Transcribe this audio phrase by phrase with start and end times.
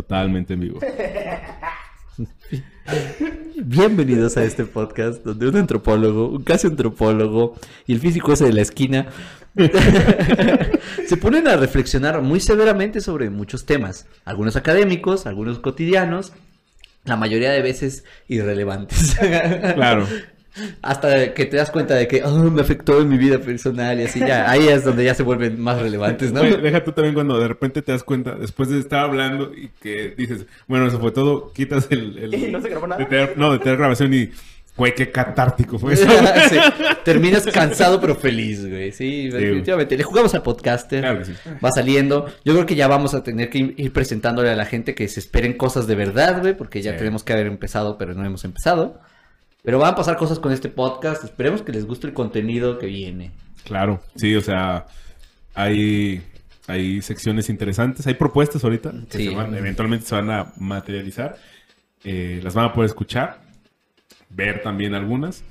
[0.00, 0.80] totalmente en vivo.
[3.56, 7.54] Bienvenidos a este podcast donde un antropólogo, un casi antropólogo
[7.86, 9.08] y el físico ese de la esquina
[11.06, 16.32] se ponen a reflexionar muy severamente sobre muchos temas, algunos académicos, algunos cotidianos,
[17.04, 19.16] la mayoría de veces irrelevantes.
[19.74, 20.06] Claro.
[20.82, 24.04] Hasta que te das cuenta de que "Ah, me afectó en mi vida personal y
[24.04, 26.40] así ya, ahí es donde ya se vuelven más relevantes, ¿no?
[26.40, 29.68] Oye, deja tú también cuando de repente te das cuenta, después de estar hablando y
[29.80, 32.18] que dices, bueno, eso fue todo, quitas el...
[32.18, 32.98] el- ¿Y no se grabó nada?
[33.00, 34.30] de tener- no, de tener grabación y,
[34.76, 36.06] güey, qué catártico fue eso.
[36.48, 36.56] Sí,
[37.04, 38.90] terminas cansado pero feliz, güey.
[38.92, 39.96] Sí, definitivamente.
[39.96, 41.00] Le jugamos al podcaster.
[41.00, 41.32] Claro que sí.
[41.64, 42.26] Va saliendo.
[42.44, 45.20] Yo creo que ya vamos a tener que ir presentándole a la gente que se
[45.20, 46.98] esperen cosas de verdad, güey, porque ya Sí.
[46.98, 49.00] tenemos que haber empezado, pero no hemos empezado.
[49.62, 51.22] Pero van a pasar cosas con este podcast.
[51.24, 53.30] Esperemos que les guste el contenido que viene.
[53.64, 54.86] Claro, sí, o sea,
[55.54, 56.22] hay,
[56.66, 59.28] hay secciones interesantes, hay propuestas ahorita que Sí.
[59.28, 61.36] se van- eventualmente se van a materializar.
[62.04, 63.42] Eh, las van a poder escuchar,
[64.30, 65.44] ver también algunas.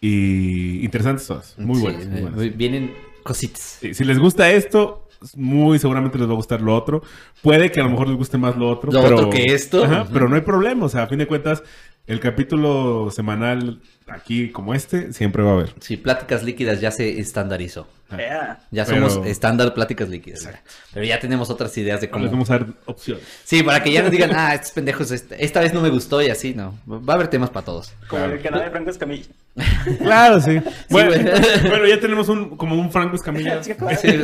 [0.00, 2.06] Y interesantes todas, muy Sí, buenas.
[2.08, 2.56] muy eh, buenas.
[2.56, 3.78] Vienen cositas.
[3.80, 7.02] Sí, si les gusta esto, muy seguramente les va a gustar lo otro.
[7.40, 8.90] Puede que a lo mejor les guste más lo otro.
[8.90, 9.84] Lo pero, otro que esto.
[9.84, 10.12] Ajá, Ujú.
[10.12, 10.86] pero no hay problema.
[10.86, 11.62] O sea, a fin de cuentas,
[12.06, 13.80] el capítulo semanal
[14.14, 15.74] aquí como este siempre va a haber.
[15.80, 17.86] Sí, pláticas líquidas ya se estandarizó.
[18.14, 18.60] Yeah.
[18.70, 20.46] Ya Pero- somos estándar pláticas líquidas.
[20.92, 22.26] Pero ya tenemos otras ideas de Les cómo.
[22.30, 23.24] vamos a dar opciones.
[23.42, 26.20] Sí, para que ya nos digan, ah, estos pendejos, esta, esta vez no me gustó
[26.20, 26.78] y así, no.
[26.86, 27.90] Va a haber temas para todos.
[28.08, 28.34] Como Claro.
[28.34, 29.24] el canal de Franco Escamilla.
[29.98, 30.60] Claro, sí.
[30.90, 31.10] Bueno,
[31.68, 33.62] bueno, ya tenemos un como un Franco Escamilla.
[33.62, 33.72] Sí,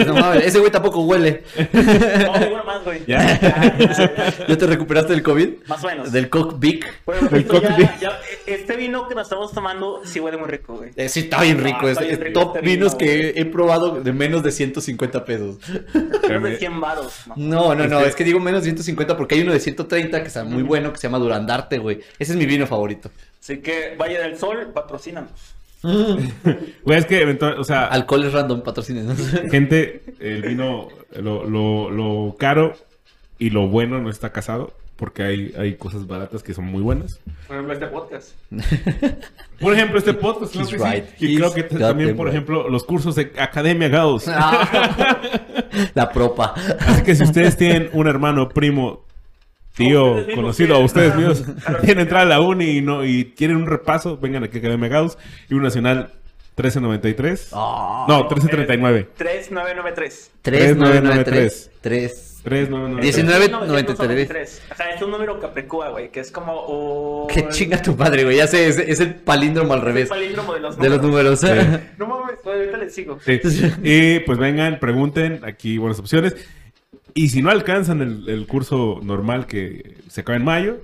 [0.06, 1.44] no mames, ese güey tampoco huele.
[1.72, 3.02] No, uno más, güey.
[3.06, 3.38] Ya.
[4.48, 5.48] ¿Ya te recuperaste del COVID?
[5.66, 6.12] Más o menos.
[6.12, 6.84] Del Coke Big.
[7.06, 7.90] Bueno, Del esto ya- cockpit.
[8.00, 10.90] ya- este vino que nos estamos tomando sí huele muy rico, güey.
[10.96, 11.80] Eh, sí, está bien rico.
[11.82, 14.52] Ah, es, está bien es rico top vinos vino, que he probado de menos de
[14.52, 15.58] 150 pesos.
[16.28, 17.34] Menos de 100 varos, ¿no?
[17.36, 20.28] No, no, no, es que digo menos de 150 porque hay uno de 130 que
[20.28, 22.00] está muy bueno que se llama Durandarte, güey.
[22.18, 23.10] Ese es mi vino favorito.
[23.40, 25.30] Así que Valle del Sol, patrocínanos.
[25.82, 29.16] Güey, es que eventualmente, o sea, Alcoholes random, patrocinen.
[29.50, 32.74] gente, el vino, lo, lo, lo caro
[33.38, 34.72] y lo bueno no está casado.
[34.98, 37.20] Porque hay, hay cosas baratas que son muy buenas.
[37.46, 38.32] Por ejemplo, este podcast.
[39.60, 40.52] Por ejemplo, este podcast.
[40.52, 41.24] claro sí.
[41.24, 42.34] Y He's creo que también, por right.
[42.34, 44.26] ejemplo, los cursos de Academia Gauss.
[44.26, 45.20] Ah,
[45.94, 46.52] La propa.
[46.80, 49.04] Así que si ustedes tienen un hermano, primo,
[49.76, 51.44] tío, conocido, a ustedes mismos,
[51.82, 54.88] quieren entrar a la uni y, no, y quieren un repaso, vengan aquí a Academia
[54.88, 55.16] Gauss.
[55.48, 56.10] Y un nacional
[56.56, 57.50] 1393.
[57.52, 58.04] Ah.
[58.08, 59.10] no, 1339.
[59.16, 60.30] 3993.
[60.42, 61.70] 3993.
[61.80, 62.27] 3.
[62.48, 63.16] 3993.
[63.96, 64.62] 1993.
[64.70, 66.66] Ajá, es un número caprecúa, güey, que es como
[67.26, 67.28] un...
[67.28, 68.36] Qué chinga tu madre, güey.
[68.36, 71.02] Ya sé, es, es el palíndromo al Es revés el palíndromo de los de los
[71.02, 71.42] números.
[71.98, 73.18] No mames, ahorita les sigo.
[73.24, 73.40] Sí.
[73.82, 76.36] Y pues vengan, pregunten, aquí buenas opciones.
[77.14, 80.80] Y si no alcanzan el, el curso normal que se acaba en mayo,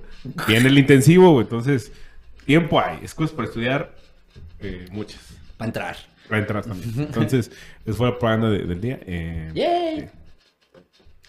[0.47, 1.43] viene el intensivo, güey.
[1.43, 1.91] entonces
[2.45, 3.95] tiempo hay, excusas para estudiar,
[4.59, 5.21] eh, muchas.
[5.57, 5.97] Para entrar.
[6.27, 6.91] Para entrar también.
[6.97, 7.51] Entonces,
[7.85, 8.99] esa fue la propaganda de- del día.
[9.05, 10.09] eh, ¡Yay!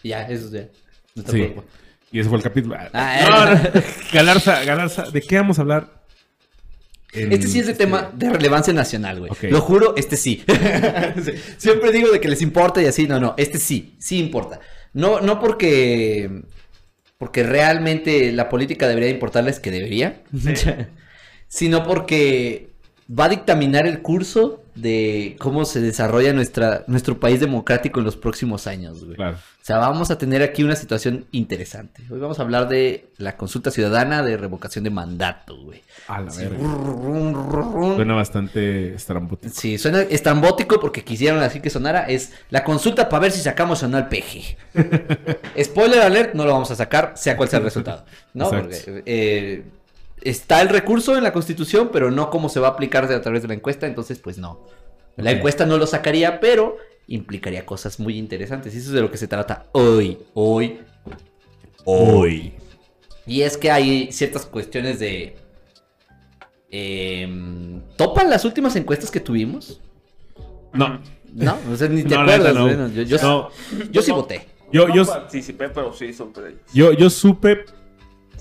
[0.03, 0.69] Ya, eso ya.
[1.15, 1.55] No te sí.
[2.12, 2.77] Y ese fue el capítulo.
[2.93, 3.71] Ah, no, eh.
[3.75, 3.83] no.
[4.12, 6.03] Galarza, Galarza, ¿de qué vamos a hablar?
[7.12, 9.33] en Este sí es de este- tema de relevancia nacional, güey.
[9.51, 10.45] Lo juro, este sí.
[11.25, 11.33] Sí.
[11.56, 14.61] Siempre digo de que les importa y así, no, no, este sí, sí importa.
[14.93, 16.43] No, no porque,
[17.19, 20.23] porque realmente la política debería importarles, que debería,
[21.49, 22.71] sino porque
[23.09, 28.16] va a dictaminar el curso de cómo se desarrolla nuestra, nuestro país democrático en los
[28.16, 29.16] próximos años, güey.
[29.16, 29.37] Claro.
[29.37, 32.03] O sea, vamos a tener aquí una situación interesante.
[32.09, 35.82] Hoy vamos a hablar de la consulta ciudadana de revocación de mandato, güey.
[36.06, 36.59] A la Sí, verga.
[37.97, 39.53] Suena bastante estrambótico.
[39.53, 42.04] Sí, suena estrambótico porque quisieron así que sonara.
[42.04, 44.56] Es la consulta para ver si sacamos o no el peje.
[45.60, 48.04] Spoiler alert, no lo vamos a sacar, sea cual sea el resultado.
[48.34, 48.44] ¿No?
[48.44, 48.69] Exacto.
[48.84, 49.64] Porque, eh,
[50.28, 53.42] está el recurso en la constitución, pero no cómo se va a aplicar a través
[53.42, 54.66] de la encuesta, entonces pues no.
[55.16, 56.76] La encuesta no lo sacaría, pero
[57.06, 58.75] implicaría cosas muy interesantes.
[58.75, 60.81] Y eso es de lo que se trata hoy, hoy,
[61.84, 62.53] Hoy.
[63.26, 65.37] y es que hay ciertas cuestiones de...
[66.70, 69.81] em, ¿Topan las últimas encuestas que tuvimos?
[70.72, 71.00] No.
[71.32, 72.49] No, o sea, ni te No, acuerdas.
[72.49, 72.64] neta, no.
[72.64, 73.49] güey, no, Yo, yo, No.
[73.90, 74.49] yo sí voté.
[74.72, 76.29] Yo, no yo, participé, pero sí ellos.
[76.75, 77.64] yo, yo supe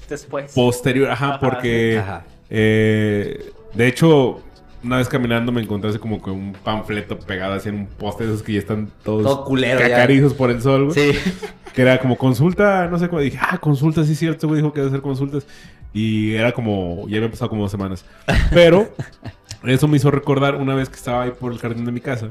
[0.09, 0.53] Después.
[0.53, 2.25] posterior, ajá, Ajá, porque Ajá.
[2.49, 4.41] eh, de hecho,
[4.83, 8.25] una vez caminando me encontré así como que un panfleto pegado así en un poste
[8.25, 9.89] de esos que ya están todos Todo culero ya.
[9.89, 11.13] cacarizos por el sol, güey.
[11.13, 11.19] Sí.
[11.75, 14.71] Que era como consulta, no sé cómo dije, ah, consulta, sí es cierto, güey, dijo
[14.71, 15.45] que debe hacer consultas.
[15.93, 18.05] Y era como, ya había pasado como dos semanas.
[18.51, 18.87] Pero
[19.65, 22.29] eso me hizo recordar una vez que estaba ahí por el jardín de mi casa,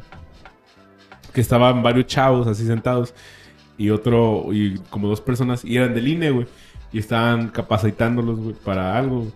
[1.35, 3.13] que estaban varios chavos así sentados
[3.77, 6.47] y otro, y como dos personas, y eran del INE, güey.
[6.95, 9.27] Y estaban capacitándolos, güey, para algo.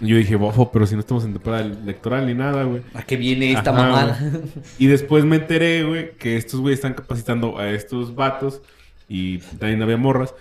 [0.00, 2.82] Y yo dije, bofo, pero si no estamos en temporada electoral ni nada, güey.
[2.94, 4.18] ¿A qué viene esta Ajá, mamada?
[4.20, 4.42] güey.
[4.80, 8.62] Y después me enteré, güey, que estos güeyes están capacitando a estos vatos
[9.08, 10.34] y también había morras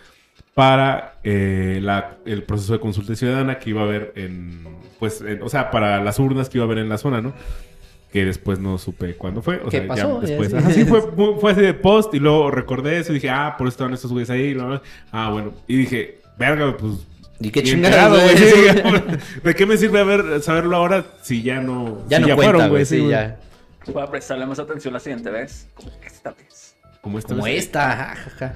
[0.56, 4.64] para eh, la- el proceso de consulta ciudadana que iba a haber en,
[5.00, 7.34] pues, en- o sea, para las urnas que iba a haber en la zona, ¿no?
[8.12, 9.58] Que después no supe cuándo fue.
[9.64, 10.22] O ¿Qué sea, pasó?
[10.22, 10.50] Ya después.
[10.52, 10.58] sí.
[10.58, 13.56] Ajá, sí, fue, fue, fue así de post y luego recordé eso y dije, ah,
[13.58, 14.42] por eso estaban estos güeyes ahí.
[14.48, 14.82] y bla, bla.
[15.12, 15.54] Ah, bueno.
[15.68, 17.08] Y dije, verga, pues
[17.42, 18.36] ¿Y qué enterado, güey?
[19.44, 22.06] ¿De qué me sirve haber, saberlo ahora si ya no...
[22.08, 22.86] Ya si no cuenta, fueron, güey.
[22.86, 23.40] Sí, ya.
[23.88, 25.68] Voy a prestarle más atención la siguiente vez.
[25.74, 26.76] Como esta vez.
[27.02, 27.30] Como esta.
[27.30, 27.64] Como vez.
[27.64, 28.16] esta.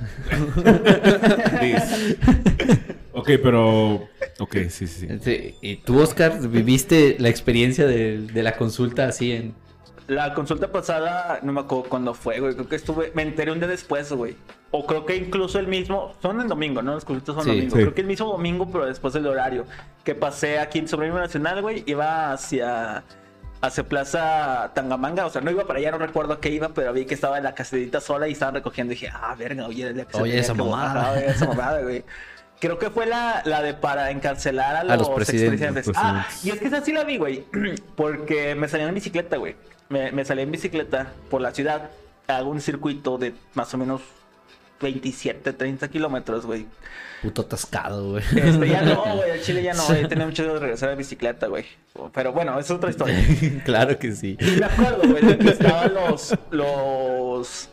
[3.14, 4.08] ok, pero...
[4.38, 5.08] Ok, sí, sí, sí.
[5.24, 9.65] Sí, ¿Y tú, Oscar, viviste la experiencia de, de la consulta así en...
[10.08, 12.54] La consulta pasada, no me acuerdo cuándo fue, güey.
[12.54, 14.36] Creo que estuve, me enteré un día después, güey.
[14.72, 16.94] O creo que incluso el mismo, son el domingo, ¿no?
[16.94, 17.76] Las consultas son Sí, domingo.
[17.76, 17.82] sí.
[17.82, 19.66] Creo que el mismo domingo, pero después del horario.
[20.04, 21.84] Que pasé aquí en Sobrino Nacional, güey.
[21.88, 23.04] Iba hacia,
[23.62, 25.26] hacia Plaza Tangamanga.
[25.26, 27.38] O sea, no iba para allá, no recuerdo a qué iba, pero vi que estaba
[27.40, 28.94] en la casedita sola y estaban recogiendo.
[28.94, 30.00] Y dije, ah, verga, oye, el
[30.34, 30.94] esa mamada.
[30.94, 32.04] bajar, oye, esa mamada, güey.
[32.60, 35.92] Creo que fue la, la de para encarcelar a los, A los presidentes.
[35.96, 37.44] Ah, y es que esa sí la vi, güey.
[37.96, 39.56] Porque me salí en bicicleta, güey.
[39.90, 41.90] Me, me salí en bicicleta por la ciudad.
[42.28, 44.02] Hago un circuito de más o menos
[44.82, 46.66] 27, 30 kilómetros, güey.
[47.22, 48.24] Puto atascado, güey.
[48.36, 49.32] Este, ya no, güey.
[49.32, 49.94] El Chile ya no.
[49.94, 51.66] He tenido mucho de regresar a bicicleta, güey.
[52.14, 53.18] Pero bueno, es otra historia.
[53.66, 54.38] claro que sí.
[54.40, 56.36] Y me acuerdo, güey, de que estaban los.
[56.52, 57.70] Los.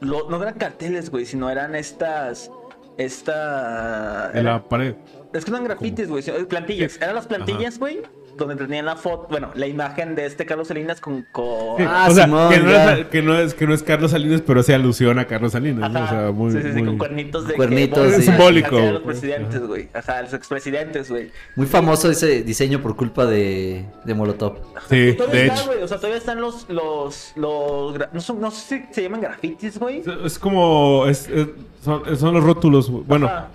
[0.00, 2.50] lo- no eran carteles, güey, sino eran estas.
[2.98, 4.32] Esta.
[4.34, 4.96] En la pared.
[5.32, 6.96] Es que eran grafitis, güey, plantillas.
[7.00, 8.02] Eran las plantillas, güey,
[8.46, 11.26] donde tenían la foto, bueno, la imagen de este Carlos Salinas con.
[11.32, 11.76] con...
[11.78, 14.10] Sí, Ah, o sea, Simón, que, no es, que, no es, que no es Carlos
[14.12, 15.90] Salinas, pero hace alusión a Carlos Salinas.
[15.92, 16.04] ¿no?
[16.04, 18.22] O sea, muy, sí, sí, sí, muy- con cuernitos de Cuernitos, que, sí.
[18.22, 18.76] Simbólico.
[18.78, 19.88] A los presidentes, güey.
[19.94, 21.30] Ajá, a los expresidentes, güey.
[21.56, 24.56] Muy famoso ese diseño por culpa de, de Molotov.
[24.88, 25.66] Sí, Todavía de está, hecho.
[25.66, 25.82] güey.
[25.82, 26.68] O sea, todavía están los.
[26.68, 30.02] los, los gra- no, son- no sé si se llaman grafitis, güey.
[30.24, 31.06] Es como...
[31.06, 31.48] es- es-
[31.84, 32.90] son, son los rótulos.
[32.90, 33.04] güey.
[33.06, 33.48] Bueno, Ajá.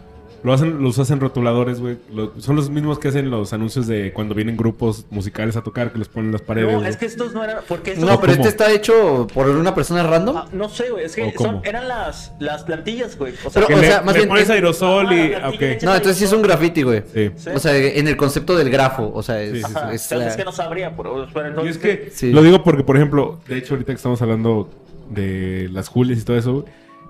[0.44, 1.98] Lo hacen, los hacen rotuladores, güey.
[2.14, 5.92] Lo- son los mismos que hacen los anuncios de cuando vienen grupos musicales a tocar,
[5.94, 6.74] que los ponen en las paredes.
[6.74, 7.58] No, es que estos no eran.
[7.68, 8.46] Porque estos No, pero ¿cómo?
[8.46, 10.36] este está hecho por una persona random.
[10.38, 11.06] Ah, no sé, güey.
[11.06, 13.34] Es ¿O que son, eran las, las plantillas, güey.
[13.46, 15.30] O sea, Pero, Que o le, sea, más le bien pones es- aerosol Ah, y...
[15.30, 17.04] plantilla No, entonces sí es un graffiti, güey.
[17.14, 17.32] Sí.
[17.38, 17.50] Sí.
[17.56, 19.12] O sea, en el concepto del grafo.
[19.14, 19.74] O sea, es, Sí, sí, sí.
[19.76, 22.32] Ajá, es entonces la- es que no sabría, pero, pero Y entonces es que Sí.
[22.34, 24.70] lo digo porque, por ejemplo, de hecho, ahorita que estamos hablando
[25.10, 26.66] de las Julias y todo eso, güey,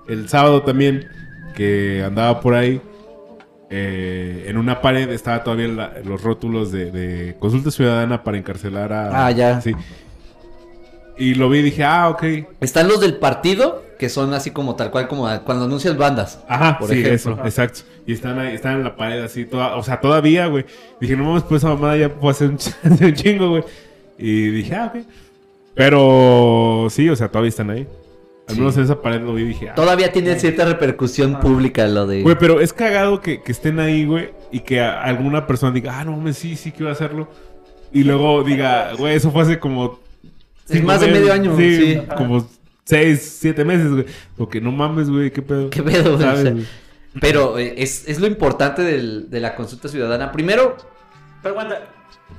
[0.08, 1.08] el sábado también,
[1.56, 2.80] que andaba por ahí,
[3.70, 8.92] eh, en una pared estaba todavía la- los rótulos de, de consulta ciudadana para encarcelar
[8.92, 9.26] a.
[9.26, 9.60] Ah, ya.
[9.60, 9.72] Sí.
[11.16, 12.24] Y lo vi y dije, ah, ok.
[12.60, 16.40] Están los del partido, que son así como tal cual, como cuando anuncias bandas.
[16.48, 17.14] Ajá, por sí, ejemplo.
[17.34, 17.80] eso, exacto.
[18.06, 20.66] Y están ahí, están en la pared así, toda, o sea, todavía, güey.
[21.00, 22.58] Dije, no mames, pues esa mamada ya puedo hacer un,
[23.00, 23.64] un chingo, güey.
[24.18, 25.02] Y dije, ah, ok.
[25.74, 27.86] Pero sí, o sea, todavía están ahí.
[28.46, 28.60] Al Sí.
[28.60, 29.74] menos en esa pared lo vi y dije, ah.
[29.74, 32.22] Todavía tiene cierta repercusión pública lo de...
[32.22, 35.98] Güey, pero es cagado que, que estén ahí, güey, y que a- alguna persona diga,
[35.98, 37.28] ah, no mames, sí, sí quiero hacerlo.
[37.92, 39.98] Y luego diga, güey, eso fue hace como.
[40.66, 42.00] Sí, más de medio año, sí.
[42.16, 42.46] como
[42.84, 44.06] seis, siete meses, güey.
[44.36, 45.70] Porque no mames, güey, qué pedo.
[45.70, 46.22] ¿Qué pedo, güey?
[46.22, 46.64] ¿Sabes, O sea, güey?
[47.20, 50.32] Pero eh, es, es lo importante del- de la consulta ciudadana.
[50.32, 50.76] Primero,
[51.42, 51.82] Pero aguanta,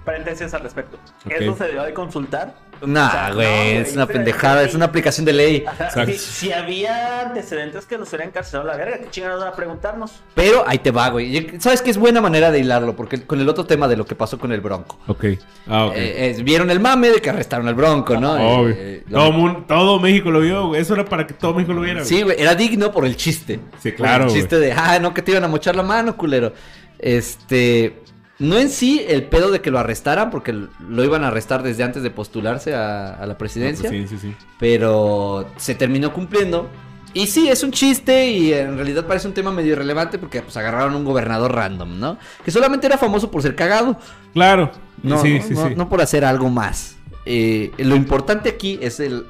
[0.03, 0.97] paréntesis al respecto.
[1.25, 1.31] Ok.
[1.39, 2.55] ¿Eso se debió de consultar?
[2.85, 5.63] Nah, O sea, no, güey, es una pendejada, es una aplicación de ley.
[5.67, 9.55] Ajá, si, si había antecedentes que los hubieran encarcelado la verga, ¿qué chingados van a
[9.55, 10.11] preguntarnos?
[10.33, 11.37] Pero ahí te va, güey.
[11.37, 12.95] Y- ¿Sabes qué es buena manera de hilarlo?
[12.95, 14.97] Porque con el otro tema de lo que pasó con el Bronco.
[15.07, 15.25] Ok.
[15.67, 15.93] Ah, ok.
[15.95, 18.33] Eh, eh, Vieron el mame de que arrestaron al Bronco, ¿no?
[18.33, 18.75] Obvio.
[18.77, 20.81] Eh, lo- todo, todo México lo vio, güey.
[20.81, 22.09] Eso era para que todo México lo viera, güey.
[22.09, 23.59] Sí, güey, era digno por el chiste.
[23.81, 24.41] Sí, Por claro, El güey.
[24.41, 26.53] chiste de, ah, no, que te iban a mochar la mano, culero.
[26.99, 28.01] Este.
[28.37, 31.83] No en sí el pedo de que lo arrestaran, porque lo iban a arrestar desde
[31.83, 33.89] antes de postularse a, a la presidencia.
[33.89, 34.35] Sí, sí, sí.
[34.59, 36.69] Pero se terminó cumpliendo.
[37.13, 40.57] Y sí, es un chiste y en realidad parece un tema medio irrelevante porque pues
[40.57, 42.17] agarraron un gobernador random, ¿no?
[42.43, 43.97] Que solamente era famoso por ser cagado.
[44.33, 44.69] Claro.
[45.01, 45.75] No, sí, no, sí, no- sí.
[45.77, 46.97] no por hacer algo más.
[47.25, 49.27] Eh, lo importante aquí es el,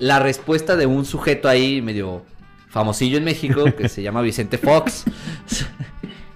[0.00, 2.24] la respuesta de un sujeto ahí medio
[2.68, 5.04] famosillo en México que se llama Vicente Fox.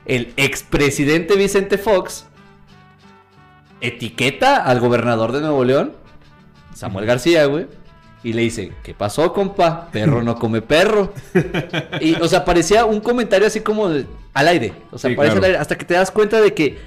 [0.09, 2.25] El expresidente Vicente Fox
[3.81, 5.93] etiqueta al gobernador de Nuevo León,
[6.75, 7.67] Samuel García, güey.
[8.25, 9.88] Y le dice, ¿qué pasó, compa?
[9.93, 11.12] Perro no come perro.
[12.00, 14.73] Y, o sea, parecía un comentario así como de- al aire.
[14.91, 15.45] O sea, Sí, parece claro.
[15.45, 16.79] al aire, hasta que te das cuenta de que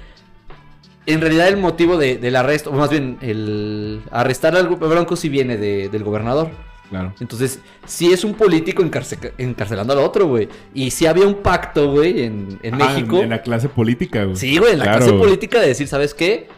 [1.06, 5.16] en realidad el motivo de- del arresto, o más bien el arrestar al grupo Bronco
[5.16, 6.50] sí viene de- del gobernador.
[6.92, 7.14] Claro.
[7.20, 10.46] Entonces, sí es un político encarce- encarcelando al otro, güey.
[10.74, 13.16] Y sí había un pacto, güey, en, en Ah, México.
[13.16, 14.36] En, en la clase política, güey.
[14.36, 16.48] Sí, güey, en la Claro, clase política de decir, ¿sabes qué?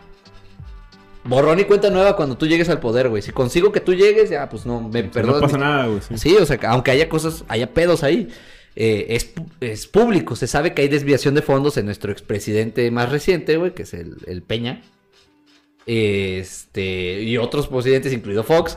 [1.23, 3.23] Borrón y cuenta nueva cuando tú llegues al poder, güey.
[3.23, 5.41] Si consigo que tú llegues, ya, pues no, me perdonas.
[5.41, 6.01] No pasa mi- nada, güey.
[6.03, 6.19] sí.
[6.19, 8.29] Sí, o sea, que aunque haya cosas, haya pedos ahí,
[8.77, 9.17] eh,
[9.61, 10.35] es público.
[10.35, 13.95] Se sabe que hay desviación de fondos en nuestro expresidente más reciente, güey, que es
[13.95, 14.83] el, el Peña.
[15.87, 18.77] Este, y otros presidentes, incluido Fox,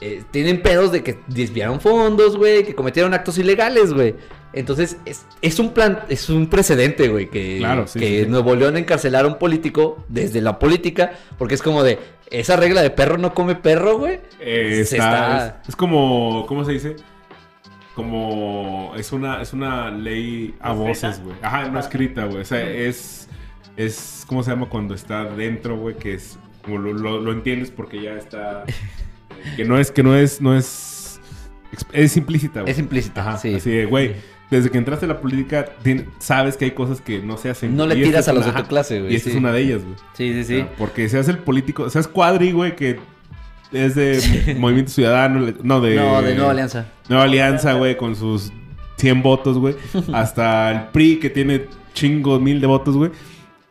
[0.00, 4.14] eh, tienen pedos de que desviaron fondos, güey, que cometieron actos ilegales, güey.
[4.52, 8.30] Entonces, es, es un plan, es un precedente, güey, que, Claro, sí, que sí, sí.
[8.30, 11.98] Nuevo León encarcelar a un político desde la política, porque es como de,
[12.30, 14.20] esa regla de perro no come perro, güey.
[14.40, 16.96] Eh, está- está- Es, es como, ¿cómo se dice?
[17.94, 21.36] Como es una, es una ley a ¿No voces, güey.
[21.42, 22.42] Ajá, no escrita, güey.
[22.42, 23.28] O sea, es,
[23.76, 25.96] es, ¿cómo se llama cuando está dentro, güey?
[25.96, 28.64] Que es, como lo, lo- lo entiendes porque ya está,
[29.56, 31.20] que no es, que no es, no es,
[31.92, 32.72] es implícita, güey.
[32.72, 33.54] Es implícita, Ajá, sí.
[33.54, 34.16] así de, güey,
[34.50, 35.66] desde que entraste a la política,
[36.18, 37.76] sabes que hay cosas que no se hacen.
[37.76, 39.36] No le tiras a los de tu clase, güey, Y esta sí.
[39.36, 39.96] es una de ellas, güey.
[40.14, 40.66] Sí, sí, sí.
[40.78, 42.98] Porque seas el político, seas cuadri, güey, que
[43.72, 45.96] es de Movimiento Ciudadano, no, de...
[45.96, 46.86] no, de Nueva Alianza.
[47.08, 48.52] Nueva Alianza, güey, con sus
[48.96, 49.74] 100 votos, güey.
[50.12, 53.10] Hasta el PRI, que tiene chingos mil de votos, güey.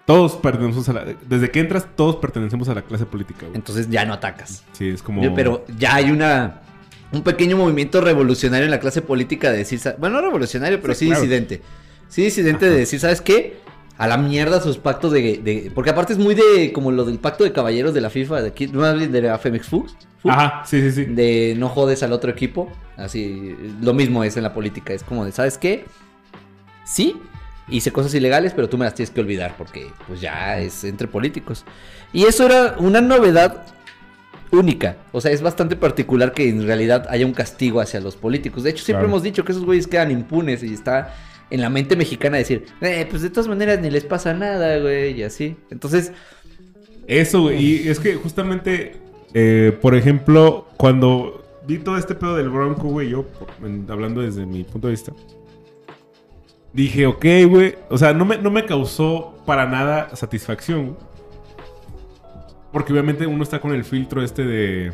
[0.05, 1.05] Todos pertenecemos a la...
[1.27, 3.55] Desde que entras, todos pertenecemos a la clase política, güey.
[3.55, 4.63] Entonces ya no atacas.
[4.73, 5.33] Sí, es como...
[5.33, 6.61] Pero ya hay una
[7.11, 10.99] un pequeño movimiento revolucionario en la clase política de decir, bueno, no revolucionario, pero sí,
[11.01, 11.21] Sí, claro.
[11.21, 11.61] disidente.
[12.09, 13.57] Sí, disidente de decir, ¿sabes qué?
[13.97, 16.71] A la mierda sus pactos de, de- Porque aparte es muy de...
[16.73, 19.37] Como lo del pacto de caballeros de la FIFA, de aquí, más bien de la
[19.39, 19.95] Femex Fux.
[20.25, 21.05] Ajá, sí, sí, sí.
[21.05, 22.69] De no jodes al otro equipo.
[22.97, 24.93] Así, lo mismo es en la política.
[24.93, 25.85] Es como de, ¿sabes qué?
[26.83, 27.15] Sí,
[27.69, 31.07] hice cosas ilegales, pero tú me las tienes que olvidar porque pues ya es entre
[31.07, 31.65] políticos.
[32.13, 33.63] Y eso era una novedad
[34.51, 34.97] única.
[35.11, 38.63] O sea, es bastante particular que en realidad haya un castigo hacia los políticos.
[38.63, 39.09] De hecho, siempre Claro.
[39.13, 41.13] hemos dicho que esos güeyes quedan impunes y está
[41.49, 45.19] en la mente mexicana decir, eh, pues de todas maneras ni les pasa nada, güey,
[45.19, 45.55] y así.
[45.69, 46.11] Entonces,
[47.07, 47.63] Eso, güey.
[47.63, 48.95] Y es que justamente,
[49.35, 53.25] eh, por ejemplo, cuando vi todo este pedo del Bronco, güey, yo,
[53.89, 55.11] hablando desde mi punto de vista,
[56.75, 57.75] dije, ok, güey.
[57.89, 60.97] O sea, no me, no me causó para nada satisfacción, güey.
[62.71, 64.91] Porque obviamente uno está con el filtro este de.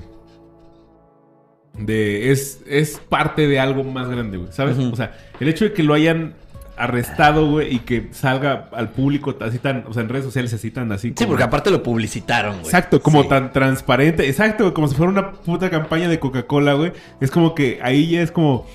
[1.78, 2.32] De.
[2.32, 4.52] Es, es parte de algo más grande, güey.
[4.52, 4.78] ¿Sabes?
[4.78, 6.36] O sea, el hecho de que lo hayan
[6.78, 9.86] arrestado, güey, y que salga al público así tan.
[9.88, 11.14] O sea, en redes sociales así tan así.
[11.18, 12.66] sí, porque aparte lo publicitaron, güey.
[12.66, 13.30] Exacto, como Sí.
[13.30, 14.28] tan transparente.
[14.28, 16.92] Exacto, como si fuera una puta campaña de Coca-Cola, güey.
[17.20, 18.68] Es como que ahí ya es como.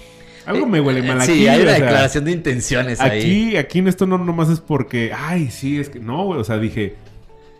[0.46, 1.48] Algo me huele mal Eh, Sí, aquí.
[1.48, 3.20] hay una sea, declaración de intenciones ahí.
[3.20, 5.12] Aquí, aquí en esto no nomás es porque.
[5.14, 5.98] Ay, sí, es que.
[6.00, 6.40] No, güey.
[6.40, 6.94] O sea, dije.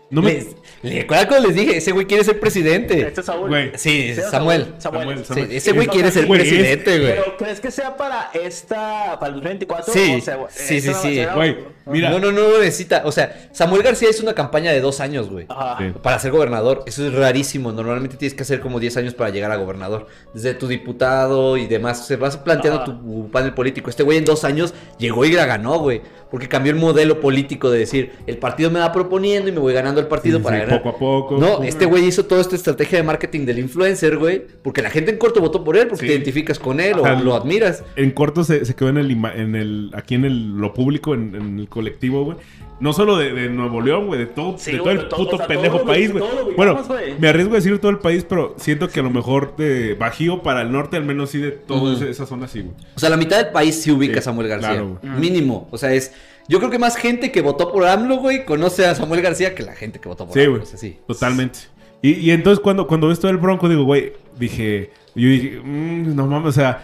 [0.09, 0.33] No me.
[0.33, 0.47] Les,
[0.83, 1.77] le- ¿Recuerda cuando les dije?
[1.77, 3.01] Ese güey quiere ser presidente.
[3.07, 3.49] Este es Saúl.
[3.49, 3.71] Güey.
[3.75, 4.73] Sí, Samuel.
[4.77, 5.25] Samuel.
[5.25, 7.11] Samuel, Sí, ese güey quiere ser Güey, es- presidente, güey.
[7.15, 9.93] Pero ¿crees que sea para esta, para el 2024?
[9.93, 11.25] Sí, O sea, sí, sí, sí.
[11.35, 12.09] Güey, mira.
[12.09, 13.01] No, no, no necesita.
[13.05, 15.45] O sea, Samuel García hizo una campaña de dos años, güey.
[15.49, 15.77] Ajá.
[15.79, 15.93] Sí.
[16.01, 16.83] Para ser gobernador.
[16.87, 17.71] Eso es rarísimo.
[17.73, 20.07] Normalmente tienes que hacer como 10 años para llegar a gobernador.
[20.33, 22.07] Desde tu diputado y demás.
[22.07, 22.85] Se vas planteando Ajá.
[22.85, 23.89] tu panel político.
[23.89, 26.01] Este güey en dos años llegó y la ganó, güey.
[26.29, 29.73] Porque cambió el modelo político de decir, el partido me va proponiendo y me voy
[29.73, 30.81] ganando el partido Sí, para sí, ganar.
[30.83, 31.37] poco a poco.
[31.37, 34.43] No, este güey hizo toda esta estrategia de marketing del influencer, güey.
[34.61, 36.07] Porque la gente en corto votó por él, porque Sí.
[36.07, 37.83] te identificas con él o lo admiras.
[37.95, 39.91] En corto se, se quedó en el, en el.
[39.93, 42.37] Aquí en el, lo público, en, en el colectivo, güey.
[42.79, 45.19] No solo de, de Nuevo León, güey, de todo, Sí, de todo güey, el todo,
[45.19, 46.23] puto o sea, pendejo todo país, güey.
[46.55, 47.17] Bueno, güey.
[47.19, 50.43] me arriesgo a decir todo el país, pero siento que a lo mejor de Bajío
[50.43, 52.73] para el norte, al menos sí de toda esa, esa zona, sí, güey.
[52.95, 54.69] O sea, la mitad del país sí ubica Sí, a Samuel García.
[54.69, 55.13] claro, güey.
[55.19, 55.67] Mínimo.
[55.71, 56.13] O sea, es.
[56.49, 59.63] Yo creo que más gente que votó por AMLO, güey, conoce a Samuel García que
[59.63, 60.51] la gente que votó por Sí, AMLO.
[60.51, 60.63] güey.
[60.63, 60.97] O sea, sí.
[61.07, 61.59] Totalmente.
[62.01, 66.15] Y, y entonces cuando, cuando ves todo el bronco, digo, güey, dije, yo dije, "Mm,
[66.15, 66.83] no mames, o sea,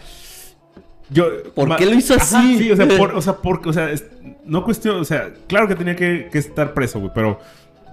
[1.14, 1.28] yo...
[1.54, 2.58] ¿Por qué lo hizo Ajá, así?
[2.58, 4.06] sí, o sea, por, o sea, o sea, es-
[4.46, 7.40] no cuestión, o sea, claro que tenía que, que estar preso, güey, pero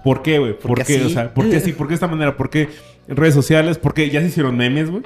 [0.03, 0.57] ¿por qué, güey?
[0.57, 0.95] ¿Por qué qué?
[0.97, 1.05] así?
[1.05, 1.71] O sea, ¿por qué así?
[1.73, 2.35] ¿Por qué de esta manera?
[2.35, 2.67] ¿Por qué
[3.07, 3.77] en redes sociales?
[3.77, 5.03] ¿Por qué ya se hicieron memes, güey?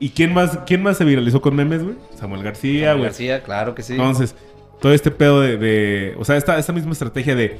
[0.00, 1.96] ¿Y quién más, quién más se viralizó con memes, güey?
[2.16, 3.04] Samuel García, Samuel güey.
[3.08, 3.92] García, claro que sí.
[3.94, 4.34] Entonces,
[4.80, 7.56] todo este pedo de, de- o sea, esta, esta misma estrategia de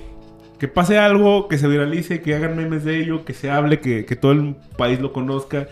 [0.58, 4.04] que pase algo, que se viralice, que hagan memes de ello, que se hable, que,
[4.04, 5.68] que todo el país lo conozca,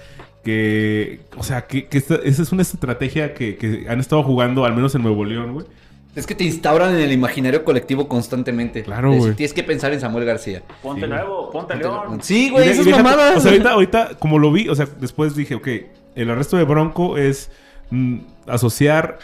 [0.46, 4.64] que, o sea, que, que esta- esa es una estrategia que, que han estado jugando,
[4.64, 5.66] al menos en Nuevo León, güey.
[6.14, 8.84] Es que te instauran en el imaginario colectivo constantemente.
[8.84, 9.34] Claro, güey.
[9.34, 10.62] Tienes que pensar en Samuel García.
[10.82, 12.20] Ponte Sí, nuevo, ponte león.
[12.22, 13.38] Sí, güey, esas mamadas.
[13.38, 15.68] O sea, ahorita, ahorita, como lo vi, o sea, después dije, ok,
[16.14, 17.50] el arresto de Bronco es
[17.90, 19.18] mm, asociar,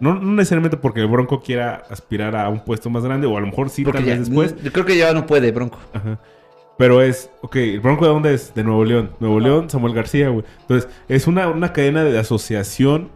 [0.00, 3.40] no, no necesariamente porque el Bronco quiera aspirar a un puesto más grande, o a
[3.40, 4.54] lo mejor sí, Porque tal ya- vez después.
[4.62, 5.78] Yo creo que ya no puede, Bronco.
[5.94, 6.18] Ajá.
[6.78, 8.54] Pero es, ok, ¿el Bronco de dónde es?
[8.54, 9.10] De Nuevo León.
[9.18, 10.44] Nuevo León, Samuel García, güey.
[10.60, 13.10] Entonces, es una, una cadena de asociación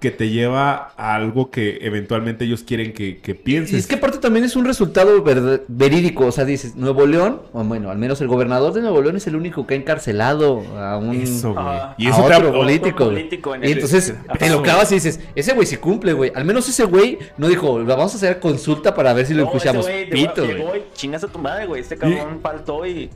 [0.00, 3.72] que te lleva a algo que eventualmente ellos quieren que, que pienses.
[3.72, 5.24] Y es que aparte también es un resultado
[5.68, 6.26] verídico.
[6.26, 9.26] O sea, dices, Nuevo León, o bueno, al menos el gobernador de Nuevo León es
[9.26, 11.14] el único que ha encarcelado a un.
[11.16, 11.64] Eso, güey.
[11.66, 11.94] Ajá.
[11.96, 13.04] Y a eso te otro político.
[13.04, 13.16] güey.
[13.16, 14.38] político en y ese- entonces Ajá.
[14.38, 16.32] te lo clavas y dices, ese güey sí cumple, güey.
[16.34, 19.44] Al menos ese güey no dijo, "La vamos a hacer consulta para ver si lo
[19.44, 19.86] No, ese escuchamos.
[19.86, 20.80] güey de- Pito, llegó güey.
[20.80, 21.80] y chingas a tu madre, güey.
[21.80, 23.08] Este cabrón faltó y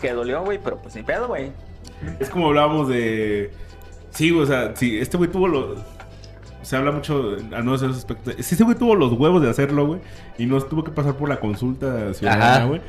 [0.00, 1.50] que dolió, güey, pero pues ni pedo, güey.
[2.20, 3.50] Es como hablábamos de.
[4.10, 5.78] Sí, o sea, sí, este güey tuvo los.
[6.66, 8.34] Se habla mucho, al menos en esos aspectos.
[8.44, 10.00] Si este güey tuvo los huevos de hacerlo, güey,
[10.36, 12.80] y no tuvo que pasar por la consulta ciudadana, güey.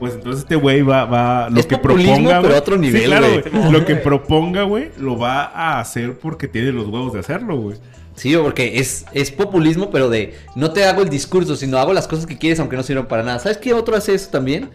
[0.00, 3.28] Pues entonces este güey va, va, lo Es que proponga, pero otro Sí, nivel, claro.
[3.70, 7.76] Lo que proponga, güey, lo va a hacer porque tiene los huevos de hacerlo, güey.
[8.16, 12.08] Sí, porque es, es populismo, pero de no te hago el discurso, sino hago las
[12.08, 13.38] cosas que quieres aunque no sirvan para nada.
[13.38, 14.70] ¿Sabes qué otro hace eso también?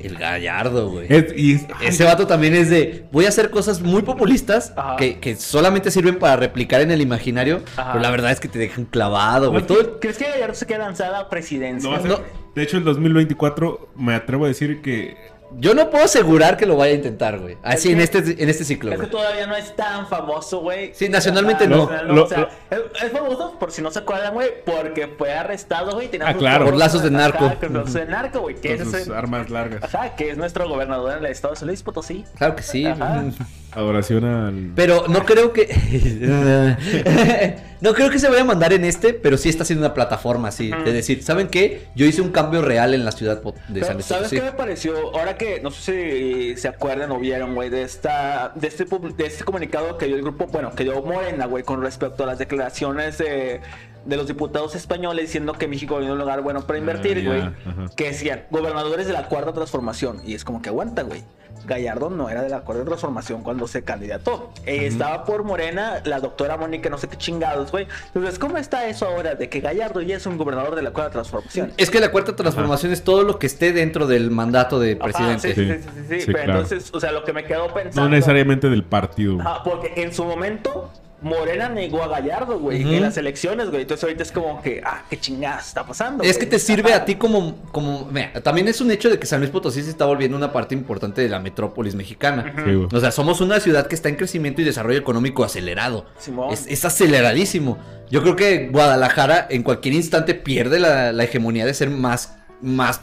[0.00, 1.06] El gallardo, güey.
[1.08, 5.20] Es- y es- Ese vato también es de, voy a hacer cosas muy populistas que,
[5.20, 7.92] que solamente sirven para replicar en el imaginario, Ajá.
[7.92, 9.62] pero la verdad es que te dejan clavado, güey.
[9.66, 11.88] Todo el- ¿Crees que Gallardo se queda lanzada a presidencia?
[11.88, 12.20] no va a ser- no.
[12.54, 15.16] De hecho, en 2024 me atrevo a decir que
[15.56, 17.56] Yo no puedo asegurar que lo vaya a intentar, güey.
[17.62, 20.60] Así Es en que- este, en este ciclo, Es que todavía no es tan famoso,
[20.60, 20.92] güey.
[20.94, 21.86] Sí, nacionalmente no.
[21.86, 25.08] nacional Lo- o sea, lo- es, es famoso, por si no se acuerdan, güey, porque
[25.18, 26.08] fue arrestado, güey.
[26.08, 26.64] tenía Ah, claro.
[26.66, 27.52] Por lazos de narco.
[27.60, 28.56] Con lazos de narco, güey.
[28.56, 29.82] Que con ese sus es, armas largas.
[29.84, 32.24] ajá, que es nuestro gobernador en el estado de San Luis Potosí.
[32.36, 32.86] Claro que sí.
[32.86, 33.24] Ajá.
[33.74, 34.72] Adoración al.
[34.74, 35.66] Pero no creo que.
[37.80, 40.48] no creo que se vaya a mandar en este, pero sí está haciendo una plataforma
[40.48, 40.70] así.
[40.70, 41.86] De decir, ¿saben qué?
[41.94, 44.36] Yo hice un cambio real en la ciudad de Pero, San Luis ¿Sabes Potosí.
[44.36, 45.16] qué me pareció?
[45.16, 49.26] Ahora que no sé si se acuerdan o vieron, güey, de esta, de este, de
[49.26, 52.38] este comunicado que dio el grupo, bueno, que dio Morena, güey, con respecto a las
[52.38, 53.60] declaraciones de,
[54.06, 57.40] de los diputados españoles diciendo que México es un lugar bueno para invertir, Ah, güey.
[57.40, 57.94] ajá.
[57.96, 60.20] que decían gobernadores de la cuarta transformación.
[60.24, 61.22] Y es como que aguanta, güey.
[61.66, 64.52] Gallardo no era de la cuarta transformación cuando se candidató.
[64.66, 67.86] Eh, Estaba por Morena la doctora Mónica, no sé qué chingados, güey.
[68.08, 71.12] Entonces, ¿cómo está eso ahora de que Gallardo ya es un gobernador de la cuarta
[71.12, 71.72] transformación?
[71.78, 75.04] Es que la cuarta transformación es todo lo que esté dentro del mandato de Ajá,
[75.38, 75.54] presidente.
[75.54, 75.82] sí, sí, Sí.
[75.82, 76.52] sí, sí, sí, Sí, Pero claro.
[76.60, 78.02] entonces, o sea, lo que me quedo pensando.
[78.02, 79.40] No necesariamente del partido.
[79.40, 80.90] Ajá, porque en su momento
[81.24, 82.92] Morena negó a Gallardo, güey, Ujú.
[82.94, 83.82] en las elecciones, güey.
[83.82, 86.22] Entonces ahorita es como que, ah, qué chingadas está pasando.
[86.22, 86.40] Es güey?
[86.40, 87.02] que te sirve Ajá.
[87.02, 89.90] a ti como, como, mira, también es un hecho de que San Luis Potosí se
[89.90, 92.52] está volviendo una parte importante de la metrópolis mexicana.
[92.64, 92.88] Sí, güey.
[92.92, 96.06] O sea, somos una ciudad que está en crecimiento y desarrollo económico acelerado.
[96.18, 96.52] Simón.
[96.52, 97.78] Es, es aceleradísimo.
[98.10, 103.00] Yo creo que Guadalajara en cualquier instante pierde la, la hegemonía de ser más, más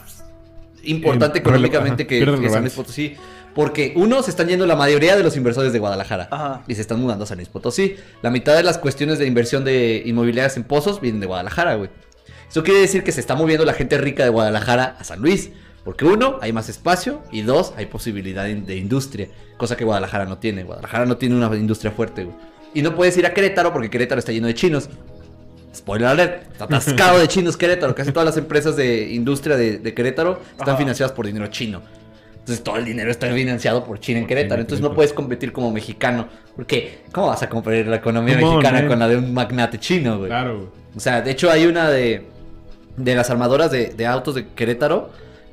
[0.83, 2.73] importante Eh, económicamente que, que San Luis.
[2.73, 3.15] Potosí.
[3.53, 6.27] Porque uno, se están yendo la mayoría de los inversores de Guadalajara.
[6.31, 6.63] Ajá.
[6.67, 7.95] Y se están mudando a San Luis Potosí.
[8.21, 11.89] La mitad de las cuestiones de inversión de inmobiliarias en pozos vienen de Guadalajara, güey.
[12.49, 15.51] Eso quiere decir que se está moviendo la gente rica de Guadalajara a San Luis.
[15.83, 17.21] Porque uno, hay más espacio.
[17.31, 19.27] Y dos, hay posibilidad de, industria.
[19.57, 20.63] Cosa que Guadalajara no tiene.
[20.63, 22.35] Guadalajara no tiene una industria fuerte, güey.
[22.73, 24.89] Y no puedes ir a Querétaro porque Querétaro está lleno de chinos.
[25.75, 27.95] Spoiler alert, está atascado de chinos Querétaro.
[27.95, 30.77] Casi todas las empresas de industria de, de Querétaro están Ajá.
[30.77, 31.81] financiadas por dinero chino.
[32.41, 34.61] Entonces todo el dinero está financiado por China en Querétaro.
[34.61, 36.27] Entonces no puedes competir como mexicano.
[36.55, 40.17] Porque, ¿cómo vas a comparar la economía Come mexicana con la de un magnate chino,
[40.17, 40.29] güey?
[40.29, 40.69] Claro, güey.
[40.95, 42.25] O sea, de hecho hay una de,
[42.97, 45.11] de las armadoras de, de autos de Querétaro.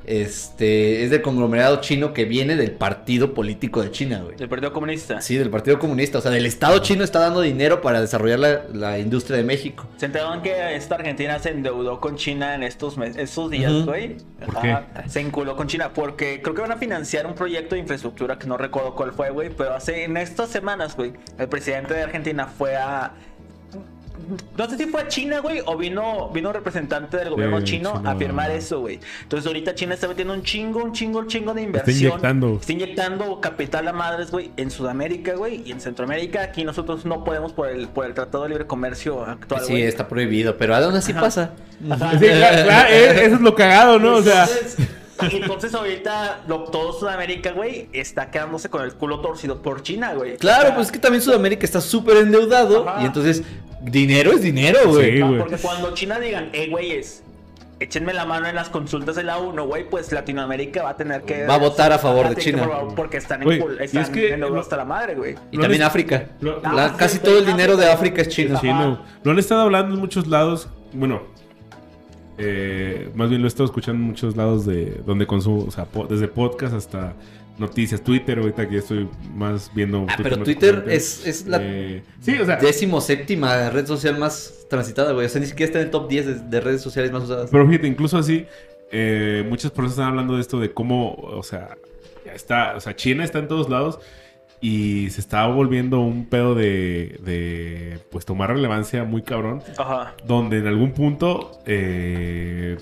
[0.09, 4.37] Este, es del conglomerado chino que viene del partido político de China, güey.
[4.37, 5.21] Del Partido Comunista.
[5.21, 6.17] Sí, del Partido Comunista.
[6.17, 9.87] O sea, del Estado chino está dando dinero para desarrollar la, la industria de México.
[9.97, 14.17] Se enteraron que esta Argentina se endeudó con China en estos meses, estos días, güey.
[14.43, 14.87] ¿Por Ajá.
[15.07, 18.47] Se enculó con China porque creo que van a financiar un proyecto de infraestructura que
[18.47, 19.51] no recuerdo cuál fue, güey.
[19.51, 23.13] Pero hace en estas semanas, güey, el presidente de Argentina fue a.
[24.57, 27.63] No sé si fue a China, güey, o vino, vino un representante del gobierno Sí,
[27.65, 28.09] chino, chino.
[28.09, 28.99] a firmar eso, güey.
[29.23, 31.97] Entonces ahorita China está metiendo un chingo, un chingo, un chingo de inversión.
[32.11, 32.57] inyectando.
[32.59, 36.43] Está inyectando capital a madres, güey, en Sudamérica, güey, y en Centroamérica.
[36.43, 40.07] Aquí nosotros no podemos por el, por el Tratado de Libre Comercio actual, Sí, está
[40.07, 41.21] prohibido, pero aún así Ajá.
[41.21, 41.51] pasa.
[41.81, 44.15] Sí, claro, claro, eso es lo cagado, ¿no?
[44.17, 44.47] O sea,
[45.21, 50.13] Entonces, entonces ahorita lo- todo Sudamérica, güey, está quedándose con el culo torcido por China,
[50.13, 50.37] güey.
[50.37, 52.87] Claro, O sea, pues es que también Sudamérica está súper endeudado.
[52.87, 53.01] Ajá.
[53.01, 53.43] Y entonces,
[53.81, 55.13] dinero es dinero, güey.
[55.17, 55.39] Sí, ah, güey.
[55.39, 57.23] porque cuando China digan, hey, güeyes,
[57.79, 61.21] échenme la mano en las consultas de la ONU, güey, pues Latinoamérica va a tener
[61.23, 61.45] que...
[61.45, 62.67] Va a votar a favor de China.
[62.67, 65.15] por- Porque están, en Güey, cul- y están es que endeudados lo- hasta la madre,
[65.15, 65.35] güey.
[65.51, 66.25] Y Lo también África.
[66.41, 67.89] lo- La- sí, casi todo el dinero de.
[67.89, 68.53] África es chino.
[68.57, 68.61] Ajá.
[68.61, 69.01] Sí, no.
[69.23, 70.67] Lo han estado hablando en muchos lados.
[70.91, 71.21] Bueno,
[72.39, 75.85] eh, más bien lo he estado escuchando en muchos lados de donde consumo, o sea,
[75.85, 77.13] po- desde podcast hasta
[77.57, 78.39] noticias, Twitter.
[78.39, 80.05] Ahorita que ya estoy más viendo.
[80.09, 84.17] Ah, pero más Twitter es, es la Eh, sí, o sea, décimo séptima red social
[84.17, 85.25] más transitada, güey.
[85.25, 87.49] O sea, ni siquiera está en el top 10 de, de redes sociales más usadas.
[87.51, 88.45] pero fíjate, incluso así,
[88.91, 91.75] eh, muchas personas están hablando de esto, de cómo, o sea,
[92.25, 93.99] ya está, o sea, China está en todos lados
[94.61, 100.13] y se está volviendo un pedo de, de pues, tomar relevancia muy cabrón, Ajá.
[100.27, 102.77] donde en algún punto eh,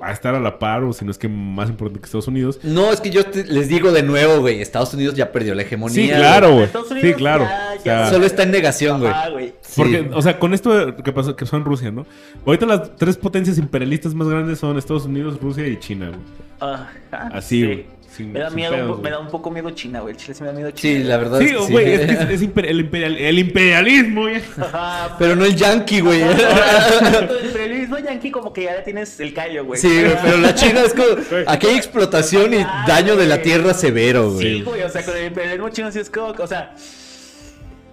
[0.00, 2.28] va a estar a la par, o si no es que más importante que Estados
[2.28, 2.60] Unidos.
[2.62, 4.60] No, es que yo te- les digo de nuevo, güey.
[4.62, 5.94] Estados Unidos ya perdió la hegemonía.
[5.94, 6.64] Sí, claro, güey.
[6.64, 7.44] Estados Sí, claro.
[7.44, 9.10] ya- O sea, ya- Solo está en negación, güey.
[9.10, 9.48] Ajá, güey.
[9.60, 9.72] Sí.
[9.82, 12.06] Porque, o sea, con esto que pasó, que son Rusia, ¿no?
[12.46, 16.20] Ahorita las tres potencias imperialistas más grandes son Estados Unidos, Rusia y China, güey.
[16.60, 16.88] Ajá,
[17.32, 17.64] Así, sí.
[17.66, 17.98] güey.
[18.10, 19.12] Sin- Me da miedo, pedos, me güey.
[19.12, 20.16] da un poco miedo China, güey.
[20.16, 20.98] Chile sí me da miedo China.
[20.98, 21.72] Sí, la verdad Sí, es que sí.
[21.72, 24.24] güey, es que es, es imper- el, imperial- el imperialismo.
[24.60, 25.14] Ajá.
[25.18, 26.22] Pero no el yankee, güey.
[26.22, 29.80] El imperialismo yankee como que ya le tienes el callo, güey.
[29.80, 31.06] Sí, güey, pero la China es como...
[31.46, 33.44] Aquí hay explotación y Ah, daño de la güey.
[33.44, 34.56] tierra severo, güey.
[34.58, 36.74] Sí, güey, o sea, con el imperialismo chino sí es como, o sea,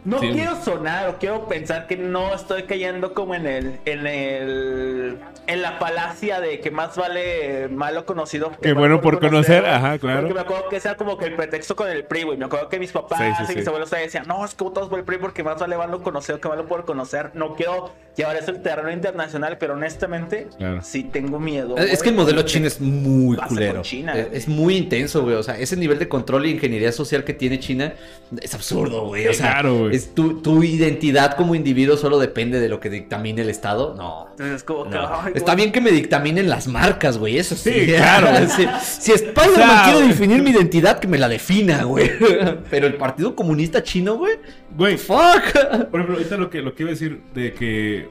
[0.05, 0.29] no Sí.
[0.31, 5.61] quiero sonar o quiero pensar que no estoy cayendo como en el, en el, en
[5.61, 10.21] la falacia de que más vale malo conocido Que bueno por conocer, ajá, claro.
[10.21, 12.37] Porque me acuerdo que era como que el pretexto con el PRI, güey.
[12.37, 13.67] Me acuerdo que mis papás Sí, sí, y mis sí.
[13.69, 16.47] abuelos decían, no, es que votas por el PRI porque más vale malo conocido que
[16.47, 17.31] malo por conocer.
[17.33, 20.81] No quiero llevar eso al terreno internacional, pero honestamente, Claro.
[20.81, 21.77] sí tengo miedo.
[21.77, 23.81] Es que el modelo chino es muy culero.
[23.81, 25.35] China, es, muy intenso, güey.
[25.35, 27.93] O sea, ese nivel de control y ingeniería social que tiene China
[28.41, 29.27] es absurdo, güey.
[29.27, 29.94] O sea, claro, güey.
[29.95, 33.95] Es tu, tu identidad como individuo solo depende de lo que dictamine el Estado.
[33.95, 34.27] No.
[34.31, 35.55] Entonces es como que, ay, Está güey.
[35.57, 37.37] bien que me dictaminen las marcas, güey.
[37.37, 37.71] Eso sí.
[37.71, 38.27] Sí, claro.
[38.49, 38.67] si,
[39.01, 42.11] si Spider-Man O sea, quiere definir mi identidad, que me la defina, güey.
[42.69, 44.33] Pero el Partido Comunista Chino, güey.
[44.77, 45.53] Güey, Fuck.
[45.89, 48.09] por ejemplo, ahorita lo que, lo que iba a decir de que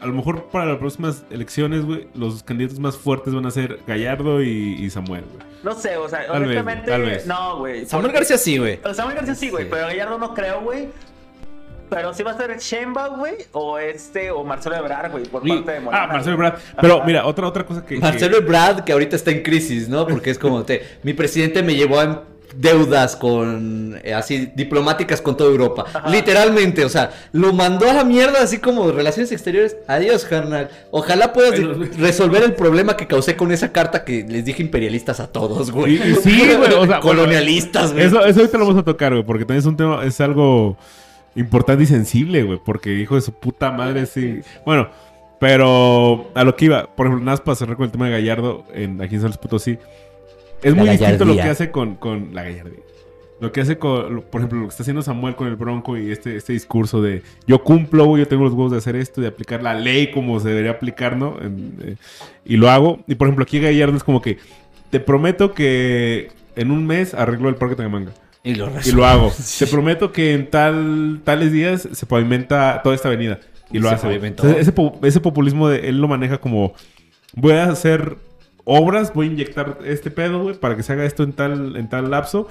[0.00, 3.80] a lo mejor para las próximas elecciones, güey, los candidatos más fuertes van a ser
[3.86, 5.46] Gallardo y, y Samuel, güey.
[5.62, 7.26] No sé, o sea, Tal vez, honestamente, tal vez.
[7.26, 7.86] no, güey.
[7.86, 8.78] Samuel García sí, güey.
[8.94, 9.70] Samuel García sí, güey, Sí.
[9.72, 10.88] pero Gallardo no creo, güey.
[11.88, 15.50] Pero sí va a ser Sheinbaum, güey, o este, o Marcelo Ebrard, güey, por Y-
[15.52, 16.04] parte de Morena.
[16.04, 16.34] ah, Marcelo.
[16.34, 16.54] Ebrard.
[16.80, 17.06] Pero Ajá.
[17.06, 17.98] mira, otra, otra cosa que...
[17.98, 20.06] Marcelo Ebrard, que ahorita está en crisis, ¿no?
[20.06, 22.24] Porque es como, te, mi presidente me llevó a
[22.58, 25.84] deudas con, eh, así, diplomáticas con toda Europa.
[25.92, 26.08] Ajá.
[26.08, 29.76] Literalmente, o sea, lo mandó a la mierda, así como relaciones exteriores.
[29.86, 30.70] Adiós, carnal.
[30.90, 35.20] Ojalá puedas Pero- resolver el problema que causé con esa carta que les dije imperialistas
[35.20, 35.98] a todos, güey.
[36.22, 38.06] Sí, güey, o sea, Colonialistas, güey.
[38.06, 40.78] Eso, eso ahorita lo vamos a tocar, güey, porque también es un tema, es algo
[41.36, 44.40] importante y sensible, güey, porque hijo de su puta madre, sí.
[44.64, 44.88] Bueno,
[45.38, 48.12] pero a lo que iba, por ejemplo, nada más para cerrar con el tema de
[48.12, 49.78] Gallardo en, aquí en San Luis Potosí,
[50.62, 51.44] es La muy distinto lo gallardía.
[51.44, 52.80] que hace con, con la gallardía.
[53.38, 56.10] Lo que hace con, por ejemplo, lo que está haciendo Samuel con el Bronco y
[56.10, 59.62] este, este discurso de yo cumplo, yo tengo los huevos de hacer esto, de aplicar
[59.62, 61.36] la ley como se debería aplicar, ¿no?
[61.42, 61.96] En- eh,
[62.46, 63.00] y lo hago.
[63.06, 64.38] Y por ejemplo, aquí Gallardo es como que
[64.88, 68.12] te prometo que en un mes arreglo el Parque Tangamanga.
[68.46, 69.32] Y lo Y lo hago.
[69.58, 73.40] Te prometo que en tal, tales días se pavimenta toda esta avenida.
[73.72, 74.14] Y lo hace.
[74.14, 76.72] Entonces, ese, ese populismo de él lo maneja como
[77.34, 78.16] voy a hacer
[78.62, 81.88] obras, voy a inyectar este pedo, güey, para que se haga esto en tal, en
[81.88, 82.46] tal lapso.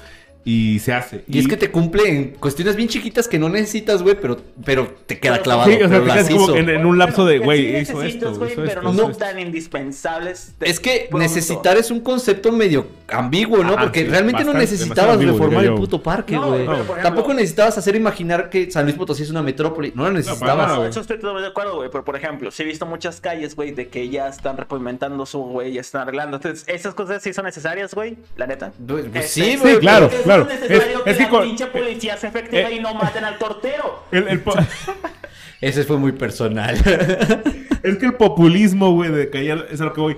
[0.48, 1.24] Y se hace.
[1.28, 4.88] Y es que te cumple en cuestiones bien chiquitas que no necesitas, güey, pero, pero
[5.08, 5.72] te queda clavado.
[5.72, 6.56] Sí, o sea, te quedas como hizo.
[6.56, 8.94] en, en un lapso de, güey, sí hizo necesitas, esto, güey, hizo pero esto.
[8.94, 9.26] no son esto.
[9.26, 10.54] tan indispensables.
[10.62, 11.18] Es que pronto.
[11.24, 13.76] necesitar es un concepto medio ambiguo, ¿no?
[13.76, 16.66] Porque sí, realmente no necesitabas ambiguo, reformar el puto parque, No, güey.
[16.66, 19.92] por ejemplo- Tampoco necesitabas hacer imaginar que San Luis Potosí es una metrópoli.
[19.96, 20.58] No lo necesitabas.
[20.58, 20.90] nada, No, güey.
[20.90, 21.90] eso estoy totalmente de acuerdo, güey.
[21.92, 25.40] Pero, por ejemplo, sí he visto muchas calles, güey, de que ya están repavimentando su,
[25.40, 26.38] güey, ya están arreglando.
[26.38, 28.72] Entonces, esas cosas sí son necesarias, güey, la neta.
[28.88, 29.74] Pues, pues Este, sí, güey.
[29.76, 30.46] Sí, claro, es claro.
[30.62, 33.38] necesario Es- que es que la pinche policía sea efectiva eh, y no maten al
[33.38, 34.04] tortero.
[34.12, 34.42] El- el
[35.62, 36.76] Ese fue muy personal.
[37.84, 40.18] es que el populismo, güey, de callar, es a lo que voy.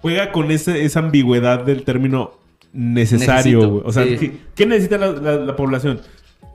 [0.00, 2.38] Juega con ese, esa ambigüedad del término
[2.72, 3.82] necesario, güey.
[3.84, 4.40] O sea, sí.
[4.54, 6.00] ¿qué, necesita la, la- la población?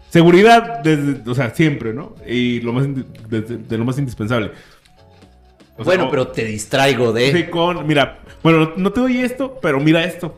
[0.10, 2.16] Seguridad, desde, o sea, siempre, ¿no?
[2.28, 2.88] Y lo más,
[3.30, 4.52] desde- de, lo más indispensable.
[5.76, 7.32] O sea, bueno, o- pero te distraigo de.
[7.32, 10.38] Sí, con, mira, bueno, no te doy esto, pero mira esto.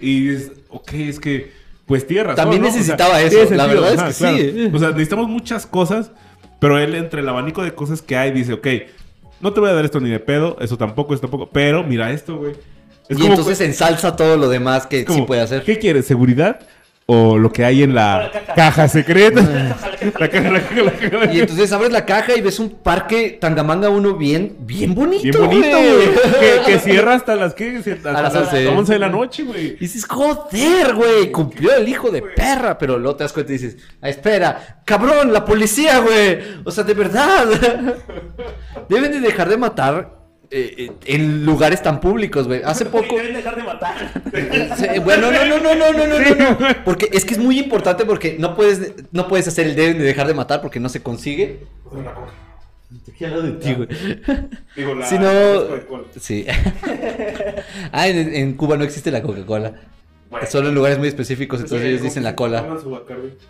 [0.00, 1.52] Y es, ok, es que,
[1.86, 2.34] pues tierra.
[2.34, 4.70] También necesitaba eso, la verdad es que sí.
[4.72, 6.10] O sea, necesitamos muchas cosas,
[6.58, 8.66] pero él entre el abanico de cosas que hay dice, ok,
[9.40, 12.10] no te voy a dar esto ni de pedo, eso tampoco, eso tampoco, pero mira
[12.12, 12.52] esto, güey.
[13.08, 15.62] Es y entonces ensalza todo lo demás que como, sí puede hacer.
[15.62, 16.06] ¿Qué quieres?
[16.06, 16.60] ¿Seguridad?
[17.06, 18.54] ¿O lo que hay en la La caja.
[18.54, 19.42] caja secreta?
[20.18, 21.32] la caja, la caja, la caja.
[21.34, 25.22] Y entonces abres la caja y ves un parque Tangamanga 1 bien, bien bonito.
[25.22, 26.08] Bien bonito, güey.
[26.64, 27.76] Que, que cierra hasta las, ¿qué?
[27.76, 28.68] Hasta A las las 11.
[28.68, 29.66] 11 de la noche, güey.
[29.72, 32.78] Y dices, joder, güey, cumplió el hijo de perra.
[32.78, 36.38] Pero luego te das cuenta y dices, ah, espera, cabrón, la policía, güey.
[36.64, 37.44] O sea, de verdad.
[38.88, 40.23] Deben de dejar de matar
[40.56, 42.62] eh, en lugares tan públicos, güey.
[42.64, 43.16] Hace poco.
[43.16, 43.94] Deben dejar de matar.
[44.76, 46.84] Sí, bueno, no, no, no, no, no, no, no, no.
[46.84, 50.04] Porque es que es muy importante porque no puedes, no puedes hacer el deben de
[50.04, 51.60] dejar de matar porque no se consigue.
[53.18, 53.88] De ti, güey.
[54.76, 55.06] Digo, la...
[55.06, 56.04] Si no- la Coca-Cola.
[56.18, 56.46] Sí.
[57.92, 59.72] ah, en, en Cuba no existe la Coca-Cola.
[60.34, 60.48] Bueno.
[60.50, 62.66] Solo en lugares muy específicos, entonces Sí, ellos dicen la cola.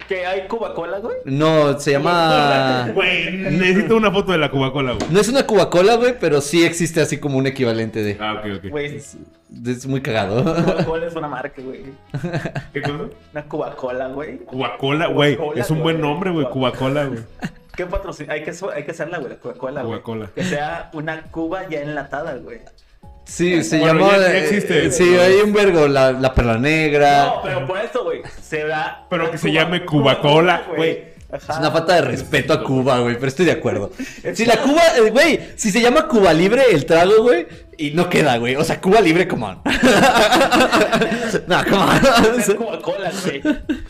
[0.07, 1.17] Que hay Coca-Cola, güey.
[1.25, 2.91] No, se llama...
[2.95, 5.07] Güey, necesito una foto de la Coca-Cola, güey.
[5.11, 8.19] No es una Coca-Cola, güey, pero sí existe así como un equivalente de...
[8.21, 8.71] Ah, ok, ok.
[8.71, 10.45] Güey, Es muy cagado.
[10.45, 11.85] Coca-Cola es una marca, güey.
[12.75, 13.05] ¿Qué cosa?
[13.33, 14.39] Una Coca-Cola, güey.
[14.45, 15.37] Coca-Cola, güey.
[15.37, 16.11] Coca-Cola, Es un buen güey.
[16.11, 16.51] nombre, güey.
[16.51, 17.21] Coca-Cola, güey.
[17.75, 18.31] ¿Qué patrocinio?
[18.31, 20.01] Hay que, hay que hacerla, güey, la Coca-Cola, güey.
[20.01, 20.31] Coca-Cola.
[20.35, 22.61] Que sea una Cuba ya enlatada, güey.
[23.25, 24.13] Sí, se Bueno, llama...
[24.13, 24.91] ya- ya eh, existe.
[24.93, 27.25] Sí, hay un vergo, la, la perla negra.
[27.27, 28.21] No, pero por eso, güey.
[28.43, 29.07] Se va.
[29.09, 31.15] Pero que se Cuba- llame Coca-Cola, güey.
[31.33, 31.55] Ajá.
[31.55, 33.91] Es una falta de respeto a Cuba, güey, pero estoy de acuerdo.
[34.35, 38.09] Si la Cuba, eh, güey, si se llama Cuba Libre el trago, güey, y no
[38.09, 38.55] queda, güey.
[38.55, 39.59] O sea, Cuba Libre, come on.
[41.49, 42.39] no, come on.
[42.39, 42.55] Es
[43.25, 43.43] güey.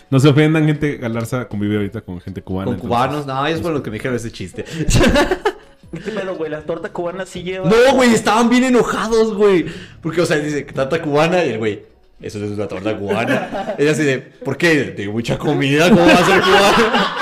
[0.09, 0.97] No se ofendan, gente.
[0.97, 2.65] Galarza convive ahorita con gente cubana.
[2.67, 4.65] Con entonces- cubanos, no, ellos fueron los que me dijeron ese chiste.
[5.95, 6.51] ¿Qué pedo, güey?
[6.51, 7.69] Las tortas cubanas sí llevan.
[7.71, 9.67] No, güey, estaban bien enojados, güey.
[10.03, 11.83] Porque, o sea, dice, torta cubana, y el güey,
[12.21, 13.75] eso no es una torta cubana.
[13.79, 14.85] Ella así de, ¿por qué?
[14.85, 17.17] De mucha comida, ¿cómo va a ser cubana?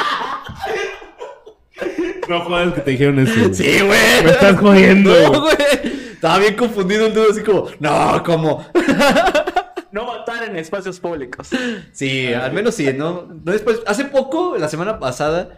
[2.29, 3.35] No jodas que te dijeron eso.
[3.35, 3.55] güey.
[3.55, 4.25] Sí, güey.
[4.25, 5.33] Me estás jodiendo.
[5.33, 5.57] No, güey.
[6.13, 8.65] Estaba bien confundido el dudo, así como, no, ¿cómo?
[9.91, 11.51] No matar en espacios públicos.
[11.93, 13.29] Sí, al menos sí, ¿no?
[13.45, 15.51] no después, hace poco, la semana pasada,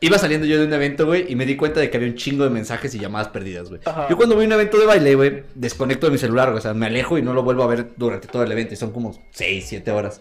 [0.00, 2.14] iba saliendo yo de un evento, güey, y me di cuenta de que había un
[2.14, 3.80] chingo de mensajes y llamadas perdidas, güey.
[4.08, 6.62] Yo cuando voy a un evento de baile, güey, desconecto de mi celular, güey, o
[6.62, 8.92] sea, me alejo y no lo vuelvo a ver durante todo el evento, y son
[8.92, 10.20] como 6, 7 horas.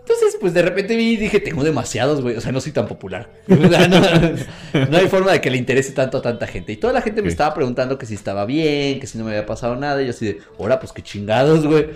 [0.00, 2.86] Entonces, pues de repente vi y dije, tengo demasiados, güey, o sea, no soy tan
[2.86, 3.28] popular.
[3.48, 6.72] No, no hay forma de que le interese tanto a tanta gente.
[6.72, 7.32] Y toda la gente me Sí.
[7.32, 10.10] estaba preguntando que si estaba bien, que si no me había pasado nada, y yo
[10.10, 11.88] así de, ahora, pues qué chingados, güey.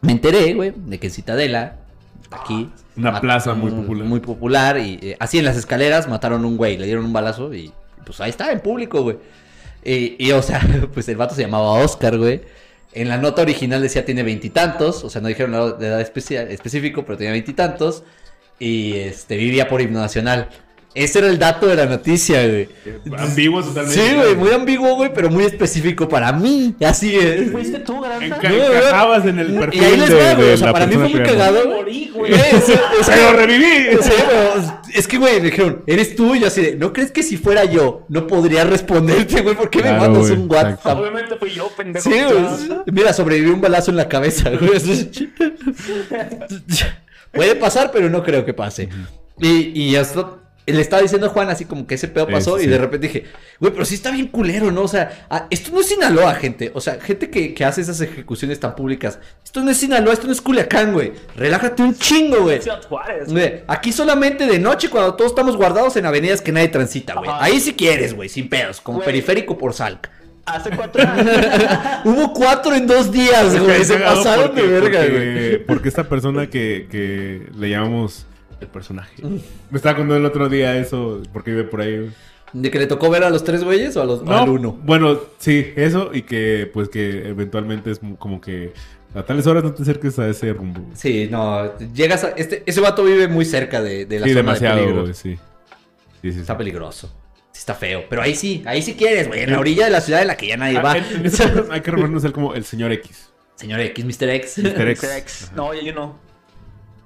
[0.00, 1.76] Me enteré, güey, de que en Citadela,
[2.30, 2.70] aquí.
[2.96, 4.06] Una mat- plaza muy popular.
[4.06, 4.78] Muy popular.
[4.78, 7.72] Y eh, así en las escaleras mataron un güey, le dieron un balazo y
[8.04, 9.18] pues ahí está, en público, güey.
[9.84, 10.60] Y, y, o sea,
[10.94, 12.40] pues el vato se llamaba Oscar, güey.
[12.92, 17.18] En la nota original decía tiene veintitantos, o sea, no dijeron la edad específico, pero
[17.18, 18.02] tenía veintitantos.
[18.58, 20.48] Y este, vivía por himno nacional.
[20.94, 22.68] Ese era el dato de la noticia, güey.
[23.16, 24.00] Ambiguo totalmente.
[24.08, 26.74] Sí, güey, muy ambiguo, güey, pero muy específico para mí.
[26.84, 27.52] Así es.
[27.52, 28.10] ¿Fuiste tú, güey.
[28.26, 30.52] encajabas en el Y perfil ahí les va, güey.
[30.52, 31.68] O sea, para mí fue muy cagado.
[31.68, 32.32] Morí, güey.
[32.32, 32.72] Es-
[33.06, 33.88] ¡Pero reviví!
[34.94, 37.36] Es que, güey, me dijeron, eres tú, y yo así de, ¿no crees que si
[37.36, 39.54] fuera yo, no podría responderte, güey?
[39.54, 40.70] ¿Por qué me Claro, mandas un WhatsApp?
[40.78, 40.98] exacto.
[41.00, 42.10] Obviamente fui yo, pendejo.
[42.10, 42.80] Sí, güey.
[42.90, 44.80] Mira, sobreviví un balazo en la cabeza, güey.
[47.32, 48.88] Puede pasar, pero no creo que pase.
[49.40, 50.26] Y, y hasta
[50.72, 52.70] le estaba diciendo a Juan así como que ese pedo Sí, pasó sí, y sí.
[52.70, 53.24] de repente dije,
[53.60, 54.82] güey, pero sí está bien culero, ¿no?
[54.82, 56.70] O sea, esto no es Sinaloa, gente.
[56.74, 59.18] O sea, gente que, que hace esas ejecuciones tan públicas.
[59.44, 61.12] Esto no es Sinaloa, esto no es Culiacán, güey.
[61.36, 62.60] Relájate un chingo, güey.
[63.66, 67.30] Aquí solamente de noche cuando todos estamos guardados en avenidas que nadie transita, güey.
[67.32, 69.06] Ahí si quieres, güey, sin pedos, como Güey.
[69.06, 70.08] periférico por Salc.
[70.46, 71.36] Hace cuatro años.
[72.06, 73.84] Hubo cuatro en dos días, güey.
[73.84, 75.10] Se pasaron porque- de verga, güey.
[75.12, 78.24] porque, porque esta persona que, que le llamamos
[78.60, 79.22] el personaje.
[79.22, 82.10] Me estaba contando el otro día eso, porque vive por ahí.
[82.52, 84.72] ¿De que le tocó ver a los tres güeyes o a los, al uno?
[84.82, 88.72] Bueno, sí, eso y que pues que eventualmente es como que
[89.14, 90.80] a tales horas no te acerques a ese rumbo.
[90.94, 91.76] Sí, no.
[91.92, 92.30] Llegas a.
[92.30, 95.06] Este, ese vato vive muy cerca de, de la Sí, zona demasiado, de peligro.
[95.08, 95.12] sí.
[95.12, 95.38] Sí,
[96.22, 96.40] sí, sí.
[96.40, 97.14] Está peligroso.
[97.52, 98.04] Sí, está feo.
[98.08, 99.42] Pero ahí sí, ahí sí quieres, güey.
[99.42, 100.96] En la orilla de la ciudad en la que ya nadie Ah, va.
[100.98, 103.30] en- en hay que referirnos a él como el señor X.
[103.56, 104.28] Señor X, Mr.
[104.30, 104.58] X.
[104.58, 104.88] Mr.
[104.88, 105.00] X.
[105.14, 105.52] Sex.
[105.54, 106.18] No, ya yo no.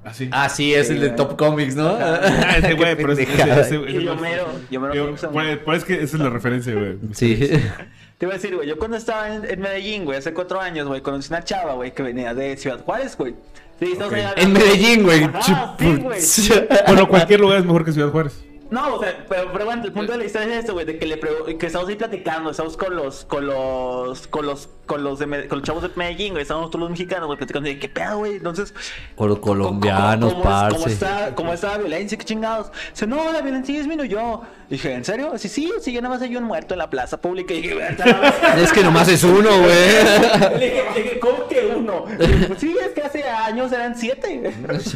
[0.04, 0.28] Así.
[0.32, 1.10] Ah, sí, es el de.
[1.10, 1.88] Top Comics, ¿no?
[2.00, 5.32] Ah, ese güey, pero ese, ese- ese- Y yo Simpson.
[5.32, 6.96] pues, pues es que esa es la referencia, güey.
[7.12, 7.36] Sí.
[8.18, 10.86] Te iba a decir, güey, yo cuando estaba en, en Medellín, güey, hace cuatro años,
[10.86, 13.34] güey, conocí una chava, güey, que venía de Ciudad Juárez, güey.
[13.80, 14.18] Sí, estamos Ok.
[14.18, 14.52] ahí En.
[14.52, 15.24] Medellín, güey.
[15.24, 16.20] Ajá, sí, güey.
[16.86, 18.44] Bueno, cualquier lugar es mejor que Ciudad Juárez.
[18.70, 20.98] No, o sea, pero, pero bueno, el punto de la historia es esto, güey, de
[20.98, 21.20] que le
[21.58, 25.48] que estamos ahí platicando, estamos con los, con los, con los, con los de Me-
[25.48, 28.18] con los chavos de Medellín, güey, estamos todos los mexicanos, güey, platicando de qué pedo,
[28.18, 28.74] güey, entonces.
[29.16, 32.18] Con los colombianos, ¿cómo, está, ¿Cómo está la violencia?
[32.18, 32.70] ¿Qué chingados?
[32.90, 34.42] Dice, no, la violencia disminuyó.
[34.68, 35.32] Dije, ¿en serio?
[35.36, 37.52] Sí, sí, sí, yo nada más hay un muerto en la plaza pública.
[37.54, 37.76] Y dije.
[38.56, 40.58] Es que nomás es uno, güey.
[40.58, 42.04] Le dije, le dije, ¿cómo que uno?
[42.18, 44.52] Dije, Pues sí, es que hace años eran siete.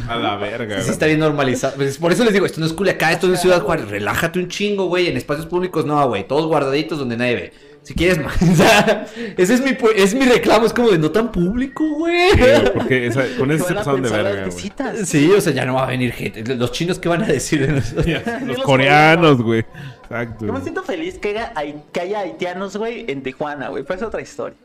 [0.09, 1.75] A la verga, Sí, está bien normalizado.
[1.75, 3.87] Pues, por eso les digo, esto no es Culiacán, esto no es Ciudad Juárez.
[3.89, 5.07] Relájate un chingo, güey.
[5.07, 6.27] En espacios públicos no, güey.
[6.27, 7.53] Todos guardaditos donde nadie ve.
[7.87, 8.35] Si quieres más.
[8.51, 9.05] O sea,
[9.37, 10.65] ese es mi, es mi reclamo.
[10.65, 12.31] Es como de no tan público, güey.
[12.31, 12.37] Sí,
[12.73, 15.05] porque esa- con eso se pasaron de verga, güey.
[15.05, 16.43] Sí, o sea, ya no va a venir gente.
[16.55, 17.71] Los chinos, ¿qué van a decir de
[18.41, 19.63] Los Los coreanos, güey.
[20.03, 20.45] Exacto.
[20.47, 23.83] Yo me siento feliz que haya, hay- que haya haitianos, güey, en Tijuana, güey.
[23.83, 24.57] Pero es otra historia.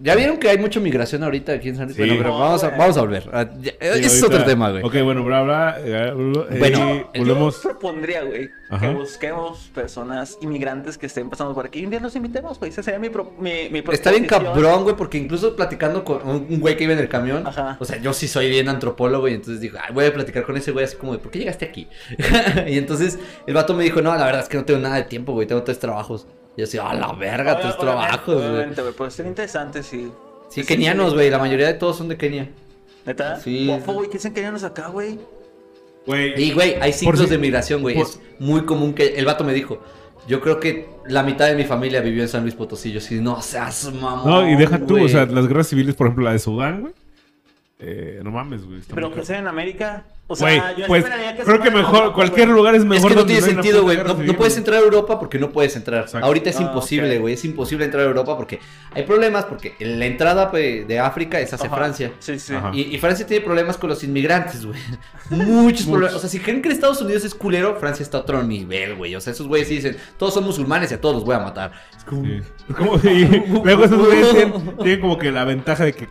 [0.00, 1.96] Ya vieron que hay mucha migración ahorita aquí en San Luis.
[1.96, 2.02] Sí.
[2.02, 3.28] Bueno, pero vamos a, vamos a volver.
[3.32, 4.82] Ah, Sí, ese es ahorita- otro tema, güey.
[4.84, 5.76] Ok, bueno, bla, bla.
[5.80, 8.88] eh, eh, Bueno, Yo propondría, güey, Ajá.
[8.88, 12.70] que busquemos personas inmigrantes que estén pasando por aquí y un día los invitemos, güey.
[12.70, 16.46] Esa sería mi, pro- mi, mi Está bien cabrón, güey, porque incluso platicando con un
[16.50, 17.76] un güey que iba en el camión, Ajá.
[17.80, 20.56] o sea, yo sí soy bien antropólogo y entonces digo, ay, voy a platicar con
[20.56, 21.88] ese güey así como de, ¿por qué llegaste aquí?
[22.66, 25.04] y entonces el vato me dijo, no, la verdad es que no tengo nada de
[25.04, 26.26] tiempo, güey, tengo tres trabajos.
[26.60, 28.48] Y yo así, a la verga, tus trabajos, güey.
[28.48, 29.82] Obviamente, güey, pero sería interesante.
[29.82, 30.10] Sí,
[30.50, 32.50] sí, kenianos, güey, la mayoría de todos son de Kenia.
[33.06, 33.40] ¿Neta?
[33.40, 33.66] Sí.
[33.66, 35.18] Guapo, güey, ¿qué dicen kenianos acá, güey?
[36.06, 37.94] Güey, Y, güey, hay ciclos si- de migración, güey.
[37.94, 39.82] por- Es muy común que el vato me dijo.
[40.28, 42.92] Yo creo que la mitad de mi familia vivió en San Luis Potosí.
[42.92, 44.28] Yo sí, no seas mamón.
[44.30, 46.92] No, y deja tú, o sea, las guerras civiles, por ejemplo, la de Sudán, güey.
[47.82, 48.80] Eh, no mames, güey.
[48.94, 50.04] Pero que sea en América.
[50.26, 52.56] O sea, Güey, yo pues esperaría que creo que mejor, Europa, cualquier güey.
[52.58, 53.08] lugar es Es mejor.
[53.08, 53.96] que no donde tiene sentido, güey.
[53.96, 56.02] No, puedes entrar a Europa porque no puedes entrar.
[56.02, 56.24] Exacto.
[56.24, 57.34] Ahorita es Ah, imposible, güey.
[57.34, 58.60] Es imposible entrar a Europa porque
[58.92, 61.74] hay problemas porque la entrada pues, de África es hacia Ajá.
[61.76, 62.12] Francia.
[62.20, 62.54] Sí, sí.
[62.74, 64.78] Y, y Francia tiene problemas con los inmigrantes, güey.
[65.30, 66.14] Muchos problemas.
[66.14, 69.16] O sea, si creen que Estados Unidos es culero, Francia está a otro nivel, güey.
[69.16, 71.40] O sea, esos güeyes sí dicen, todos son musulmanes y a todos los voy a
[71.40, 71.72] matar.
[71.96, 72.24] Es como...
[72.24, 72.40] Sí.
[72.68, 73.24] Es como- y
[73.64, 76.08] luego esos güeyes tienen, tienen como que la ventaja de que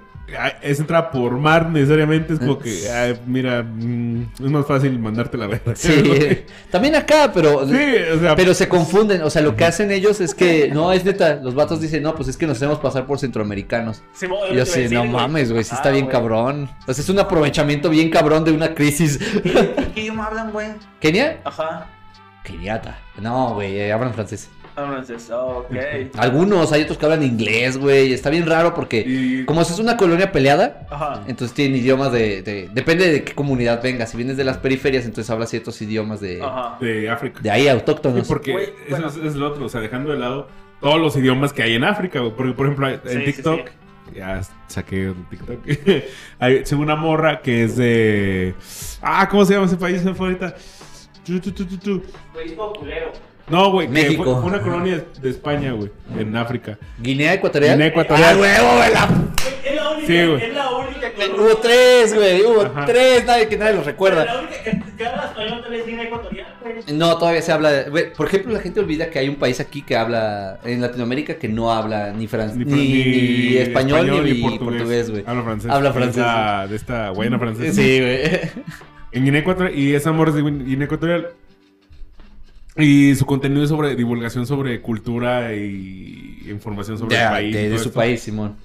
[0.61, 2.33] es entrar por mar necesariamente.
[2.33, 5.75] Es como que, ah, mira, mm, es más fácil mandarte la verga.
[5.75, 7.75] Sí, también acá, pero, Sí,
[8.15, 9.21] o sea, pero se confunden.
[9.21, 12.15] O sea, lo que hacen ellos es que, no, es neta, los vatos dicen, no,
[12.15, 14.03] pues es que nos hacemos pasar por centroamericanos.
[14.13, 16.69] Sí, Y yo sí, no mames, güey, sí está Ah, bien cabrón.
[16.87, 19.19] O sea, es un aprovechamiento bien cabrón de una crisis.
[19.43, 20.67] ¿Y qué idioma hablan, güey?
[20.99, 21.39] ¿Kenia?
[21.43, 21.87] Ajá.
[22.43, 22.99] Keniata.
[23.21, 24.49] No, güey, eh, hablan francés.
[24.79, 25.29] Hablan francés.
[25.31, 25.71] Ok.
[26.17, 28.13] Algunos, hay otros que hablan inglés, güey.
[28.13, 31.23] Está bien raro porque, Y- como es una colonia peleada, Ajá.
[31.27, 34.09] entonces tienen idiomas de, de- Depende de qué comunidad vengas.
[34.11, 36.77] Si vienes de las periferias, entonces hablas ciertos idiomas de, Ajá.
[36.79, 37.39] de África.
[37.41, 38.27] de ahí Sí, autóctonos.
[38.27, 39.07] porque Güey, eso bueno.
[39.07, 40.47] es, es lo otro, o sea, dejando de lado
[40.81, 42.31] todos los idiomas que hay en África, güey.
[42.35, 43.69] Porque, por ejemplo, en Sí, sí, TikTok,
[44.15, 45.59] ya saqué un TikTok,
[46.39, 48.55] hay según una morra que es de...
[49.01, 50.01] Ah, ¿cómo se llama ese país?
[50.01, 50.55] Se fue ahorita.
[51.25, 52.01] Tu, tu, tu, tu, tu.
[53.49, 54.23] No, güey, que México.
[54.23, 56.77] Fue, fue una colonia de España, güey, en África.
[56.99, 57.73] Guinea Ecuatorial.
[57.73, 58.35] Guinea Ecuatorial.
[58.38, 58.93] ¡Ah, huevo, güey!
[58.93, 59.09] la-
[59.69, 60.43] Es la única, Sí, güey.
[60.43, 62.41] es la única que Hubo tres, güey.
[62.41, 62.85] Hubo Ajá.
[62.85, 64.25] tres, nadie, que nadie los recuerda.
[64.25, 66.97] La única que, que habla español tal vez Guinea Ecuatorial, güey.
[66.97, 67.71] No, todavía se habla.
[67.71, 70.59] de- güey, por ejemplo, la gente olvida que hay un país aquí que habla.
[70.63, 75.23] En Latinoamérica que no habla ni, fran- ni, español, ni, portugués, güey.
[75.25, 75.71] Habla francés.
[75.71, 76.17] Habla De francés.
[76.17, 77.73] esta- De esta Guayana francesa.
[77.73, 78.19] Sí, güey.
[79.12, 81.29] En Guinea Ecuatorial, y amor es de Guin- Guinea Ecuatorial.
[82.77, 87.55] Y su contenido es sobre divulgación sobre cultura y información sobre el país.
[87.55, 87.91] de, su esto.
[87.93, 88.55] país, Simón.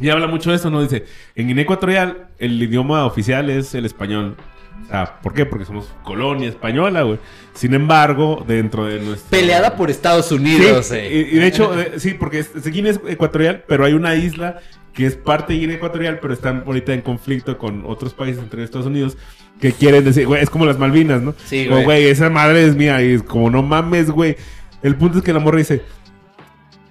[0.00, 0.82] Y habla mucho de eso, ¿no?
[0.82, 4.36] Dice, en Guinea Ecuatorial el idioma oficial es el español.
[4.84, 5.44] O sea, ¿por qué?
[5.44, 7.18] Porque somos colonia española, güey.
[7.52, 9.30] Sin embargo, dentro de nuestra...
[9.30, 11.28] Peleada por Estados Sí, Unidos, y, eh.
[11.32, 14.58] y de hecho, eh, sí, porque es, es Guinea Ecuatorial, pero hay una isla
[14.94, 18.64] que es parte de Guinea Ecuatorial, pero están ahorita en conflicto con otros países, entre
[18.64, 19.18] Estados Unidos,
[19.60, 21.34] que quieren decir, güey, es como las Malvinas, ¿no?
[21.44, 21.84] Sí, güey.
[21.84, 24.36] güey, esa madre es mía, y es como, no mames, güey.
[24.82, 25.82] El punto es que la morra dice,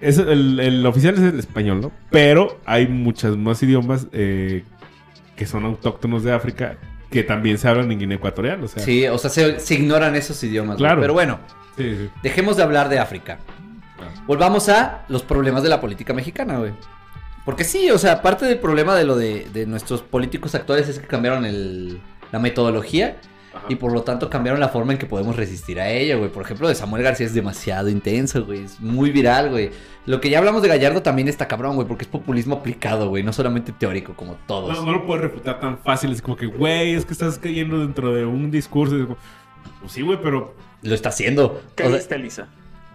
[0.00, 1.92] es el, el oficial es el español, ¿no?
[2.10, 4.62] Pero hay muchos más idiomas eh,
[5.36, 6.78] que son autóctonos de África
[7.10, 8.84] que también se hablan en Guinea Ecuatorial, o sea.
[8.84, 10.76] Sí, o sea, se, se ignoran esos idiomas.
[10.76, 10.86] güey.
[10.86, 11.00] Claro.
[11.00, 11.40] Pero bueno,
[11.76, 12.10] sí, sí.
[12.22, 13.38] dejemos de hablar de África.
[14.26, 16.72] Volvamos a los problemas de la política mexicana, güey.
[17.44, 21.00] Porque sí, o sea, parte del problema de lo de, de nuestros políticos actuales es
[21.00, 22.00] que cambiaron el,
[22.32, 23.16] la metodología
[23.52, 23.66] Ajá.
[23.68, 26.30] y por lo tanto cambiaron la forma en que podemos resistir a ella, güey.
[26.30, 28.64] Por ejemplo, de Samuel García es demasiado intenso, güey.
[28.64, 29.70] Es muy viral, güey.
[30.06, 33.22] Lo que ya hablamos de Gallardo también está cabrón, güey, porque es populismo aplicado, güey,
[33.22, 34.76] no solamente teórico como todos.
[34.78, 36.12] No, no lo puedes refutar tan fácil.
[36.12, 38.96] Es como que, güey, es que estás cayendo dentro de un discurso.
[38.96, 39.18] y es como,
[39.80, 41.60] pues sí, güey, pero Lo está haciendo.
[41.76, 42.48] ¿Qué O sea, Lisa?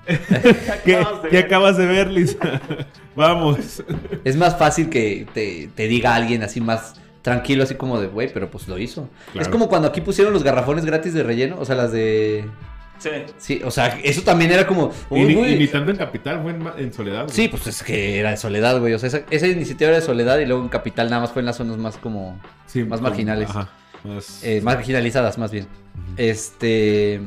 [0.85, 1.45] ¿qué, Acabas de qué ver.
[1.45, 2.61] acabas de ver, Lisa?
[3.15, 3.83] Vamos.
[4.23, 6.95] Es más fácil que te, te diga alguien así más
[7.25, 9.09] tranquilo, así como de, güey, pero pues lo hizo.
[9.33, 9.41] Claro.
[9.41, 12.45] Es como cuando aquí pusieron los garrafones gratis de relleno, o sea, las de...
[12.97, 13.09] Sí.
[13.37, 14.91] Sí, o sea, eso también era como...
[15.11, 17.23] Y, uy, ni, y ni tanto en Capital, fue en, Soledad.
[17.23, 17.35] güey.
[17.35, 18.93] Sí, pues es que era de soledad, güey.
[18.93, 21.41] O sea, esa, esa iniciativa era de soledad y luego en Capital nada más fue
[21.41, 22.39] en las zonas más como...
[22.67, 23.49] Sí, más como- marginales.
[23.49, 23.69] Ajá.
[24.05, 25.67] Más, eh, más marginalizadas, más bien.
[26.15, 27.19] Este...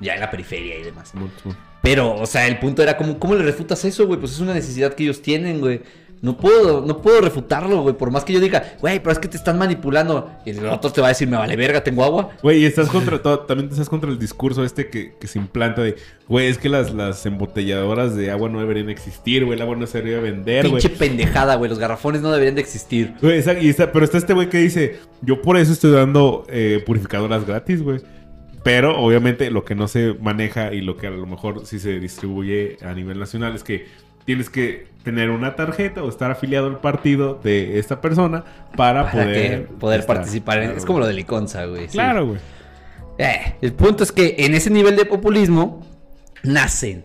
[0.00, 1.14] Ya en la periferia y demás.
[1.14, 1.56] mucho.
[1.80, 4.18] Pero, o sea, el punto era como, ¿cómo le refutas eso, güey?
[4.18, 5.82] Pues es una necesidad que ellos tienen, güey.
[6.22, 7.94] No puedo, no puedo refutarlo, güey.
[7.94, 10.30] Por más que yo diga, güey, pero es que te están manipulando.
[10.46, 12.30] Y el otro te va a decir, me vale verga, tengo agua.
[12.42, 15.82] Güey, y estás contra todo, también estás contra el discurso este que, que se implanta
[15.82, 15.96] de,
[16.28, 19.86] güey, es que las, las embotelladoras de agua no deberían existir, güey, el agua no
[19.86, 20.80] se debería vender, güey.
[20.80, 21.68] Pinche pendejada, güey.
[21.68, 23.14] Los garrafones no deberían de existir.
[23.20, 23.42] Güey,
[23.92, 28.00] pero está este güey que dice, yo por eso estoy dando eh, purificadoras gratis, güey.
[28.64, 32.00] Pero obviamente lo que no se maneja y lo que a lo mejor sí se
[32.00, 33.84] distribuye a nivel nacional es que
[34.24, 38.44] tienes que tener una tarjeta o estar afiliado al partido de esta persona
[38.76, 40.16] para, Para poder, que poder estar.
[40.16, 40.60] participar.
[40.62, 41.82] Claro, es como lo de Liconza, güey.
[41.88, 41.92] sí.
[41.92, 42.38] Claro, güey.
[43.18, 45.86] Eh, el punto es que en ese nivel de populismo
[46.42, 47.04] nacen.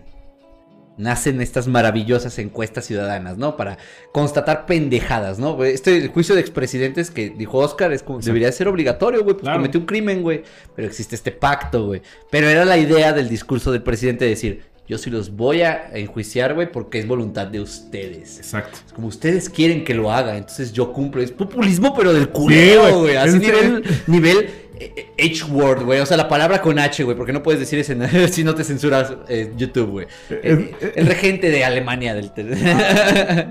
[0.97, 3.55] Nacen estas maravillosas encuestas ciudadanas, ¿no?
[3.55, 3.77] Para
[4.11, 5.63] constatar pendejadas, ¿no?
[5.63, 9.43] Este el juicio de expresidentes que dijo Oscar es como, debería ser obligatorio, güey, pues
[9.43, 9.59] Claro.
[9.59, 10.43] cometió un crimen, güey.
[10.75, 12.01] Pero existe este pacto, güey.
[12.29, 15.91] Pero era la idea del discurso del presidente de decir, yo sí los voy a
[15.93, 18.37] enjuiciar, güey, porque es voluntad de ustedes.
[18.39, 18.79] Exacto.
[18.85, 21.21] Es como ustedes quieren que lo haga, entonces yo cumplo.
[21.21, 23.15] Es populismo, pero del culero, güey.
[23.15, 25.99] Así nivel, nivel eh, H-word, güey.
[25.99, 27.15] O sea, la palabra con H, güey.
[27.15, 30.07] Porque no puedes decir ese si no te censuras eh, YouTube, güey.
[30.41, 32.31] El, Es- el regente de Alemania del...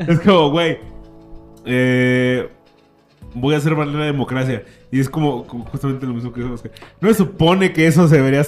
[0.09, 0.79] Es como, güey.
[1.67, 2.49] eh,
[3.35, 4.65] voy a hacer valer la democracia.
[4.91, 6.41] Y es como, como justamente lo mismo que.
[6.41, 8.45] No se supone que eso se debería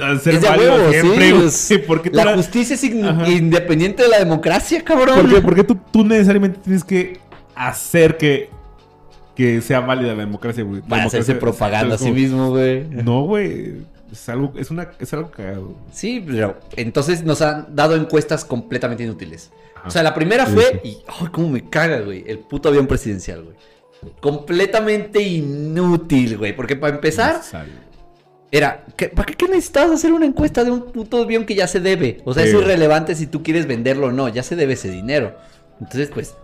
[0.00, 1.32] hacer es de huevo, siempre, sí.
[1.32, 1.46] güey.
[1.46, 3.28] es- ¿Por qué tú la la- justicia es in- Ajá.
[3.28, 5.20] independiente de la democracia, cabrón.
[5.20, 5.40] ¿Por qué?
[5.40, 7.18] Porque tú, tú necesariamente tienes que
[7.54, 8.50] hacer que,
[9.34, 10.80] que sea válida la democracia, güey.
[10.82, 12.84] Para hacerse propaganda a sí mismo, güey.
[12.88, 13.76] No, güey.
[14.10, 15.74] Es algo, es una, es algo cagado.
[15.92, 19.50] Sí, pero entonces nos han dado encuestas completamente inútiles.
[19.76, 19.88] Ajá.
[19.88, 23.44] O sea, la primera fue, y ay, cómo me caga, güey, el puto avión presidencial,
[23.44, 23.56] güey.
[24.20, 27.72] Completamente inútil, güey, porque para empezar Necesario.
[28.50, 31.80] Era, ¿qué- ¿para qué, necesitabas hacer una encuesta de un puto avión que ya se
[31.80, 32.20] debe?
[32.24, 34.90] O sea, Sí, es irrelevante si tú quieres venderlo o no, ya se debe ese
[34.90, 35.36] dinero.
[35.80, 36.34] Entonces, pues,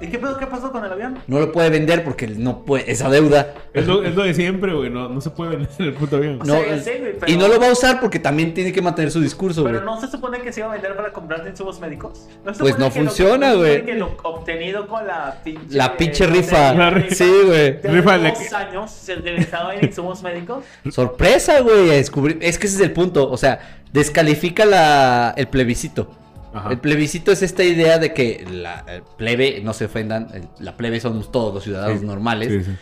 [0.00, 0.36] ¿Y qué pedo?
[0.36, 1.18] ¿Qué pasó con el avión?
[1.28, 3.54] no lo puede vender porque no puede, esa deuda.
[3.72, 4.90] Es lo, es lo de siempre, güey.
[4.90, 6.40] No, no se puede vender el puto avión.
[6.44, 6.82] No, güey,
[7.20, 9.74] pero- Y no lo va a usar porque también tiene que mantener su discurso, güey.
[9.74, 12.26] Pero no se supone que se iba a vender para comprar insumos médicos.
[12.52, 13.84] se Pues no que lo- funciona, no se güey.
[13.84, 15.76] que lo obtenido con la pinche.
[15.76, 16.74] La pinche no rifa.
[16.74, 17.14] La rifa.
[17.14, 17.80] Sí, güey.
[17.80, 20.64] De Rifa la dos años se utilizaba en insumos médicos.
[20.90, 22.38] Sorpresa, güey, a descubrir.
[22.40, 23.30] Es que ese es el punto.
[23.30, 23.60] O sea,
[23.92, 26.10] descalifica la, el plebiscito.
[26.54, 26.70] Ajá.
[26.70, 28.84] El plebiscito es esta idea de que la
[29.16, 32.06] plebe, no se ofendan, el- la plebe somos todos los ciudadanos Sí.
[32.06, 32.76] normales, Sí, sí.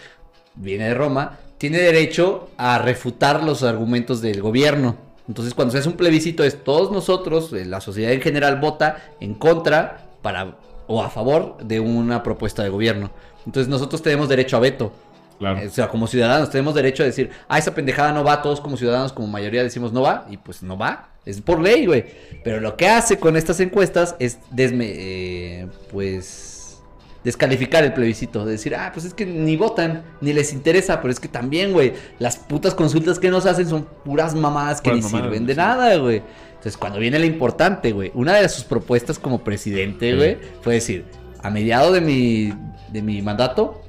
[0.56, 4.96] viene de Roma, tiene derecho a refutar los argumentos del gobierno.
[5.28, 8.96] Entonces, cuando se hace un plebiscito, es todos nosotros, eh, la sociedad en general, vota
[9.20, 10.56] en contra para
[10.88, 13.10] o a favor de una propuesta de gobierno.
[13.46, 14.92] Entonces, nosotros tenemos derecho a veto.
[15.41, 15.66] Claro.
[15.66, 18.76] O sea, como ciudadanos tenemos derecho a decir, ah, esa pendejada no va, todos como
[18.76, 22.05] ciudadanos, como mayoría decimos no va, y pues no va, es por ley, güey.
[22.45, 26.80] Pero lo que hace con estas encuestas es, desme- eh, pues,
[27.24, 31.12] descalificar el plebiscito, de decir, ah, pues es que ni votan, ni les interesa, pero
[31.12, 35.05] es que también, güey, las putas consultas que nos hacen son puras mamadas que Puras
[35.05, 35.59] ni mamadas, sirven de sí.
[35.59, 36.22] nada, güey.
[36.51, 40.16] Entonces, cuando viene la importante, güey, una de sus propuestas como presidente, Sí.
[40.16, 41.07] güey, fue decir,
[41.43, 42.53] a mediado de mi,
[42.93, 43.82] de mi mandato,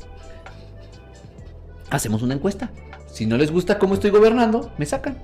[1.92, 2.72] hacemos una encuesta.
[3.12, 5.18] Si no les gusta cómo estoy gobernando, me sacan.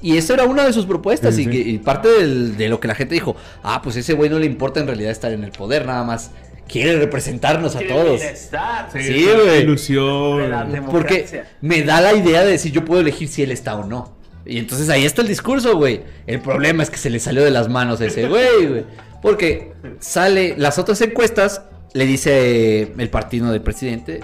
[0.00, 1.34] Y esa era una de sus propuestas.
[1.34, 1.50] Sí, y, sí.
[1.50, 4.38] que- y parte del- de lo que la gente dijo, ah, pues ese güey no
[4.38, 6.30] le importa en realidad estar en el poder, nada más
[6.68, 8.20] quiere representarnos a todos.
[8.20, 8.88] bienestar.
[8.92, 9.62] Sí, güey.
[9.62, 10.38] Ilusión.
[10.42, 13.76] De la Porque me da la idea de decir yo puedo elegir si él está
[13.76, 14.16] o no.
[14.44, 16.02] Y entonces ahí está el discurso, güey.
[16.26, 18.84] El problema es que se le salió de las manos a ese güey, güey.
[19.22, 21.62] Porque sale, las otras encuestas,
[21.94, 24.20] le dice el partido del presidente,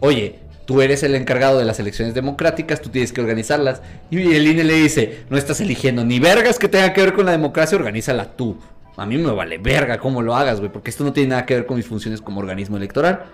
[0.00, 3.82] oye, tú eres el encargado de las elecciones democráticas, tú tienes que organizarlas.
[4.10, 7.26] Y el INE le dice, no estás eligiendo ni vergas que tenga que ver con
[7.26, 8.56] la democracia, organízala tú.
[8.96, 11.54] A mí me vale verga cómo lo hagas, güey, porque esto no tiene nada que
[11.54, 13.24] ver con mis funciones como organismo electoral.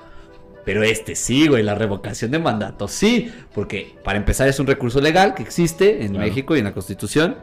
[0.64, 5.00] Pero este sí, güey, la revocación de mandato sí, porque para empezar es un recurso
[5.00, 6.26] legal que existe en Claro.
[6.26, 7.36] México y en la Constitución.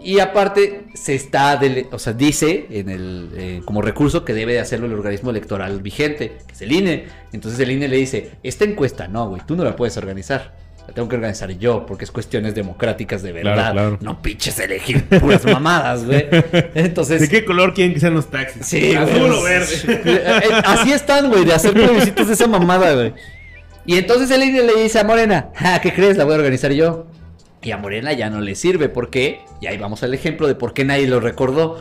[0.00, 4.52] Y aparte se está, dele- o sea, dice en el, eh, como recurso que debe
[4.54, 7.04] de hacerlo el organismo electoral vigente, que es el INE.
[7.32, 10.60] Entonces el INE le dice, esta encuesta no, güey, tú no la puedes organizar.
[10.88, 13.54] La tengo que organizar yo, porque es cuestiones democráticas de verdad.
[13.54, 13.98] Claro, claro.
[14.00, 16.26] No pinches elegir puras mamadas, güey.
[16.74, 17.20] Entonces...
[17.20, 18.66] ¿De qué color quieren que sean los taxis?
[18.66, 19.72] Sí, Azul o verde.
[19.86, 23.14] Eh, eh, Así están, güey, de hacer plebiscitos de esa mamada, güey.
[23.86, 26.16] Y entonces el INE le dice a Morena, ah, ¿qué crees?
[26.16, 27.06] La voy a organizar yo.
[27.62, 29.42] Y a Morena ya no le sirve, ¿por qué?
[29.60, 31.80] Y ahí vamos al ejemplo de por qué nadie lo recordó.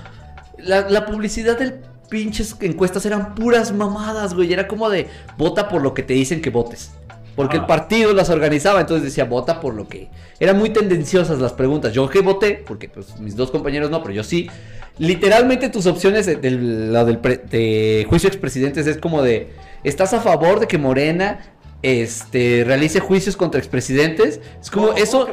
[0.57, 1.75] La, la publicidad del
[2.09, 4.51] pinches encuestas eran puras mamadas, güey.
[4.53, 5.07] Era como de,
[5.37, 6.91] vota por lo que te dicen que votes.
[7.35, 7.67] Porque el Ah.
[7.67, 10.09] partido las organizaba, entonces decía, vota por lo que...
[10.39, 11.93] Eran muy tendenciosas las preguntas.
[11.93, 14.49] Yo que voté, porque pues mis dos compañeros no, pero yo sí.
[14.97, 19.49] Literalmente tus opciones de, del pre- de juicio de expresidentes es como de,
[19.83, 21.39] ¿estás a favor de que Morena
[21.81, 24.39] este, realice juicios contra expresidentes?
[24.61, 25.27] Es como ¿Cómo- eso...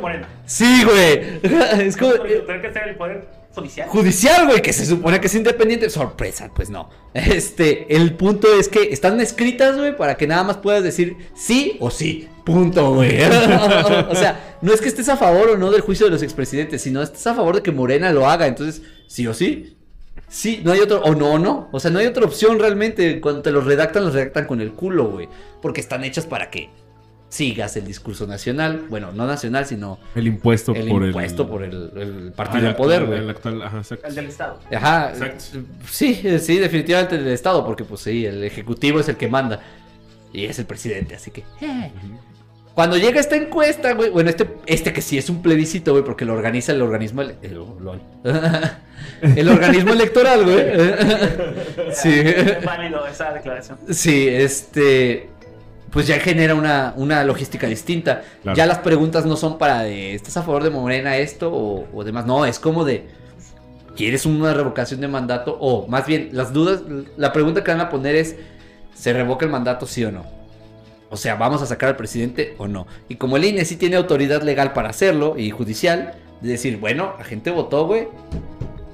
[0.46, 1.40] Sí, güey.
[1.86, 2.12] es como...
[2.12, 3.88] Porque Tiene que ser el poder judicial.
[3.88, 5.90] Judicial, güey, que se supone que es independiente.
[5.90, 6.90] Sorpresa, pues no.
[7.14, 11.76] Este, el punto es que están escritas, güey, para que nada más puedas decir sí
[11.80, 12.28] o sí.
[12.44, 13.20] Punto, güey.
[14.08, 16.80] o sea, no es que estés a favor o no del juicio de los expresidentes,
[16.82, 18.46] sino estés a favor de que Morena lo haga.
[18.46, 19.77] Entonces, sí o sí.
[20.28, 21.68] Sí, no hay otro, o no, no.
[21.72, 23.20] O sea, no hay otra opción realmente.
[23.20, 25.28] Cuando te los redactan, los redactan con el culo, güey.
[25.62, 26.68] Porque están hechas para que
[27.30, 28.86] sigas el discurso nacional.
[28.88, 31.48] Bueno, no nacional, sino El impuesto el por impuesto el...
[31.48, 33.18] por el, el Ah, partido el en poder, güey.
[33.20, 34.06] El actual, ajá, exacto.
[34.06, 34.60] El del Estado.
[34.74, 35.44] Ajá, Exacto.
[35.90, 39.60] sí, sí, definitivamente del Estado, porque pues sí, el Ejecutivo es el que manda
[40.32, 41.40] y es el presidente, así que...
[41.62, 41.90] eh.
[42.78, 46.24] Cuando llega esta encuesta, güey, bueno, este, este que sí es un plebiscito, güey, porque
[46.24, 47.22] lo organiza el organismo...
[47.42, 47.58] el,
[49.48, 50.58] organismo electoral, güey.
[51.92, 52.20] sí.
[52.20, 53.78] Es válido esa declaración.
[53.90, 55.28] Sí, este.
[55.90, 58.22] Pues ya genera una, una logística distinta.
[58.44, 58.56] Claro.
[58.56, 62.04] Ya las preguntas no son para de ¿estás a favor de Morena esto o, o
[62.04, 62.26] demás?
[62.26, 63.08] No, es como de
[63.96, 65.58] ¿quieres una revocación de mandato?
[65.60, 66.82] O más bien, las dudas,
[67.16, 68.36] la pregunta que van a poner es
[68.94, 70.37] ¿se revoca el mandato sí o no?
[71.10, 72.86] O sea, ¿vamos a sacar al presidente o no?
[73.08, 77.14] Y como el INE sí tiene autoridad legal para hacerlo y judicial, de decir, bueno,
[77.18, 78.08] la gente votó, güey,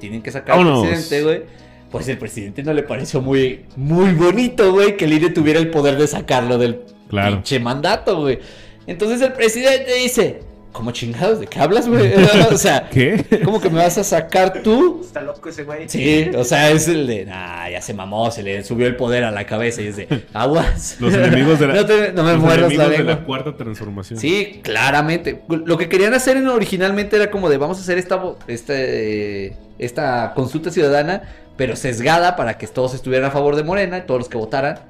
[0.00, 0.84] tienen que sacar Vámonos.
[0.84, 1.42] al presidente, güey.
[1.90, 5.70] Pues el presidente no le pareció muy, muy bonito, güey, que el INE tuviera el
[5.70, 7.36] poder de sacarlo del Claro.
[7.36, 8.38] pinche mandato, güey.
[8.86, 10.40] Entonces el presidente dice,
[10.74, 11.38] ¿cómo chingados?
[11.40, 12.12] ¿De qué hablas, güey?
[12.52, 13.24] o sea, ¿Qué?
[13.44, 15.00] ¿cómo que me vas a sacar tú?
[15.02, 15.88] Está loco ese güey.
[15.88, 19.24] Sí, o sea, es el de, nah, ya se mamó, se le subió el poder
[19.24, 20.96] a la cabeza y es de, aguas.
[21.00, 24.18] Los enemigos de la, no, te- no me los la enemigos de la cuarta transformación.
[24.18, 25.42] Sí, claramente.
[25.48, 30.32] Lo que querían hacer en- originalmente era como de vamos a hacer esta, este, esta
[30.34, 31.22] consulta ciudadana,
[31.56, 34.80] pero sesgada para que todos estuvieran a favor de Morena, todos los que votaran.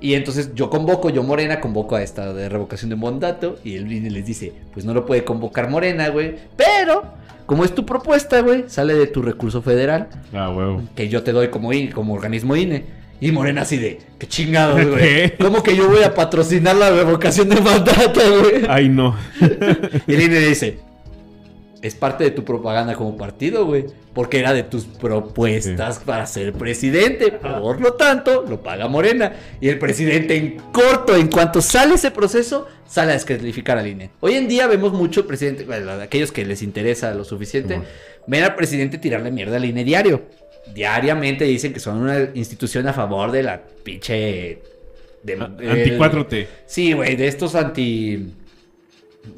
[0.00, 3.90] Y entonces yo convoco, yo Morena convoco a esta de revocación de mandato y el
[3.92, 7.04] INE les dice, pues no lo puede convocar Morena, güey, pero
[7.46, 10.82] como es tu propuesta, güey, sale de tu recurso federal Ah, huevo.
[10.94, 12.84] que yo te doy como, INE, como organismo INE.
[13.22, 15.36] Y Morena así de, qué chingados, güey.
[15.36, 18.64] ¿Cómo que yo voy a patrocinar la revocación de mandato, güey?
[18.68, 19.14] Ay, no.
[20.06, 20.78] Y el INE dice,
[21.82, 23.86] es parte de tu propaganda como partido, güey.
[24.12, 27.30] Porque era de tus propuestas para ser presidente.
[27.32, 29.32] Por lo tanto, lo paga Morena.
[29.60, 34.10] Y el presidente en corto, en cuanto sale ese proceso, sale a descalificar al INE.
[34.20, 37.80] Hoy en día vemos mucho presidente, bueno, aquellos que les interesa lo suficiente,
[38.26, 40.22] ven al presidente tirarle mierda al INE diario.
[40.74, 44.60] Diariamente dicen que son una institución a favor de la pinche...
[45.22, 46.46] de- Anti el- 4T.
[46.66, 48.34] Sí, güey, de estos anti...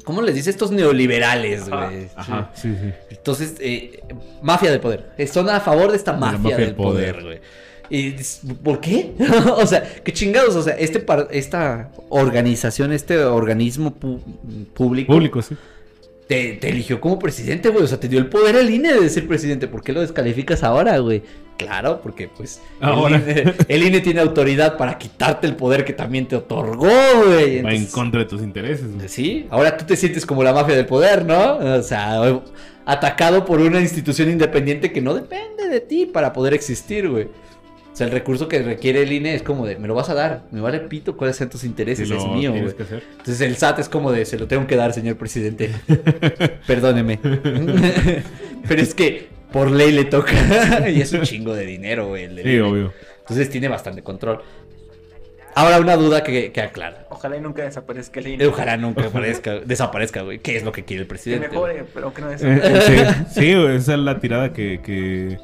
[0.03, 0.49] ¿Cómo les dice?
[0.49, 2.07] Estos neoliberales, güey.
[2.15, 2.89] Ajá, sí, sí.
[3.11, 4.01] Entonces, eh,
[4.41, 5.11] mafia del poder.
[5.17, 7.39] Eh, Son a favor de esta la mafia, mafia del del poder, güey.
[8.63, 9.11] ¿por qué?
[9.57, 10.55] o sea, qué chingados.
[10.55, 13.93] O sea, este par- esta organización, este organismo
[14.73, 15.55] público, Público, sí.
[16.27, 17.83] Te, te eligió como presidente, güey.
[17.83, 19.67] O sea, te dio el poder al INE de ser presidente.
[19.67, 21.21] ¿Por qué lo descalificas ahora, güey?
[21.57, 23.17] Claro, porque pues Ahora.
[23.17, 26.89] El, INE, el INE tiene autoridad para quitarte el poder que también te otorgó,
[27.25, 27.61] güey.
[27.61, 28.93] Va en contra de tus intereses.
[28.95, 29.07] güey.
[29.07, 31.57] Sí, ahora tú te sientes como la mafia del poder, ¿no?
[31.57, 32.41] O sea,
[32.85, 37.27] atacado por una institución independiente que no depende de ti para poder existir, güey.
[37.93, 40.15] O sea, el recurso que requiere el INE es como de, me lo vas a
[40.15, 42.63] dar, me vale pito cuáles sean tus intereses, es mío, güey.
[42.63, 45.69] Entonces el SAT es como de, se lo tengo que dar, señor presidente.
[46.67, 47.19] Perdóneme.
[48.67, 50.33] Pero es que por ley le toca.
[50.89, 52.27] y es un chingo de dinero, güey.
[52.43, 52.91] Sí, obvio.
[53.19, 54.41] Entonces tiene bastante control.
[55.55, 57.05] Ahora una duda que, que aclara.
[57.11, 58.47] Ojalá y nunca desaparezca el INE.
[58.47, 60.39] Ojalá nunca aparezca, desaparezca, güey.
[60.39, 61.47] ¿Qué es lo que quiere el Que presidente?
[61.55, 61.75] güey?
[61.75, 63.09] mejore, pero que no Eh, desaparezca.
[63.11, 65.37] eh, sí, sí, güey, esa es la tirada que, que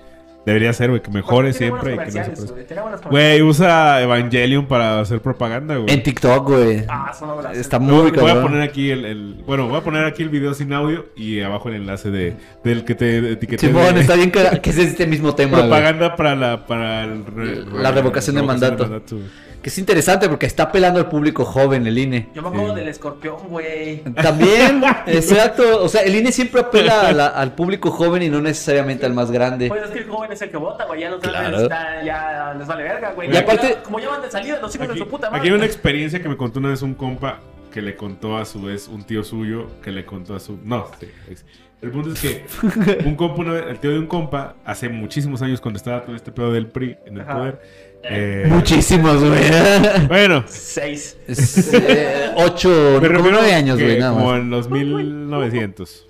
[0.45, 1.01] debería ser, güey.
[1.01, 5.93] Que mejore siempre y que no se güey, usa Evangelion para hacer propaganda, güey.
[5.93, 6.83] En TikTok, güey.
[6.87, 7.11] Ah.
[7.53, 10.29] Está Voy- muy voy a poner aquí el, el- bueno, voy a poner aquí el
[10.29, 14.15] video sin audio y abajo el enlace de del que te etiqueté Simón, de está
[14.15, 14.31] bien
[14.61, 18.87] que es este mismo tema, propaganda para la para el re- La revocación de mandato.
[18.87, 19.21] güey.
[19.61, 22.29] Que es interesante porque está apelando al público joven el INE.
[22.33, 22.79] Yo me acuerdo Sí.
[22.79, 23.97] del escorpión, güey.
[24.15, 25.83] También, exacto.
[25.83, 29.13] O sea, el INE siempre apela a la- al público joven y no necesariamente al
[29.13, 29.67] más grande.
[29.67, 31.01] Pues es que el joven es el que vota, güey.
[31.01, 31.39] Ya los Claro.
[31.39, 33.33] grandes están- ya les vale verga, güey.
[33.33, 35.35] Y aparte- Ya- como ya van de salida, los hijos Aquí, de su puta aquí
[35.37, 35.49] madre.
[35.49, 37.39] hay una experiencia que me contó una vez un compa
[37.73, 40.87] que le contó a su vez un tío suyo que le contó a su no,
[40.99, 41.45] sí, es-
[41.81, 42.45] el punto es que
[43.05, 46.15] un compa, una vez- el tío de un compa, hace muchísimos años cuando estaba todo
[46.15, 47.33] este pedo del PRI en el Ajá.
[47.37, 47.61] poder.
[48.03, 49.41] Eh, Muchísimos, güey.
[50.07, 51.17] bueno, Seis.
[51.27, 54.39] Es, eh, ocho, Me como nueve años, güey, nada Como más.
[54.39, 56.05] en los 1900.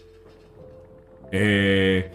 [1.31, 2.11] Eh,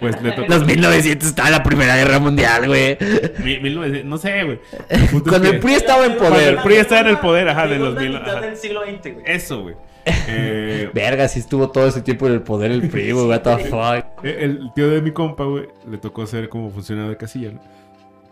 [0.00, 0.48] pues le tocó.
[0.48, 2.96] Los 1900 estaba la Primera Guerra Mundial, güey.
[3.44, 4.60] Mi- 1900, no sé, güey.
[4.88, 6.64] El Cuando el PRI estaba en Cuando el poder.
[6.64, 8.16] PRI estaba en el poder, ajá, de los mil.
[8.16, 8.40] ajá.
[8.40, 9.24] del siglo XX, güey.
[9.26, 9.74] Eso, güey.
[10.26, 13.64] Eh, Verga, si estuvo todo ese tiempo en el poder el PRI, güey, what the
[13.66, 14.24] fuck.
[14.24, 17.60] Eh, El tío de mi compa, güey, le tocó ser como funcionario de casilla, ¿no?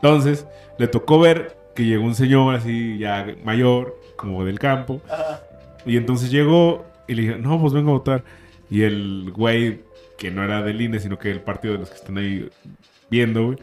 [0.02, 0.46] Entonces,
[0.78, 5.42] le tocó ver que llegó un señor así ya mayor, como del campo, Ajá.
[5.86, 8.24] y entonces llegó y le dije, no, pues vengo a votar.
[8.70, 9.80] Y el güey,
[10.18, 12.48] que no era del INE, sino que el partido de los que están ahí
[13.10, 13.58] viendo, güey.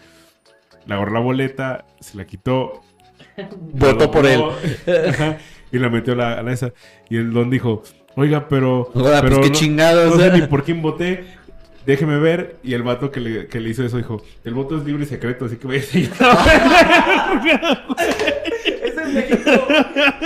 [0.85, 2.81] Le agarró la boleta, se la quitó.
[3.73, 4.41] Votó por él.
[5.09, 5.37] ajá,
[5.71, 6.73] y la metió a la, a la esa.
[7.09, 7.83] Y el don dijo,
[8.15, 8.89] oiga, pero...
[8.93, 10.15] Oiga, pues pero qué no- chingados.
[10.17, 11.25] No sé ni por quién voté.
[11.87, 12.57] Déjeme ver.
[12.63, 15.07] Y el vato que le, que le hizo eso dijo, el voto es libre y
[15.07, 15.79] secreto, así que vaya
[18.83, 19.51] Es el México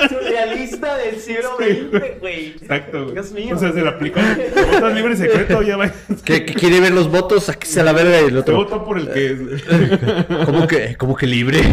[0.09, 2.47] surrealista del siglo XX, güey.
[2.47, 3.03] Exacto.
[3.03, 3.13] güey.
[3.13, 3.55] Dios mío.
[3.55, 4.19] O sea, se le aplicó.
[4.19, 5.91] El voto es libre y secreto, ya va.
[6.25, 7.47] ¿Qué, qué quiere ver los votos?
[7.49, 8.55] Aquí se la verga el Se otro.
[8.55, 9.37] votó por el que...
[10.45, 11.61] ¿Cómo que, cómo que libre?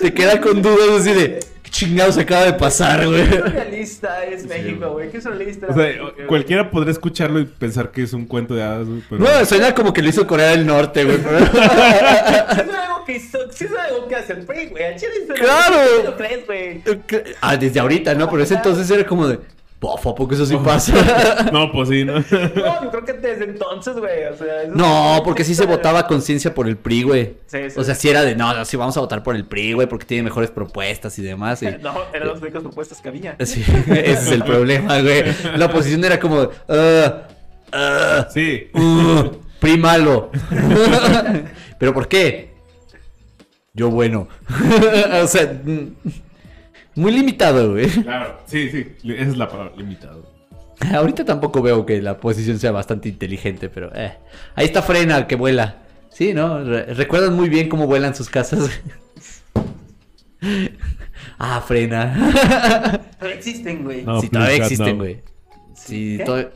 [0.00, 3.28] Te queda con dudas así de ¿qué chingados acaba de pasar, güey?
[3.28, 5.10] Qué surrealista es México, güey.
[5.10, 5.66] Qué surrealista.
[5.68, 6.26] O sea, México, güey.
[6.26, 9.22] cualquiera podría escucharlo y pensar que es un cuento de hadas, güey, pero...
[9.24, 11.18] No, suena como que lo hizo Corea del Norte, güey.
[11.18, 14.96] pero- Sí es algo que hizo, sí es algo que hace el PRI, güey.
[14.96, 15.76] Chile ¡Claro!
[16.04, 16.82] lo crees, güey.
[17.40, 18.30] Ah, desde ahorita, ¿no?
[18.30, 19.38] Pero ese entonces era como de.
[19.80, 20.92] Bofo, porque eso sí pasa.
[21.52, 22.14] No, pues sí, ¿no?
[22.16, 22.22] No,
[22.84, 24.24] yo creo que desde entonces, güey.
[24.26, 27.34] O sea, No, porque sí se votaba a conciencia por el PRI, güey.
[27.46, 27.80] Sí, sí.
[27.80, 29.88] O sea, sí era de, no, no, sí vamos a votar por el PRI, güey,
[29.88, 31.62] porque tiene mejores propuestas y demás.
[31.62, 33.36] y- No, eran las únicas propuestas que había.
[33.40, 35.24] Sí, ese es el problema, güey.
[35.56, 37.22] La oposición era como, ah,
[37.72, 38.68] ah, Sí.
[38.74, 40.30] uh, PRI malo.
[41.78, 42.50] ¿Pero por qué?
[43.72, 44.28] Yo bueno.
[45.22, 45.86] o sea, mm,
[46.94, 47.88] muy limitado, güey.
[47.88, 48.86] Claro, sí, sí.
[49.04, 50.30] Esa es la palabra, limitado.
[50.94, 54.14] Ahorita tampoco veo que la oposición sea bastante inteligente, pero eh.
[54.54, 55.76] ahí está Frena que vuela.
[56.10, 56.64] Sí, ¿no?
[56.64, 58.68] Re- recuerdan muy bien cómo vuelan sus casas.
[61.38, 63.00] ah, Frena.
[63.20, 64.02] Pero existen, güey.
[64.02, 65.04] No, sí, todavía existen, no.
[65.04, 65.22] güey.
[65.74, 66.50] Sí, todavía-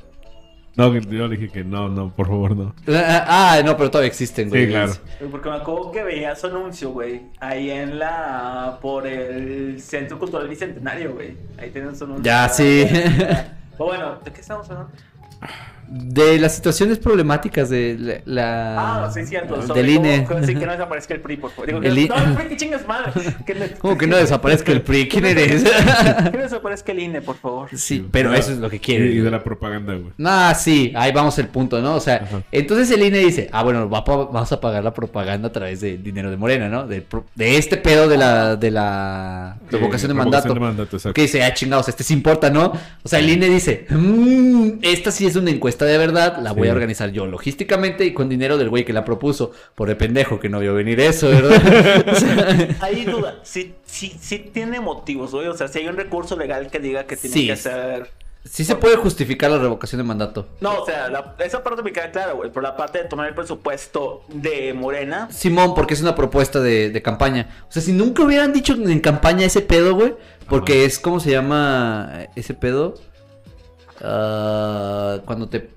[0.77, 2.75] No, que yo le dije que no, no, por favor, no.
[2.89, 4.65] Ah, no, pero todavía existen, güey.
[4.65, 4.93] Sí, claro.
[5.31, 7.23] Porque me acuerdo que veía su anuncio, güey.
[7.39, 8.79] Ahí en la.
[8.83, 11.37] por el Centro Cultural Bicentenario, güey.
[11.59, 12.25] Ahí tienen su anuncio.
[12.25, 12.87] Ya, sí.
[12.91, 14.93] Pero bueno, ¿de qué estamos hablando?
[15.89, 18.21] De las situaciones problemáticas de la...
[18.25, 19.57] la- Ah, sí, cierto.
[19.57, 20.25] del Sobre INE.
[20.25, 21.67] cómo- sí, que no desaparezca el PRI, por favor.
[21.67, 23.13] Digo, El que, I- no, el PRI, que chingas madre.
[23.47, 25.09] Que no- ¿Cómo que no desaparezca el PRI?
[25.09, 25.63] ¿Quién eres?
[25.65, 27.69] Que no desaparezca el INE, por favor.
[27.75, 29.07] sí, pero eso es lo que quiere.
[29.07, 30.13] y de la propaganda, güey.
[30.25, 31.95] Ah, sí, ahí vamos el punto, ¿no?
[31.97, 32.43] O sea, Ajá.
[32.53, 35.81] entonces el INE dice, ah, bueno, va pa- vamos a pagar la propaganda a través
[35.81, 36.87] del dinero de Morena, ¿no?
[36.87, 40.53] Del pro- de este pedo de la, de la revocación de mandato.
[40.55, 41.15] De mandato, exacto.
[41.15, 42.73] Que dice, ah, chingados, este sí importa, ¿no?
[43.03, 46.65] O sea, el INE dice, "Mm, esta sí es una encuesta de verdad, la voy
[46.65, 46.69] Sí.
[46.69, 50.39] a organizar yo logísticamente y con dinero del güey que la propuso, por el pendejo
[50.39, 52.05] que no vio venir eso, ¿verdad?
[52.13, 53.37] O sea, Hay duda.
[53.43, 55.49] Sí, sí, sí tiene motivos, güey.
[55.49, 57.47] O sea, si hay un recurso legal que diga que tiene Sí.
[57.47, 58.11] que ser.
[58.45, 60.47] sí se puede justificar la revocación de mandato.
[60.61, 62.51] No, o sea, la- esa parte me queda clara, güey.
[62.51, 65.29] Pero la parte de tomar el presupuesto de Morena.
[65.31, 67.49] Simón, porque es una propuesta de, de campaña.
[67.69, 70.15] O sea, si nunca hubieran dicho en campaña ese pedo, güey,
[70.47, 72.95] porque es, ¿cómo se llama ese pedo?
[74.01, 75.71] Ah, cuando te...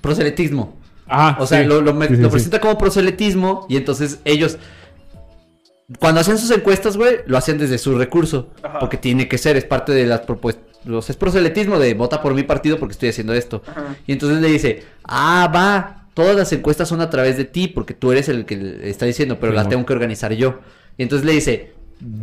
[0.00, 0.76] Proselitismo.
[1.06, 1.66] Ah, O sea, sí.
[1.66, 2.32] lo, lo me- Sí, sí, lo sí.
[2.32, 4.58] presenta como proselitismo y entonces ellos...
[5.98, 8.50] Cuando hacían sus encuestas, güey, lo hacían desde su recurso.
[8.62, 8.78] Ajá.
[8.78, 10.64] Porque tiene que ser, es parte de las propuestas.
[10.84, 13.62] Los, es proselitismo de vota por mi partido porque estoy haciendo esto.
[13.66, 13.96] Ajá.
[14.06, 17.94] Y entonces le dice, ah, va, todas las encuestas son a través de ti porque
[17.94, 20.60] tú eres el que le está diciendo, pero Sí, las tengo que organizar yo.
[20.98, 21.72] Y entonces le dice,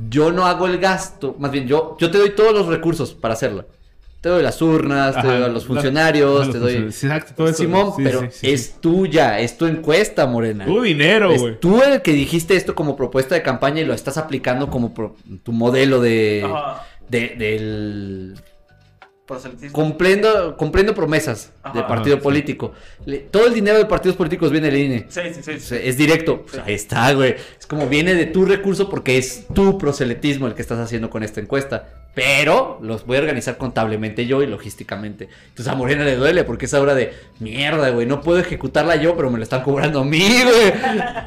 [0.09, 3.33] yo no hago el gasto, más bien yo, yo te doy todos los recursos para
[3.33, 3.65] hacerlo.
[4.25, 6.73] Te doy las urnas, te Ajá, doy a los la- funcionarios, te los doy...
[6.77, 7.57] Exacto, todo eso.
[7.61, 8.73] Simón, Sí, pero sí, sí, es sí.
[8.81, 10.65] tuya, es tu encuesta, Morena.
[10.65, 11.59] Tu dinero, Es güey.
[11.59, 15.15] tú el que dijiste esto como propuesta de campaña y lo estás aplicando como pro-
[15.43, 16.83] tu modelo de, Ajá.
[17.07, 18.35] de- del.
[19.71, 21.77] Comprendo, comprendo promesas Ajá.
[21.77, 22.71] de partido político.
[23.05, 25.05] Le- todo el dinero de partidos políticos viene del INE.
[25.07, 25.51] Sí, sí, sí.
[25.51, 26.41] O sea, Es directo.
[26.47, 27.35] Pues ahí está, güey.
[27.59, 31.21] Es como viene de tu recurso porque es tu proselitismo el que estás haciendo con
[31.21, 31.89] esta encuesta.
[32.15, 35.27] Pero los voy a organizar contablemente yo y logísticamente.
[35.49, 38.07] Entonces a Morena le duele porque es ahora de mierda, güey.
[38.07, 40.73] No puedo ejecutarla yo, pero me lo están cobrando a mí, güey.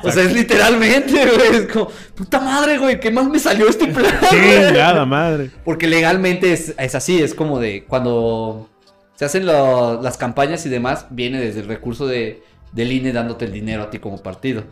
[0.02, 1.56] O sea, es literalmente, güey.
[1.64, 2.98] Es como, puta madre, güey.
[2.98, 4.14] ¿Qué más me salió este plan?
[4.30, 5.50] güey?" Chingada madre.
[5.62, 8.70] Porque legalmente es, es así, es como de cuando
[9.14, 13.44] se hacen lo- las campañas y demás, viene desde el recurso de, del INE dándote
[13.44, 14.64] el dinero a ti como partido.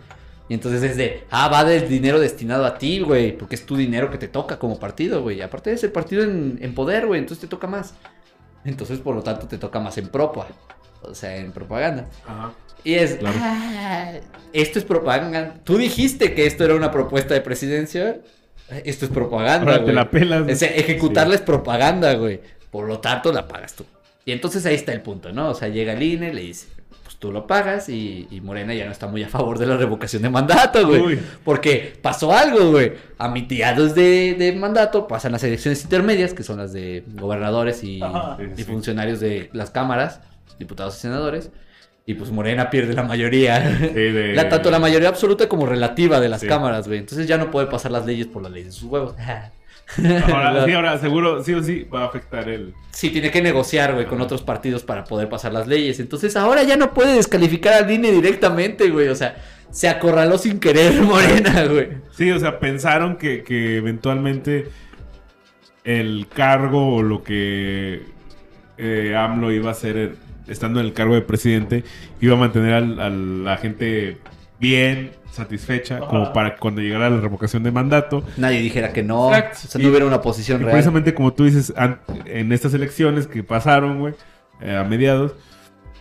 [0.48, 3.76] Y entonces es de, ah, va del dinero destinado a ti, güey, porque es tu
[3.76, 5.42] dinero que te toca como partido, güey.
[5.42, 7.94] Aparte es el partido en, en poder, güey, entonces te toca más.
[8.64, 10.46] Entonces, por lo tanto, te toca más en propa,
[11.02, 12.08] o sea, en propaganda.
[12.26, 12.52] Ajá.
[12.84, 13.36] Y es, Claro.
[13.40, 14.12] "Ah,
[14.52, 15.54] esto es propaganda.
[15.64, 18.20] Tú dijiste que esto era una propuesta de presidencia.
[18.84, 19.72] Esto es propaganda.
[19.72, 20.48] Ahora te la pelas.
[20.50, 22.40] O sea, ejecutarla es propaganda, güey.
[22.70, 23.84] Por lo tanto, la pagas tú.
[24.24, 25.50] Y entonces ahí está el punto, ¿no?
[25.50, 26.68] O sea, llega el INE, le dice,
[27.16, 29.76] pues tú lo pagas y, y Morena ya no está muy a favor de la
[29.76, 31.00] revocación de mandato, güey.
[31.00, 31.20] Uy.
[31.44, 32.92] Porque pasó algo, güey.
[33.18, 38.02] A mitiados de, de mandato pasan las elecciones intermedias, que son las de gobernadores y,
[38.02, 38.36] Ajá.
[38.38, 38.64] Sí, y sí.
[38.64, 40.20] funcionarios de las cámaras,
[40.58, 41.50] diputados y senadores.
[42.08, 43.78] Y pues Morena pierde la mayoría.
[43.78, 46.46] Sí, de- La, tanto la mayoría absoluta como relativa de las Sí.
[46.46, 47.00] cámaras, güey.
[47.00, 49.14] Entonces ya no puede pasar las leyes por las leyes de sus huevos.
[50.32, 52.74] Ahora, sí, ahora seguro, sí o sí, va a afectar el...
[52.90, 56.00] Sí, tiene que negociar, güey, con otros partidos para poder pasar las leyes.
[56.00, 59.08] Entonces ahora ya no puede descalificar al INE directamente, güey.
[59.08, 59.36] O sea,
[59.70, 61.88] se acorraló sin querer Morena, güey.
[62.16, 64.68] Sí, o sea, pensaron que, que eventualmente
[65.84, 68.02] el cargo o lo que
[68.78, 70.12] eh, AMLO iba a hacer eh,
[70.48, 71.84] estando en el cargo de presidente
[72.20, 74.18] iba a mantener al- a la gente
[74.58, 78.24] bien, satisfecha, como para que cuando llegara la revocación de mandato.
[78.36, 79.28] Nadie dijera que no.
[79.34, 79.58] Exacto.
[79.64, 80.72] O sea, no Y- hubiera una posición Y real.
[80.72, 81.72] precisamente como tú dices,
[82.24, 84.14] en estas elecciones que pasaron, güey,
[84.62, 85.34] eh, a mediados,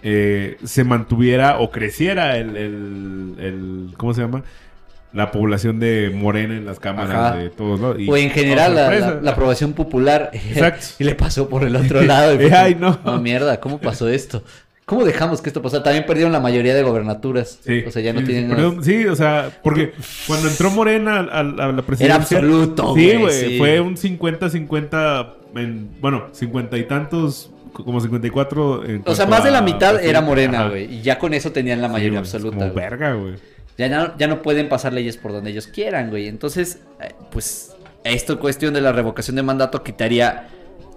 [0.04, 4.44] eh, se mantuviera o creciera el, el- el- ¿cómo se llama?
[5.14, 7.36] La población de Morena en las cámaras Ajá.
[7.38, 7.98] de todos lados.
[8.00, 9.12] Y- O en general oh, la, sorpresa.
[9.16, 10.30] la- la aprobación popular.
[10.34, 10.86] Exacto.
[11.00, 12.34] y le pasó por el otro lado.
[12.36, 12.98] y fue ay, no.
[13.20, 14.44] mierda, ¿cómo pasó esto?
[14.86, 15.82] ¿Cómo dejamos que esto pasara?
[15.84, 17.58] También perdieron la mayoría de gobernaturas.
[17.64, 18.50] Sí, o sea, ya no sí, tienen...
[18.50, 19.94] perdón, sí, o sea, porque
[20.28, 22.16] cuando entró Morena a, a- a la presidencia...
[22.16, 23.58] absoluto, Sí, güey, sí.
[23.58, 28.86] fue un 50-50, en- bueno, 50 y tantos, como 54...
[28.86, 30.94] en O sea, más de la mitad era morena, güey.
[30.96, 32.58] Y ya con eso tenían la Sí, mayoría es absoluta.
[32.60, 33.34] Como verga, güey.
[33.78, 36.28] Ya no, ya no pueden pasar leyes por donde ellos quieran, güey.
[36.28, 37.74] Entonces, eh, pues,
[38.04, 40.48] esto cuestión de la revocación de mandato quitaría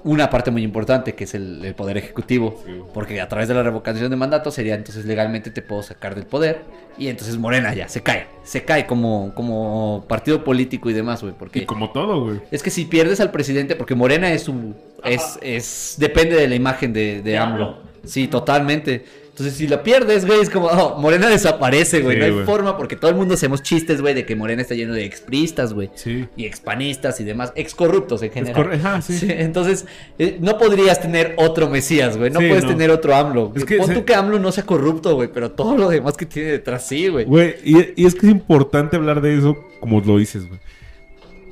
[0.08, 2.62] una parte muy importante, que es el, el poder ejecutivo.
[2.64, 2.72] Sí.
[2.94, 6.24] Porque a través de la revocación de mandato sería entonces legalmente te puedo sacar del
[6.26, 6.62] poder.
[6.96, 8.26] Y entonces Morena ya se cae.
[8.42, 11.34] Se cae como, como partido político y demás, güey.
[11.38, 12.40] Porque Y como todo, güey.
[12.50, 14.74] es que si pierdes al presidente, porque Morena es su.
[15.04, 15.96] Es, es.
[15.98, 17.36] Depende de la imagen de, de.
[17.38, 17.78] AMLO.
[18.04, 19.04] Sí, totalmente.
[19.38, 22.14] Entonces, si la pierdes, güey, es como, oh, Morena desaparece, güey.
[22.16, 22.44] Sí, no hay güey.
[22.44, 25.72] forma, porque todo el mundo hacemos chistes, güey, de que Morena está lleno de expristas,
[25.74, 25.90] güey.
[25.94, 26.26] Sí.
[26.36, 28.72] Y expanistas y demás, excorruptos en general.
[28.72, 29.16] ajá, sí.
[29.16, 29.86] Sí, entonces,
[30.18, 32.30] eh, no podrías tener otro Mesías, güey.
[32.30, 32.70] No Sí, puedes no.
[32.70, 33.52] tener otro AMLO.
[33.54, 36.16] Es que Pon se- tú que AMLO no sea corrupto, güey, pero todo lo demás
[36.16, 37.24] que tiene detrás sí, güey.
[37.24, 40.58] Güey, y, y es que es importante hablar de eso como lo dices, güey.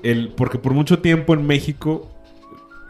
[0.03, 2.11] El, porque por mucho tiempo en México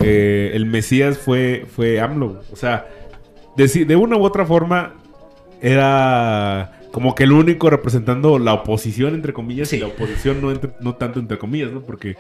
[0.01, 2.43] eh, el Mesías fue, fue AMLO.
[2.53, 2.87] O sea,
[3.57, 4.95] de, de una u otra forma
[5.61, 9.69] era como que el único representando la oposición, entre comillas.
[9.69, 9.77] Sí.
[9.77, 11.81] Y la oposición no, entre- no tanto entre comillas, ¿no?
[11.81, 12.17] Porque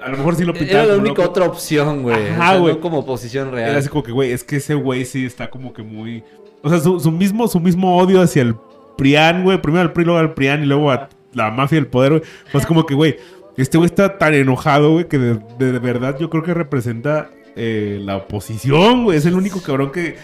[0.00, 1.30] a lo mejor sí lo Era pintaban la única loco.
[1.30, 2.28] otra opción, güey.
[2.30, 2.74] Ajá, o sea, güey.
[2.74, 3.70] no como oposición real.
[3.70, 6.22] Era así como que, güey, es que ese güey sí está como que muy...
[6.62, 8.54] O sea, su, su mismo, su mismo odio hacia el
[8.96, 9.60] PRIAN, güey.
[9.60, 12.22] Primero al PRI, luego al PRIAN y luego a la mafia del poder, güey.
[12.52, 13.16] Pues como que, güey,
[13.58, 17.30] este güey está tan enojado, güey, que de, de- de verdad yo creo que representa
[17.56, 19.18] eh, la oposición, güey.
[19.18, 20.16] Es el único cabrón que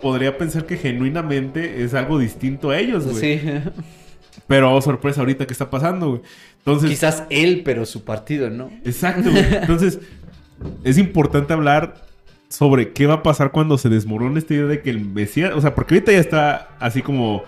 [0.00, 3.38] podría pensar que genuinamente es algo distinto a ellos, güey.
[3.38, 3.40] Sí.
[4.46, 6.22] Pero, oh, sorpresa, ahorita que está pasando, güey.
[6.58, 6.90] Entonces...
[6.90, 8.70] Quizás él, pero su partido, ¿no?
[8.84, 9.44] Exacto, güey.
[9.54, 9.98] Entonces,
[10.84, 12.08] es importante hablar
[12.48, 15.52] sobre qué va a pasar cuando se desmorone esta idea de que el Mesías.
[15.54, 17.44] O sea, porque ahorita ya está así como.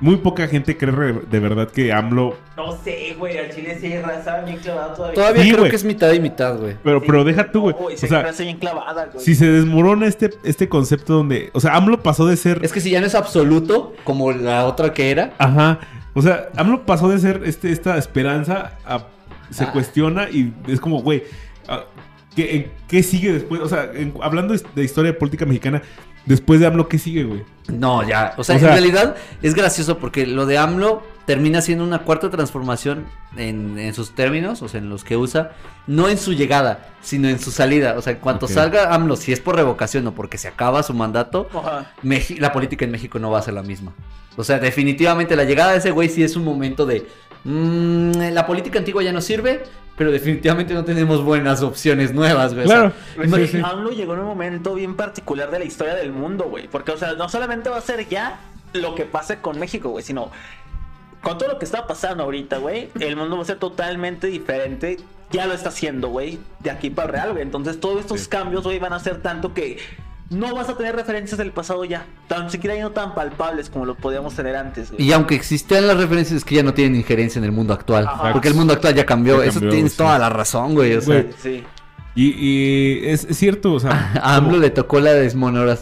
[0.00, 2.36] Muy poca gente cree re- de verdad que AMLO.
[2.56, 5.14] No sé, güey, al chile sí hay raza bien clavada todavía.
[5.14, 5.70] Todavía Sí, creo güey.
[5.70, 6.76] que es mitad y mitad, güey.
[6.82, 7.04] Pero, Sí.
[7.06, 7.76] pero deja tú, güey.
[7.78, 9.24] No, O hay sea, raza bien clavada, güey.
[9.24, 11.50] si se desmorona este, este concepto donde.
[11.52, 12.58] O sea, AMLO pasó de ser.
[12.64, 15.34] Es que si ya no es absoluto, como la otra que era.
[15.38, 15.78] Ajá.
[16.14, 19.06] O sea, AMLO pasó de ser este, esta esperanza a.
[19.50, 19.72] Se Ah.
[19.72, 21.22] cuestiona y es como, güey.
[21.68, 21.84] ah,
[22.34, 23.60] ¿qué, qué sigue después?
[23.60, 25.80] O sea, en- hablando de historia política mexicana,
[26.26, 27.42] después de AMLO, ¿qué sigue, güey?
[27.68, 28.34] No, ya.
[28.36, 32.00] O sea, O sea- en realidad es gracioso porque lo de AMLO termina siendo una
[32.00, 33.06] cuarta transformación
[33.36, 35.52] en, en sus términos, o sea, en los que usa,
[35.86, 37.94] no en su llegada, sino en su salida.
[37.96, 40.92] O sea, en cuanto salga AMLO, si es por revocación o porque se acaba su
[40.94, 41.48] mandato,
[42.02, 43.92] la política en México no va a ser la misma.
[44.36, 47.06] O sea, definitivamente la llegada de ese güey sí es un momento de...
[47.44, 49.62] mm, la política antigua ya no sirve,
[49.96, 52.66] pero definitivamente no tenemos buenas opciones nuevas, güey.
[52.66, 52.94] O sea, Claro.
[53.28, 53.62] Güey, Sí, sí.
[53.64, 56.68] AMLO llegó en un momento bien particular de la historia del mundo, güey.
[56.68, 58.40] Porque, o sea, no solamente va a ser ya
[58.72, 60.30] lo que pase con México, güey, sino
[61.20, 64.98] con todo lo que está pasando ahorita, güey, el mundo va a ser totalmente diferente.
[65.30, 67.42] Ya lo está haciendo, güey, de aquí para el real, güey.
[67.42, 68.28] Entonces, todos estos Sí.
[68.28, 69.78] cambios, güey, van a ser tanto que
[70.32, 72.06] no vas a tener referencias del pasado ya.
[72.28, 75.02] Tan siquiera ya no tan palpables como lo podíamos tener antes, güey.
[75.04, 78.06] Y aunque existían las referencias es que ya no tienen injerencia en el mundo actual.
[78.06, 78.32] Ajá.
[78.32, 79.38] Porque el mundo actual ya cambió.
[79.42, 79.98] Ya Eso cambió, tienes sí.
[79.98, 80.94] toda la razón, güey.
[80.94, 81.34] O sea, Güey.
[81.40, 81.64] Sí.
[82.14, 84.12] Y, y es, es cierto, o sea.
[84.22, 85.78] a AMLO le tocó la desmonora...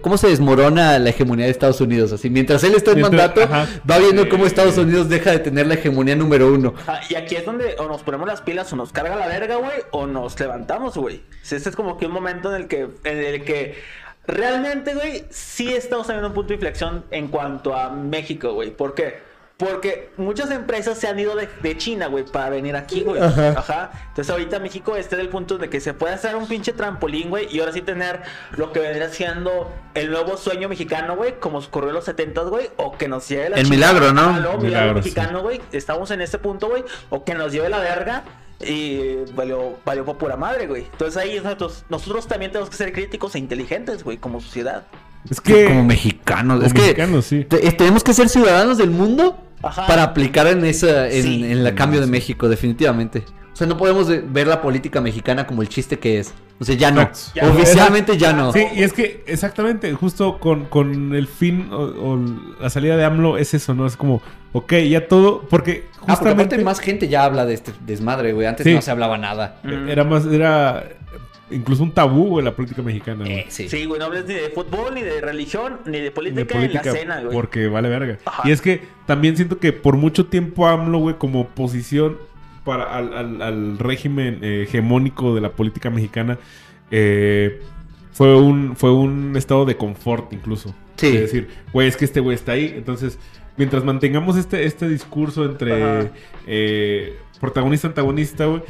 [0.00, 2.12] ¿Cómo se desmorona la hegemonía de Estados Unidos?
[2.12, 3.66] Así, mientras él está en mandato, ajá.
[3.90, 4.44] va viendo cómo.
[4.44, 6.74] Estados Unidos deja de tener la hegemonía número uno.
[6.86, 9.56] Ah, y aquí es donde o nos ponemos las pilas o nos carga la verga,
[9.56, 11.22] güey, o nos levantamos, güey.
[11.42, 13.78] Este es como que un momento en el que, en el que
[14.26, 18.70] realmente, güey, sí estamos teniendo un punto de inflexión en cuanto a México, güey.
[18.70, 19.33] ¿Por qué?
[19.56, 23.22] Porque muchas empresas se han ido de, de China, güey, para venir aquí, güey.
[23.22, 23.92] Ajá.
[24.08, 27.30] Entonces ahorita México está en el punto de que se puede hacer un pinche trampolín,
[27.30, 28.20] güey, y ahora sí tener
[28.56, 32.70] lo que vendría siendo el nuevo sueño mexicano, güey, como ocurrió en los 70, güey,
[32.76, 33.92] o que nos lleve la El chingada.
[33.92, 34.40] milagro, ¿no?
[34.40, 35.60] Luego, milagro mexicano, güey.
[35.70, 38.24] Estamos en este punto, güey, o que nos lleve la verga.
[38.60, 40.82] Y valió, valió por pura madre, güey.
[40.90, 44.84] Entonces ahí nosotros, nosotros también tenemos que ser críticos e inteligentes, güey, como sociedad.
[45.30, 45.64] Es que.
[45.66, 46.56] Como mexicanos.
[46.56, 47.44] como es que mexicanos, sí.
[47.44, 49.86] te- tenemos que ser ciudadanos del mundo Ajá.
[49.86, 51.44] para aplicar en esa en, Sí.
[51.44, 52.12] en el cambio de Sí.
[52.12, 53.24] México, definitivamente.
[53.52, 56.34] O sea, no podemos de- ver la política mexicana como el chiste que es.
[56.60, 57.08] O sea, ya no.
[57.50, 58.52] Oficialmente ya no.
[58.52, 62.20] Sí, y es que exactamente, justo con, con el fin o, o
[62.60, 63.86] la salida de AMLO es eso, ¿no?
[63.86, 64.22] Es como,
[64.52, 68.32] ok, ya todo, porque Ah, porque justamente aparte más gente ya habla de este desmadre,
[68.32, 68.46] güey.
[68.46, 68.74] Antes Sí.
[68.74, 69.60] no se hablaba nada.
[69.88, 70.84] Era más, era
[71.50, 73.38] incluso un tabú, güey, la política mexicana, güey.
[73.40, 73.68] Eh, sí.
[73.68, 76.80] Sí, güey, no hables ni de fútbol, ni de religión, ni de política, de política,
[76.80, 77.32] en la cena, güey.
[77.32, 78.18] porque vale verga.
[78.24, 78.48] Ajá.
[78.48, 82.16] Y es que también siento que por mucho tiempo AMLO, güey, como oposición
[82.64, 86.38] para al, al- al régimen eh, hegemónico de la política mexicana,
[86.90, 87.60] eh,
[88.12, 90.74] fue un fue un estado de confort incluso.
[90.96, 91.08] Sí.
[91.08, 93.18] Es decir, güey, es que este güey está ahí, entonces
[93.56, 96.10] mientras mantengamos este este discurso entre
[96.46, 98.62] eh, protagonista antagonista, güey.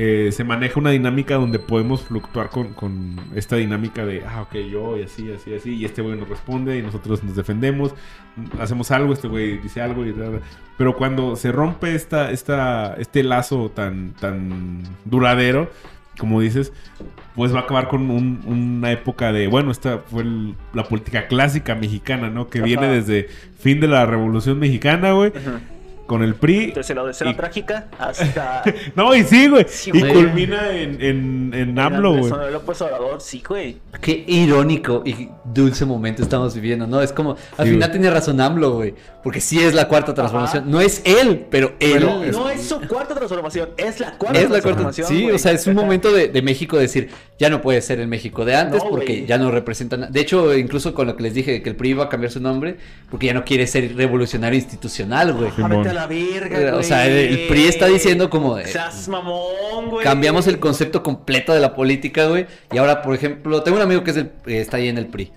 [0.00, 4.54] Eh, se maneja una dinámica donde podemos fluctuar con, con esta dinámica de, ah, ok,
[4.70, 7.94] yo y así, así, así, y este güey nos responde y nosotros nos defendemos,
[8.60, 10.40] hacemos algo, este güey dice algo, y bla, bla.
[10.76, 15.68] pero cuando se rompe esta, esta, este lazo tan, tan duradero,
[16.16, 16.72] como dices,
[17.34, 21.26] pues va a acabar con un- una época de, bueno, esta fue el- la política
[21.28, 22.48] clásica mexicana, ¿no?
[22.48, 22.66] Que Ajá.
[22.66, 23.28] viene desde
[23.58, 25.58] fin de la Revolución Mexicana, güey, Ujú.
[26.08, 26.64] Con el PRI.
[26.64, 28.64] Entonces, escena Y- trágica hasta.
[28.96, 29.66] No, y sí, güey.
[29.68, 30.12] Sí, y güey.
[30.12, 32.32] culmina en, en, en AMLO, güey.
[32.50, 33.76] López Obrador, sí, güey.
[34.00, 37.00] Qué irónico y dulce momento estamos viviendo, ¿no?
[37.00, 37.90] Es como, al Sí, final güey.
[37.92, 38.94] tiene razón AMLO, güey.
[39.22, 40.70] Porque sí es la cuarta transformación.
[40.70, 41.92] No es él, pero él.
[41.94, 44.62] Pero es, No es su cuarta transformación, es la cuarta es la cuarta.
[44.62, 45.06] transformación.
[45.08, 45.34] Sí, güey.
[45.34, 48.44] o sea, es un momento de, de México decir, ya no puede ser el México
[48.44, 50.10] de antes No, porque ya no representan.
[50.10, 52.32] De hecho, incluso con lo que les dije de que el PRI iba a cambiar
[52.32, 52.76] su nombre,
[53.10, 55.50] porque ya no quiere ser revolucionario institucional, güey.
[56.00, 56.84] La verga, O güey.
[56.84, 60.04] sea, el- el PRI está diciendo como Seas mamón, güey.
[60.04, 62.46] Cambiamos el concepto completo de la política, güey.
[62.72, 65.06] Y ahora, por ejemplo, tengo un amigo que es del- eh, está ahí en el
[65.06, 65.32] PRI.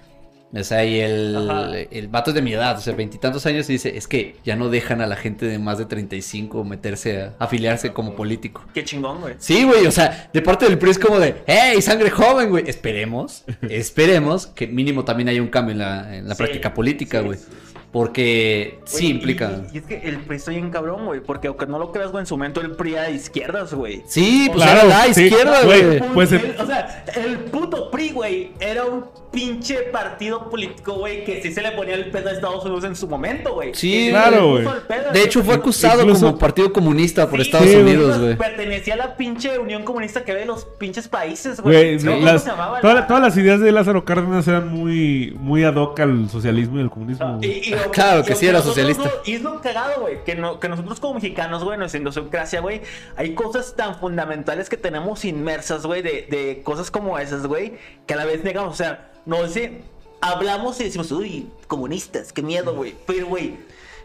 [0.53, 3.73] O sea, y el, el vato es de mi edad, o sea, veintitantos años, y
[3.73, 7.33] dice, es que ya no dejan a la gente de más de 35 meterse a
[7.39, 8.61] afiliarse como político.
[8.73, 9.35] Qué chingón, güey.
[9.37, 12.65] Sí, güey, o sea, de parte del PRI es como de, ¡hey, sangre joven, güey!
[12.69, 17.19] Esperemos, esperemos que mínimo también haya un cambio en la, en la Sí, práctica política,
[17.21, 17.37] sí, güey.
[17.39, 17.45] sí,
[17.91, 19.63] Porque sí implica...
[19.71, 21.19] Y, y es que el PRI está bien cabrón, güey.
[21.19, 24.01] Porque aunque no lo creas, güey, en su momento el PRI era de izquierdas, güey.
[24.07, 25.99] Sí, pues Claro, era la sí, izquierda, güey.
[26.13, 31.23] Pues, el- eh, o sea, el puto PRI, güey, era un pinche partido político, güey,
[31.23, 33.73] que sí se le ponía el pedo a Estados Unidos en su momento, güey.
[33.73, 34.65] Sí, claro, güey.
[35.13, 37.75] De hecho, fue acusado Incluso- como partido comunista por Sí, Estados sí.
[37.75, 38.35] Unidos, güey.
[38.37, 41.97] Pertenecía a la pinche Unión Comunista que ve los pinches países, güey.
[41.97, 42.79] Güey, ¿Cómo las- se llamaba?
[42.81, 46.77] toda- La- todas las ideas de Lázaro Cárdenas eran muy, muy ad hoc al socialismo
[46.79, 47.25] y al comunismo.
[47.25, 47.49] Ah, güey.
[47.65, 49.21] y- y Claro que sí era nosotros socialista.
[49.25, 52.81] y es lo cagado, güey, que, no- que nosotros como mexicanos, güey, nuestra idiosincrasia, güey,
[53.15, 57.73] hay cosas tan fundamentales que tenemos inmersas, güey, de, de cosas como esas, güey,
[58.05, 59.81] que a la vez negamos, o sea, no sé,
[60.21, 63.55] hablamos y decimos, uy, comunistas, qué miedo, güey, pero, güey,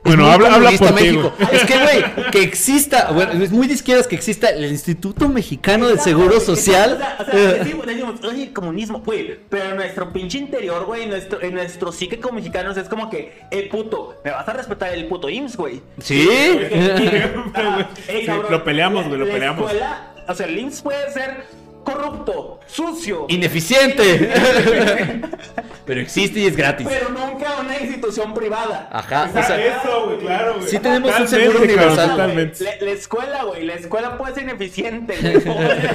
[0.07, 1.33] Bueno, muy habla, habla por ti, México.
[1.39, 1.49] güey.
[1.57, 5.89] Es que, güey, que exista, bueno, es muy de izquierdas que exista el Instituto Mexicano
[5.89, 6.95] del Seguro Social.
[6.95, 9.39] O sea, o sea, decimos, decimos, oye, comunismo, güey.
[9.49, 13.11] Pero en nuestro pinche interior, güey, en nuestro, en nuestro psique como mexicanos es como
[13.11, 15.83] que, eh, puto, me vas a respetar el puto IMSS, güey.
[16.01, 16.29] Sí.
[17.55, 19.65] Ajá, eh, Sí, cabrón, lo peleamos, güey, lo la peleamos.
[19.71, 21.45] escuela, o sea, el IMSS puede ser
[21.87, 24.33] corrupto, sucio, Ineficiente.
[25.87, 26.85] Pero existe y es gratis.
[26.91, 28.89] pero nunca una institución privada.
[28.93, 30.67] Ajá, o sea, eso, güey, claro, güey.
[30.69, 32.11] Sí tenemos un seguro universal.
[32.11, 32.65] Totalmente.
[32.65, 35.15] La, la escuela, güey, la escuela puede ser ineficiente,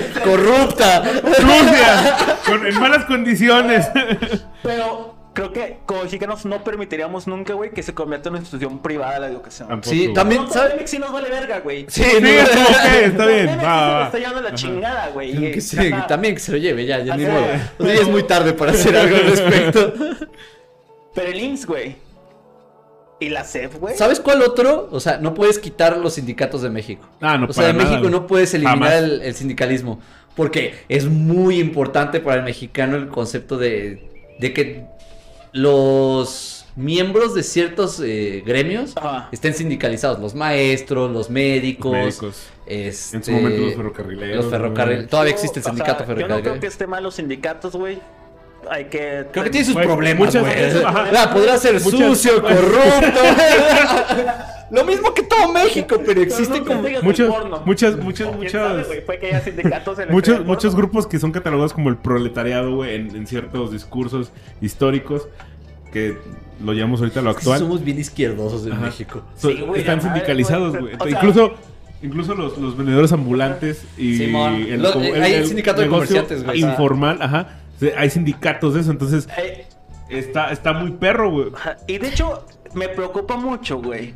[0.23, 1.03] corrupta.
[1.35, 3.85] Sucia, con- en malas condiciones.
[4.63, 8.82] Pero creo que como mexicanos no permitiríamos nunca, güey, que se convierta en una institución
[8.82, 9.67] privada la educación.
[9.69, 10.13] Tampoco, Sí, güey.
[10.13, 10.89] también, No, ¿sabes?
[10.89, 11.86] Sí nos vale verga, güey.
[11.88, 12.49] Sí, Sí, no- es
[13.03, 13.47] está bien.
[13.59, 15.51] Va, va, está llevando la chingada, güey.
[15.53, 15.77] Que sí,
[16.07, 17.45] también que se lo lleve, ya, ya ni modo.
[17.79, 19.93] O sea, ya es muy tarde para hacer algo al respecto.
[21.13, 21.95] Pero el IMSS, güey.
[23.19, 23.95] Y la CEF, güey.
[23.97, 24.89] ¿Sabes cuál otro?
[24.91, 27.07] O sea, no puedes quitar los sindicatos de México.
[27.21, 29.99] Ah, no, o sea, de nada, México no puedes eliminar el, el sindicalismo.
[30.36, 34.86] Porque es muy importante para el mexicano el concepto de, de que
[35.54, 39.30] los miembros de ciertos eh, gremios Ajá.
[39.32, 40.20] estén sindicalizados.
[40.20, 41.91] Los maestros, los médicos.
[41.93, 42.47] Los médicos.
[42.66, 44.36] este, En su momento los ferrocarrileros.
[44.38, 44.99] Los ferrocarriles.
[45.02, 45.10] güey.
[45.10, 46.49] Todavía existe el O sea, sindicato Yo no ferrocarrilero.
[46.52, 47.99] creo que esté mal los sindicatos, güey.
[48.70, 49.26] Hay que...
[49.32, 50.84] Creo que tiene sus problemas, muchas- güey.
[51.34, 53.20] podrá ser Muchas- sucio, corrupto.
[54.72, 56.84] Lo mismo que todo México, pero existe No, no, como...
[56.84, 57.62] digas Muchas- el porno.
[57.66, 59.01] muchas- muchas- ¿Quién muchas- sabe, güey?
[59.01, 62.76] Fue que haya sindicatos en la Muchos, muchos grupos que son catalogados como el proletariado,
[62.76, 64.32] güey, en, en ciertos discursos
[64.62, 65.28] históricos,
[65.91, 66.18] que
[66.64, 67.59] lo llamamos ahorita lo actual.
[67.59, 68.82] Somos bien izquierdosos en Ajá.
[68.84, 69.24] México.
[69.38, 70.82] So- Sí, güey, están madre, sindicalizados, güey.
[70.84, 70.95] güey.
[70.99, 71.53] O sea- incluso
[72.03, 74.28] incluso los, los vendedores ambulantes y.
[74.78, 76.62] Lo- como eh, hay sindicato de negocio comerciantes, güey.
[76.62, 77.57] Informal, ajá.
[77.97, 79.65] Hay sindicatos de eso, entonces Eh,
[80.09, 81.47] está, está muy perro, güey.
[81.88, 84.13] y de hecho, me preocupa mucho, güey.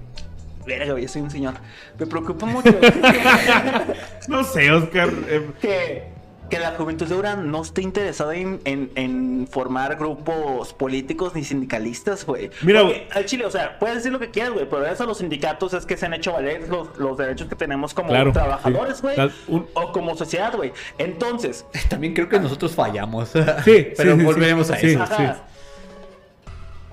[0.65, 1.53] Verga, güey, yo soy un señor.
[1.99, 2.71] Me preocupa mucho
[4.27, 5.09] No sé, Oscar.
[5.27, 6.03] eh, que,
[6.49, 11.43] que la juventud de ahora no esté interesada en, en- en formar grupos políticos ni
[11.43, 12.51] sindicalistas, güey.
[12.61, 15.05] Mira, Porque al Chile, o sea, puedes decir lo que quieras, güey, pero gracias a
[15.05, 18.31] los sindicatos es que se han hecho valer los, los derechos que tenemos como Claro,
[18.31, 19.15] trabajadores, güey.
[19.47, 20.71] Un- O como sociedad, güey.
[20.97, 23.29] Entonces, También creo que nosotros fallamos.
[23.29, 24.73] Sí, pero sí, volveremos sí.
[24.73, 24.87] a Sí.
[24.87, 25.03] eso.
[25.03, 25.37] Ajá.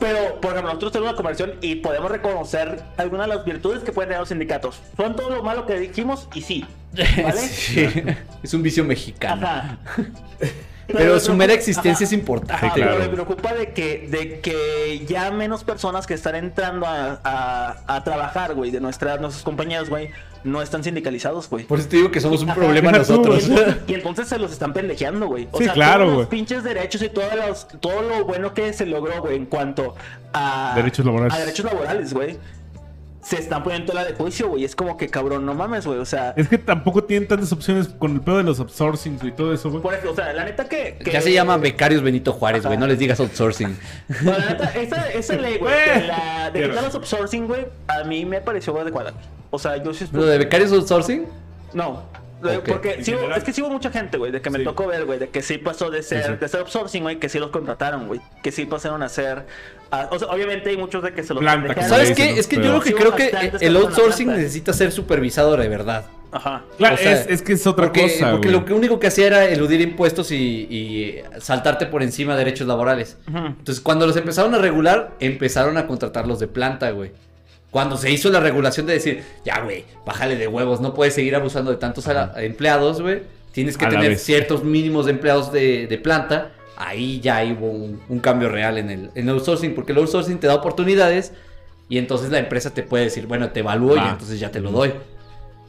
[0.03, 3.93] Pero, por ejemplo, nosotros tenemos una conversión y podemos reconocer algunas de las virtudes que
[3.93, 4.81] pueden tener los sindicatos.
[4.97, 6.67] Son todo lo malo que dijimos y sí.
[7.23, 7.39] ¿Vale?
[7.39, 7.89] Sí.
[8.43, 9.47] Es un vicio mexicano.
[9.47, 9.79] Ajá.
[10.87, 11.59] Pero su mera Ajá.
[11.61, 12.55] existencia es importante.
[12.55, 12.93] Ajá, claro.
[12.99, 17.77] pero me preocupa de que, de que ya menos personas que están entrando a, a-
[17.97, 20.11] a trabajar, güey, de nuestra, nuestros compañeros, güey,
[20.45, 21.65] no están sindicalizados, güey.
[21.65, 22.59] Por eso te digo que somos un Ajá.
[22.61, 23.43] problema tú, nosotros.
[23.47, 25.49] Y entonces, y entonces se los están pendejeando, güey.
[25.53, 28.73] O Sí, sea, claro, todos los pinches derechos y todos los, todo lo bueno que
[28.73, 29.95] se logró, güey, en cuanto
[30.33, 31.33] a Derechos laborales.
[31.35, 32.37] A derechos laborales, güey.
[33.23, 34.65] Se están poniendo en tela de juicio, güey.
[34.65, 35.99] Es como que cabrón, no mames, güey.
[36.01, 39.31] O sea, Es que tampoco tienen tantas opciones con el pedo de los outsourcing y
[39.31, 39.81] todo eso, güey.
[39.83, 40.99] por ejemplo, o sea, la neta que.
[41.03, 42.77] que- Ya se llama becarios Benito Juárez, güey.
[42.77, 43.77] No les digas outsourcing.
[44.23, 46.69] Bueno, la neta, esa, esa ley, güey, de, la, de Quiero.
[46.71, 49.13] quitar los outsourcing, güey, a mí me pareció adecuada.
[49.51, 51.27] O sea, yo sí ¿Lo de becarios outsourcing?
[51.75, 52.03] No.
[52.67, 54.65] Porque sí hubo- es que sí hubo mucha gente, güey, de que me Sí.
[54.65, 56.37] tocó ver, güey, de que sí pasó de ser, Sí, sí.
[56.41, 59.45] de ser outsourcing, güey, que sí los contrataron, güey, que sí pasaron a ser,
[59.91, 62.39] a- o sea, obviamente hay muchos de que se los Planta, ¿Sabes qué?
[62.39, 63.31] Es que yo lo que Sí, creo que
[63.61, 66.05] el outsourcing necesita ser supervisado de verdad.
[66.35, 66.63] Ajá.
[66.79, 68.61] Claro, O sea, es, es que es otra porque, cosa, porque güey.
[68.61, 70.37] lo que único que hacía era eludir impuestos y,
[70.71, 73.19] y saltarte por encima de derechos laborales.
[73.27, 77.13] Entonces, cuando los empezaron a regular, empezaron a contratarlos de planta, güey.
[77.73, 81.35] Cuando se hizo la regulación de decir, ya, güey, bájale de huevos, no puedes seguir
[81.35, 82.07] abusando de tantos
[82.37, 83.23] empleados, güey.
[83.51, 84.23] Tienes que tener vez.
[84.23, 86.53] ciertos mínimos de empleados de, de planta.
[86.77, 90.39] Ahí ya hubo un, un cambio real en el, en el outsourcing, porque el outsourcing
[90.39, 91.33] te da oportunidades
[91.89, 94.71] y entonces la empresa te puede decir, bueno, te evalúo y entonces ya te lo
[94.71, 94.93] doy.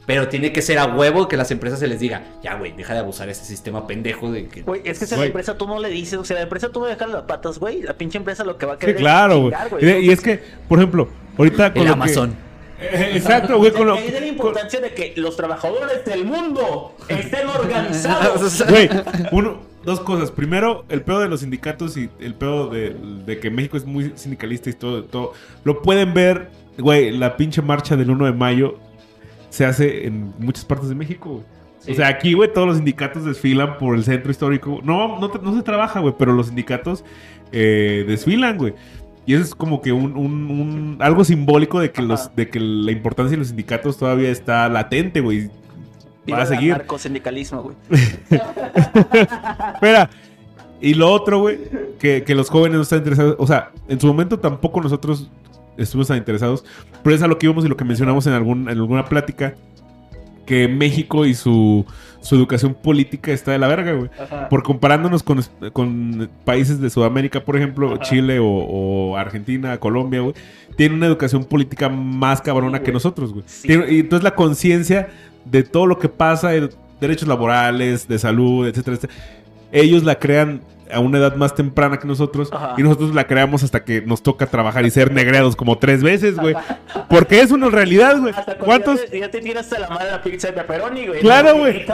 [0.06, 2.92] Pero tiene que ser a huevo que las empresas se les diga, ya, güey, deja
[2.92, 4.60] de abusar de ese sistema pendejo de que...
[4.60, 6.68] Güey, es que si a la empresa tú no le dices, o sea, la empresa
[6.68, 8.96] tú no dejas las patas, güey, la pinche empresa lo que va a Sí, querer
[8.96, 10.04] claro, es güey.
[10.06, 11.08] y es que, por ejemplo,
[11.38, 12.34] ahorita con El que- Amazon.
[12.80, 16.94] Eh, Exacto, güey, con lo de la con- importancia de que los trabajadores del mundo
[17.08, 18.64] estén organizados.
[18.68, 18.90] Güey,
[19.32, 20.30] uno, dos cosas.
[20.30, 24.12] Primero, el pedo de los sindicatos y el pedo de, de que México es muy
[24.16, 25.32] sindicalista y todo, todo.
[25.62, 28.76] Lo pueden ver, güey, la pinche marcha del 1 de mayo
[29.50, 31.44] se hace en muchas partes de México, güey.
[31.78, 31.92] Sí.
[31.92, 34.80] O sea, aquí, güey, todos los sindicatos desfilan por el centro histórico.
[34.82, 37.04] No, no, te- no se trabaja, güey, pero los sindicatos
[37.52, 38.74] eh, desfilan, güey.
[39.26, 42.08] Y eso es como que un, un- un- algo simbólico de que, Ajá.
[42.08, 45.50] los, de que la importancia de los sindicatos todavía está latente, güey.
[46.30, 46.72] Va a seguir.
[46.72, 47.76] narcosindicalismo, güey.
[49.74, 50.10] Espera.
[50.80, 51.58] Y lo otro, güey,
[51.98, 53.36] que, que los jóvenes no están interesados.
[53.38, 55.30] O sea, en su momento tampoco nosotros
[55.76, 56.64] estuvimos tan interesados.
[57.02, 59.54] Pero es a lo que íbamos y lo que mencionamos en, algún, en alguna plática.
[60.46, 61.86] Que México y su,
[62.20, 64.10] su educación política está de la verga, güey.
[64.20, 64.48] Ajá.
[64.48, 65.40] Por comparándonos con,
[65.72, 68.00] con países de Sudamérica, por ejemplo, Ajá.
[68.00, 70.34] Chile o, o Argentina, Colombia, güey,
[70.76, 73.44] tienen una educación política más cabrona Sí, que nosotros, güey.
[73.46, 73.68] Sí.
[73.68, 75.08] Tiene- Y entonces la conciencia
[75.44, 76.68] de todo lo que pasa, de
[77.00, 79.20] derechos laborales, de salud, etcétera, etcétera,
[79.72, 80.60] ellos la crean
[80.92, 82.74] a una edad más temprana que nosotros Ajá.
[82.76, 86.36] y nosotros la creamos hasta que nos toca trabajar y ser negreados como tres veces,
[86.36, 86.54] güey.
[87.08, 88.34] Porque es una realidad, güey.
[88.60, 89.00] ¿Cuántos?
[89.02, 91.20] Ya te, ya te tiras a la madre la pizza de pepperoni, güey.
[91.20, 91.84] Claro, güey.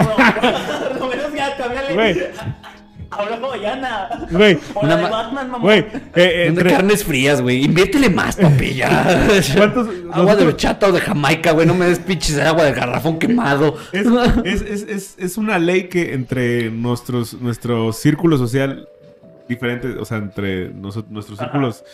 [0.98, 1.56] Lo menos ya.
[1.94, 2.22] Güey.
[3.10, 4.26] Habla hawaiana.
[4.30, 4.58] Güey.
[4.82, 5.64] Una de ma- Batman, mamá.
[5.64, 7.64] Güey, eh, De entre- carnes frías, güey.
[7.64, 9.28] Inviértele más, papi, ya.
[9.56, 11.66] ¿Cuántos- Agua de nosotros- horchata o de Jamaica, güey.
[11.66, 13.76] No me des pinches agua de garrafón quemado.
[13.92, 14.06] Es,
[14.44, 18.88] es, es, es, es una ley que entre nuestros, nuestro círculo social
[19.48, 21.50] diferente, o sea, entre noso- nuestros Ajá.
[21.50, 21.84] círculos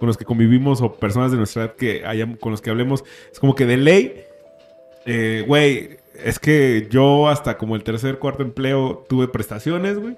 [0.00, 3.04] con los que convivimos o personas de nuestra edad que hayam- con los que hablemos,
[3.32, 4.24] es como que de ley,
[5.06, 10.16] eh, güey, es que yo hasta como el tercer, cuarto empleo tuve prestaciones, güey.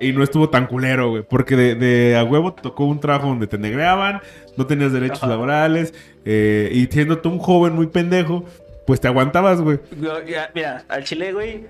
[0.00, 1.22] Y no estuvo tan culero, güey.
[1.22, 4.20] Porque de, de a huevo tocó un trabajo donde te negreaban,
[4.56, 5.28] no tenías derechos Ajá.
[5.28, 5.92] laborales.
[6.24, 8.44] eh, y siendo tú un joven muy pendejo,
[8.86, 9.78] pues te aguantabas, güey.
[10.54, 11.64] Mira, al chile, güey.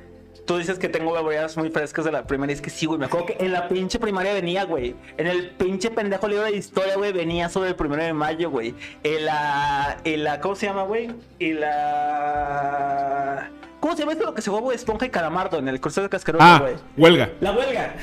[0.46, 2.54] tú dices que tengo memorias muy frescas de la primaria.
[2.54, 2.98] Es que sí, güey.
[2.98, 4.94] Me acuerdo que en la pinche primaria venía, güey.
[5.16, 8.74] En el pinche pendejo libro de historia, güey, venía sobre el primero de mayo, güey.
[9.04, 9.98] En la.
[10.04, 11.10] En la ¿Cómo se llama, güey?
[11.38, 13.50] En la.
[13.80, 16.08] ¿Cómo se llama esto lo que se jugó Esponja y Calamardo en el curso de
[16.08, 16.74] cascarudo, Ah, güey?
[16.96, 17.30] huelga.
[17.40, 17.94] La huelga.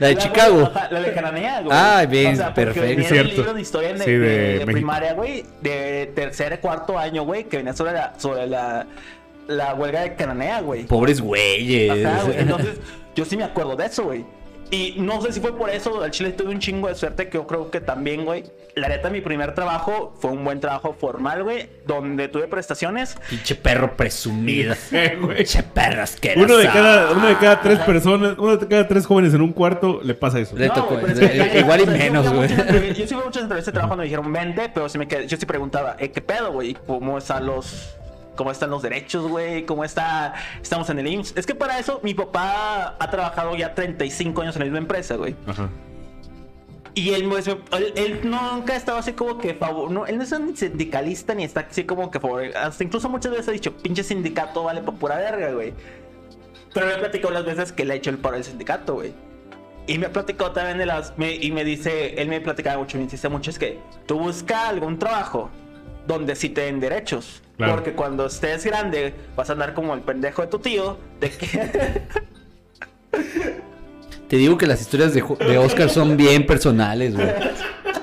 [0.00, 0.70] La de La Chicago.
[0.90, 1.70] La de Cananea, güey.
[1.78, 2.80] Ah, bien, porque perfecto.
[2.80, 3.30] venía en Cierto.
[3.30, 7.22] el libro de historia de, Sí, de de- primaria, güey, de tercer y cuarto año,
[7.24, 8.86] güey, que venía sobre la, sobre la,
[9.46, 10.84] la huelga de Cananea, güey.
[10.86, 12.04] Pobres güeyes.
[12.04, 12.38] Ajá, güey.
[12.40, 12.78] Entonces,
[13.14, 14.24] yo sí me acuerdo de eso, güey.
[14.70, 17.38] Y no sé si fue por eso, al chile tuve un chingo de suerte que
[17.38, 18.44] yo creo que también, güey.
[18.76, 23.16] La neta, mi primer trabajo fue un buen trabajo formal, güey, donde tuve prestaciones.
[23.28, 24.74] Pinche perro presumido.
[24.92, 25.38] Eh, güey.
[25.38, 26.44] Pinche perro asqueroso.
[26.46, 29.52] Uno de cada, uno de cada tres personas, uno de cada tres jóvenes en un
[29.52, 30.56] cuarto le pasa eso.
[30.56, 30.94] Le No, tocó.
[30.98, 32.48] güey, pero es que- eh, Igual y menos, güey.
[32.94, 35.26] Yo sí fui muchas entrevistas de trabajo donde me dijeron vente, pero sí me quedé,
[35.26, 36.74] yo sí preguntaba, "Eh, ¿qué pedo, güey?
[36.86, 37.96] ¿Cómo están los
[38.40, 39.66] cómo están los derechos, güey?
[39.66, 40.32] ¿Cómo está
[40.62, 41.34] estamos en el IMSS?
[41.36, 45.16] Es que para eso mi papá ha trabajado ya 35 años en la misma empresa,
[45.16, 45.36] güey.
[45.46, 45.68] Ajá.
[46.94, 47.58] Y él, pues, él,
[47.96, 51.44] él nunca ha estado así como que favor, no, él no es un sindicalista ni
[51.44, 54.94] está así como que favor, hasta incluso muchas veces ha dicho, pinche sindicato vale por
[54.94, 55.74] pura verga, güey.
[56.72, 59.12] Pero me ha platicado las veces que le ha hecho el paro al sindicato, güey.
[59.86, 62.96] Y me ha platicado también de las, me- y me dice, él me platicaba mucho,
[62.96, 65.50] me insiste mucho, es que tú busca algún trabajo
[66.06, 67.42] donde sí te den derechos.
[67.60, 67.74] Claro.
[67.74, 72.02] Porque cuando estés grande vas a andar como el pendejo de tu tío, de que...
[74.28, 75.22] Te digo que las historias de,
[75.58, 77.28] Oscar son bien personales, güey.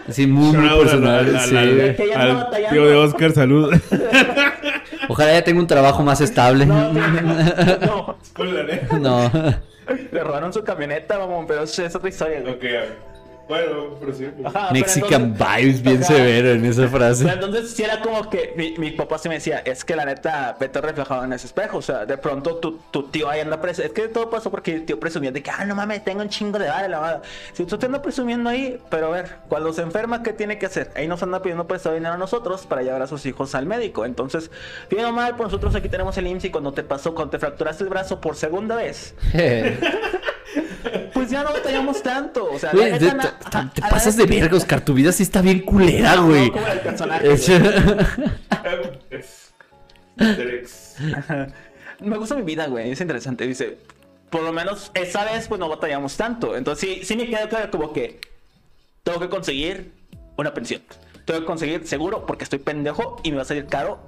[0.09, 1.51] Sí, muy, muy personales,
[2.13, 3.73] al tío de Oscar, salud.
[5.09, 6.67] Ojalá ya tenga un trabajo más estable.
[6.67, 6.93] no,
[7.81, 8.17] no,
[8.99, 9.31] No.
[10.11, 12.53] le robaron su camioneta, mamón, pero es otra historia, güey.
[12.53, 13.16] ok, a ver.
[13.47, 14.25] Bueno, pero sí.
[14.43, 16.13] Ajá, pero Mexican entonces- vibes bien Ajá.
[16.13, 17.29] severo en esa Pero frase.
[17.29, 20.57] entonces sí era como que mi, mi papá sí me decía, es que la neta,
[20.59, 21.77] vete reflejado en ese espejo.
[21.77, 23.83] O sea, de pronto tu, tu tío ahí anda preso.
[23.83, 26.29] Es que todo pasó porque el tío presumía de que, ah, no mames, tengo un
[26.29, 27.21] chingo de vara, la vara.
[27.53, 30.65] Si tú te andas presumiendo ahí, pero a ver, cuando se enferma, ¿qué tiene que
[30.65, 30.91] hacer?
[30.95, 34.05] Ahí nos anda pidiendo prestado dinero a nosotros para llevar a sus hijos al médico.
[34.05, 34.51] Entonces,
[34.89, 37.39] bien o mal, pues nosotros aquí tenemos el IMSS y cuando te pasó, cuando te
[37.39, 39.15] fracturaste el brazo por segunda vez,
[41.13, 42.51] pues ya no batallamos tanto.
[42.51, 43.07] O sea, Güey, de- te-
[43.81, 44.81] a pasas de verga, Oscar.
[44.81, 46.47] Tu vida sí está bien culera, güey.
[46.47, 47.33] No, como el personaje,
[49.09, 49.53] Es-
[51.99, 52.91] Me gusta mi vida, güey.
[52.91, 53.47] Es interesante.
[53.47, 53.77] Dice,
[54.29, 56.55] por lo menos esa vez, pues no batallamos tanto.
[56.55, 58.19] Entonces sí, sí me queda claro como que
[59.03, 59.91] tengo que conseguir
[60.37, 60.81] una pensión.
[61.25, 63.99] Tengo que conseguir seguro porque estoy pendejo y me va a salir caro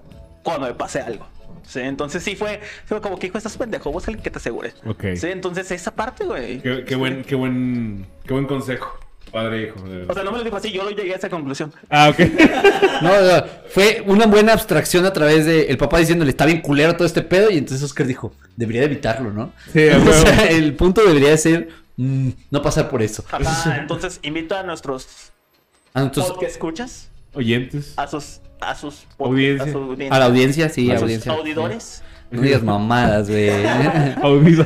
[0.44, 1.26] cuando me pase algo.
[1.66, 4.74] Sí, entonces sí fue, fue como que hijo, estás pendejo, busca alguien que te asegure.
[4.86, 5.04] Ok.
[5.16, 6.62] Sí, entonces esa parte, güey.
[6.62, 9.00] Qué, qué buen, qué buen, qué buen consejo.
[9.32, 9.76] Padre e hijo.
[10.08, 11.72] O sea, no me lo dijo así, yo lo llegué a esa conclusión.
[11.90, 12.20] Ah, ok.
[13.02, 16.98] No, no, fue una buena abstracción a través de el papá diciéndole está bien culero
[16.98, 19.54] todo este pedo y entonces Oscar dijo, debería de evitarlo, ¿no?
[19.72, 23.24] Sí, a o sea, el punto debería ser mm, no pasar por eso.
[23.32, 25.32] Ajá, entonces invito a nuestros
[25.94, 27.94] Ah, entonces, que escuchas, Oyentes.
[27.98, 29.66] a sus, a sus Audiencia.
[29.66, 31.32] a su a la audiencia, sí, a sus audiencia.
[31.32, 32.04] audidores.
[32.32, 33.50] No digas mamadas, güey.
[34.22, 34.66] Audido.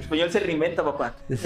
[0.00, 1.16] Español se reinventa, papá.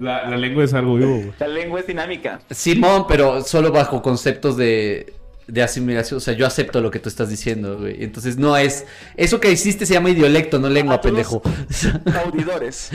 [0.00, 1.32] La, la lengua es algo vivo, güey.
[1.40, 2.40] La lengua es dinámica.
[2.50, 5.12] Simón, pero solo bajo conceptos de,
[5.48, 6.18] de asimilación.
[6.18, 8.04] O sea, yo acepto lo que tú estás diciendo, güey.
[8.04, 8.86] Entonces no es.
[9.16, 11.42] Eso que hiciste se llama idiolecto, no lengua, A todos pendejo.
[12.26, 12.90] Audidores.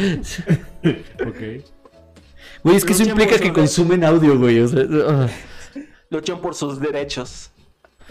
[1.27, 1.65] Ok.
[2.63, 4.59] Güey, es que eso implica que su- consumen audio, güey.
[4.61, 5.27] O sea, ah.
[6.13, 7.49] Luchan por sus derechos.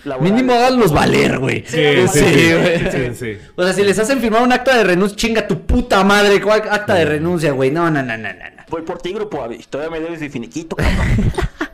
[0.05, 0.33] laborales.
[0.35, 1.65] mínimo háganlos valer, güey.
[1.67, 1.79] Sí,
[2.09, 2.53] sí, sí.
[2.53, 2.91] güey.
[2.91, 3.39] sí, sí.
[3.55, 6.41] O sea, si les hacen firmar un acta de renuncia, chinga tu puta madre.
[6.41, 7.71] ¿Cuál acta de renuncia, güey?
[7.71, 8.63] No, no, no, no, no.
[8.69, 9.59] Voy por ti, grupo Avi.
[9.71, 11.33] Todavía me debes de finiquito, cabrón.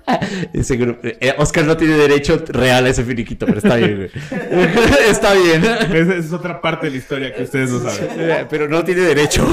[0.53, 1.01] Ese grupo.
[1.03, 4.11] eh, Oscar no tiene derecho real a ese finiquito, pero está bien, güey.
[5.11, 5.65] está bien.
[5.65, 8.09] Esa es otra parte de la historia que ustedes no saben.
[8.19, 9.47] Eh, Pero no tiene derecho.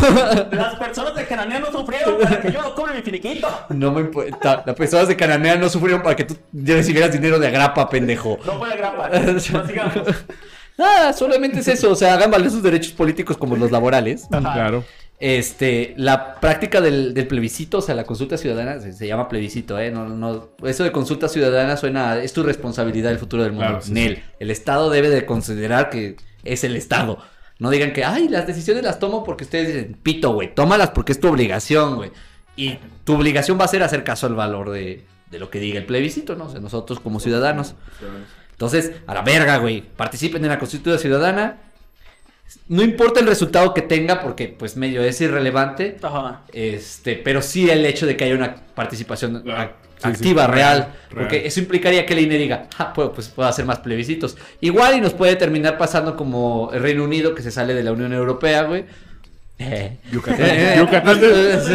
[0.51, 3.47] Las personas de Cananea no sufrieron para que yo no cobre mi finiquito.
[3.69, 4.63] No me importa.
[4.65, 8.39] Las personas de Cananea no sufrieron para que tú recibieras dinero de agrapa, pendejo.
[8.45, 9.09] No fue la grapa.
[9.09, 9.93] Prosigamos.
[10.77, 11.91] Nada, solamente es eso.
[11.91, 14.25] O sea, hagan valer sus derechos políticos como los laborales.
[14.31, 14.53] Ajá.
[14.53, 14.83] Claro.
[15.17, 19.79] Este, la práctica del, del plebiscito, o sea, la consulta ciudadana, se, se llama plebiscito,
[19.79, 19.89] ¿eh?
[19.89, 23.67] No, no, eso de consulta ciudadana suena, a, es tu responsabilidad el futuro del mundo.
[23.67, 24.21] Claro, sí, Nel, sí.
[24.39, 27.17] el Estado debe de considerar que es el Estado.
[27.59, 31.13] No digan que, ay, las decisiones las tomo porque ustedes dicen, pito, güey, tómalas porque
[31.13, 32.11] es tu obligación, güey.
[32.57, 35.79] Y tu obligación va a ser hacer caso al valor de, de lo que diga
[35.79, 36.45] el plebiscito, ¿no?
[36.45, 37.75] O sea, nosotros como ciudadanos.
[38.51, 39.81] Entonces, a la verga, güey.
[39.81, 41.61] Participen en la consulta ciudadana.
[42.67, 45.97] No importa el resultado que tenga, porque pues medio es irrelevante.
[46.01, 46.41] Ajá.
[46.53, 49.61] Este, pero sí el hecho de que haya una participación Claro.
[49.61, 50.93] ac- sí, activa, real, real, real.
[51.11, 54.37] Porque eso implicaría que el INE diga, ah, pues, pues puedo hacer más plebiscitos.
[54.61, 57.91] Igual y nos puede terminar pasando como el Reino Unido que se sale de la
[57.91, 58.85] Unión Europea, güey.
[59.59, 59.97] Eh.
[60.11, 60.45] Yucatán.
[60.49, 61.19] Eh, Yucatán.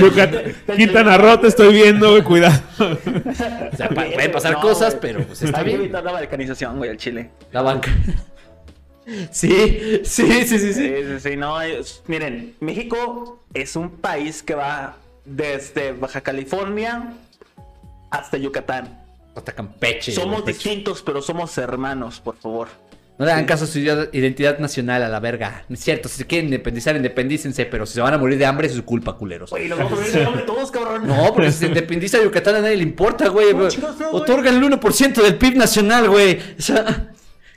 [0.01, 0.43] Yucatán.
[0.77, 2.61] Quintana Roo, te estoy viendo, güey, cuidado.
[3.73, 5.81] O sea, pueden pasar No, cosas, pero pues está Hay que bien.
[5.83, 7.31] evitar la balcanización, güey, al Chile.
[7.53, 7.91] La banca.
[9.31, 10.73] Sí, sí, sí, sí, sí.
[10.75, 17.15] Sí, sí, no, es- miren, México es un país que va desde Baja California
[18.11, 18.99] hasta Yucatán.
[19.35, 20.13] Hasta Campeche.
[20.13, 22.69] somos distintos, pero somos hermanos, por favor.
[23.17, 25.65] No le hagan caso a su identidad nacional a la verga.
[25.69, 28.47] No es cierto, si se quieren independizar, independícense, pero si se van a morir de
[28.47, 29.51] hambre es su culpa, culeros.
[29.51, 31.07] Güey, los vamos a poner el nombre todos, cabrón.
[31.07, 33.53] No, porque si se independiza Yucatán a nadie le importa, güey.
[33.53, 34.23] No, chicos, no, güey.
[34.23, 36.39] Otorgan el 1% del PIB nacional, güey.
[36.59, 37.13] O sea,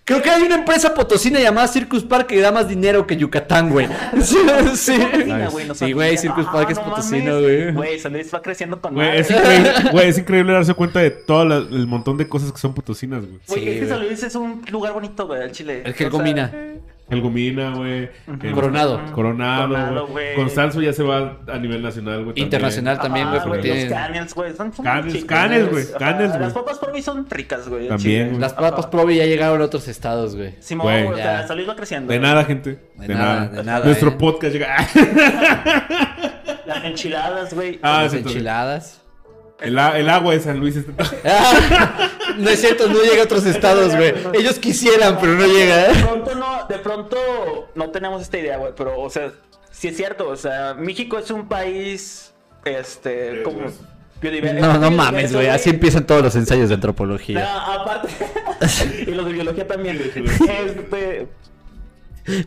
[0.05, 3.69] creo que hay una empresa potosina llamada Circus Park que da más dinero que Yucatán,
[3.69, 3.87] güey.
[4.21, 4.37] Sí,
[4.75, 4.97] sí.
[4.99, 5.95] Potosina, güey, no Sí, sabía.
[5.95, 7.71] güey, Circus Park es no potosino, güey.
[7.73, 11.11] Güey, San Luis va creciendo con Güey, es increíble, güey, es increíble darse cuenta de
[11.11, 13.39] todo la- el montón de cosas que son potosinas, güey.
[13.47, 13.87] Güey, Sí, es que.
[13.87, 15.83] San Luis es un lugar bonito, güey, al Chile.
[15.85, 16.51] El que O sea, gomina.
[17.09, 18.09] El Gomina, güey.
[18.53, 18.99] Coronado.
[19.11, 20.35] Coronado, Coronado, güey.
[20.35, 22.39] Constanzo ya se va a nivel nacional, güey.
[22.39, 23.89] Internacional también, güey, Ajá, porque Los tienen...
[23.93, 24.55] canels, güey.
[24.55, 25.99] Son, son Canels, chicos, canels, güey, güey.
[26.39, 27.87] Las papas mí son ricas, güey.
[27.87, 28.39] También, güey.
[28.39, 30.55] Las papas Provi ya llegaron a otros estados, güey.
[30.59, 31.03] Simón, Güey.
[31.03, 31.23] güey, o Ya.
[31.39, 32.11] sea, San Luis va creciendo.
[32.13, 32.79] De nada, gente.
[32.95, 33.47] De De, nada, nada.
[33.49, 34.15] de nada, Nuestro eh.
[34.17, 34.77] podcast llega.
[36.65, 37.79] Las enchiladas, güey.
[37.81, 38.31] Ah, Las entonces.
[38.35, 39.01] enchiladas.
[39.63, 40.93] El, agua de San Luis está.
[42.37, 44.13] no es cierto, no llega a otros estados, güey.
[44.33, 46.03] Ellos quisieran, pero no llega, De ¿eh?
[46.03, 49.31] pronto no, de pronto no tenemos esta idea, güey, pero, o sea,
[49.71, 52.33] sí es cierto, o sea, México es un país,
[52.65, 53.61] este, como
[54.59, 55.47] No, no mames, güey.
[55.47, 57.73] Así empiezan todos los ensayos de No, antropología.
[57.73, 58.09] aparte,
[59.07, 61.27] y los de biología también, este,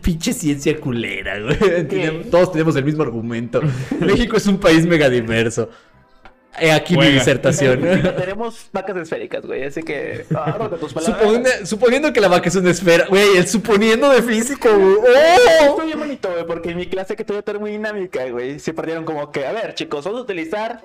[0.02, 2.30] Pinche ciencia culera, güey.
[2.30, 3.60] Todos tenemos el mismo argumento.
[4.00, 5.68] México es un país megadiverso.
[6.60, 7.12] He aquí mi Juega.
[7.18, 7.80] disertación.
[8.16, 10.92] tenemos vacas esféricas, güey, así que, ah, tus.
[10.92, 13.06] Suponiendo, suponiendo que la vaca es una esfera.
[13.08, 14.94] Güey, el suponiendo de físico, güey.
[14.96, 15.64] ¡Oh!
[15.70, 19.30] Estoy bien bonito, güey, porque en mi clase que tuve termodinámica, güey, se perdieron como
[19.32, 20.82] que, a ver, chicos, vamos a utilizar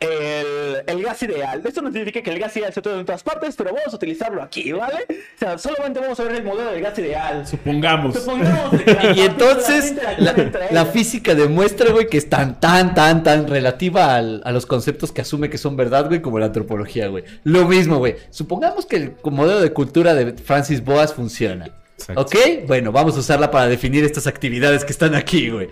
[0.00, 1.62] el, el gas ideal.
[1.64, 3.96] Esto no significa que el gas ideal se utilice en todas partes, pero vamos a
[3.96, 5.06] utilizarlo aquí, ¿vale?
[5.08, 7.46] O sea, solamente vamos a ver el modelo del gas ideal.
[7.46, 8.14] Supongamos.
[8.16, 8.74] Supongamos
[9.14, 10.90] Y entonces la, entre la ellas.
[10.92, 15.22] física demuestra, güey, que es tan, tan, tan, tan relativa al- a los conceptos que
[15.22, 17.24] asume que son verdad, güey, como la antropología, güey.
[17.44, 18.16] Lo mismo, güey.
[18.30, 21.70] Supongamos que el modelo de cultura de Francis Boas funciona.
[21.96, 22.22] Exacto.
[22.22, 22.34] ¿Ok?
[22.66, 25.68] Bueno, vamos a usarla para definir estas actividades que están aquí, güey.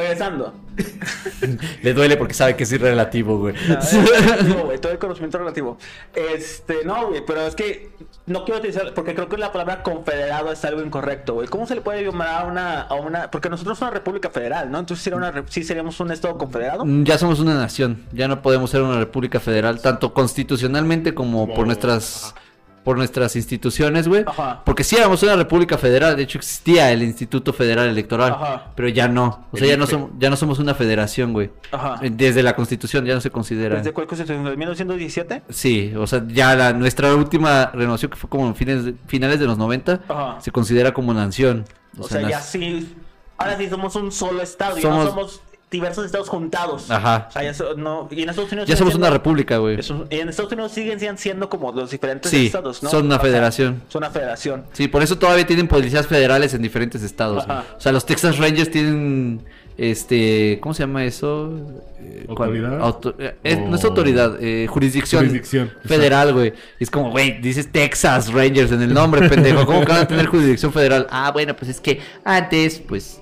[0.00, 0.54] Regresando.
[1.82, 3.54] Le duele porque sabe que es relativo, güey.
[3.68, 5.78] No, es relativo, güey, todo el conocimiento relativo.
[6.14, 7.90] Este, no, güey, pero es que
[8.26, 11.48] no quiero utilizar, porque creo que la palabra confederado es algo incorrecto, güey.
[11.48, 14.70] ¿Cómo se le puede llamar a una, a una, porque nosotros somos una república federal,
[14.70, 14.78] ¿no?
[14.78, 16.84] Entonces, ¿sería una, ¿sí seríamos un estado confederado?
[16.84, 21.52] Mm, Ya somos una nación, ya no podemos ser una república federal, tanto constitucionalmente como
[21.54, 22.40] por nuestras ajá.
[22.88, 24.24] Por nuestras instituciones, güey.
[24.26, 24.62] Ajá.
[24.64, 28.72] Porque sí éramos una república federal, de hecho existía el Instituto Federal Electoral, Ajá.
[28.74, 31.50] pero ya no, o sea, El ya no somos ya no somos una federación, güey.
[31.70, 31.96] Ajá.
[32.00, 33.76] Eh, Desde la Constitución ya no se considera.
[33.76, 34.42] ¿Desde cuál constitución?
[34.42, 35.42] ¿De 1917?
[35.50, 39.38] Sí, o sea, ya la, nuestra última renovación que fue como en fines de- finales
[39.38, 40.40] de los 90 Ajá.
[40.40, 41.66] se considera como nación.
[41.98, 42.96] O, sea, ya sí.
[43.36, 46.90] Ahora sí somos un solo estado, ya Somos- no somos diversos estados juntados.
[46.90, 47.26] Ajá.
[47.28, 49.78] O sea, ya so- no, y en Estados Unidos ya somos una república, güey.
[49.78, 52.88] eso- y en Estados Unidos siguen, siguen siendo como los diferentes Sí, estados, ¿no?
[52.90, 53.82] son una O sea, federación.
[53.88, 54.64] son una federación.
[54.72, 57.44] Sí, por eso todavía tienen policías federales en diferentes estados.
[57.44, 57.64] Ajá.
[57.76, 59.44] O sea, los Texas Rangers tienen,
[59.76, 61.52] este, ¿cómo se llama eso?
[62.00, 62.24] Eh.
[62.28, 62.80] ¿Autoridad?
[62.80, 66.52] Auto- eh, no es autoridad, eh, jurisdicción, Jurisdicción, federal, güey.
[66.80, 69.66] Es como, güey, dices Texas Rangers en el nombre, pendejo.
[69.66, 71.06] ¿Cómo que van a tener jurisdicción federal?
[71.10, 73.20] Ah, bueno, pues es que antes, pues,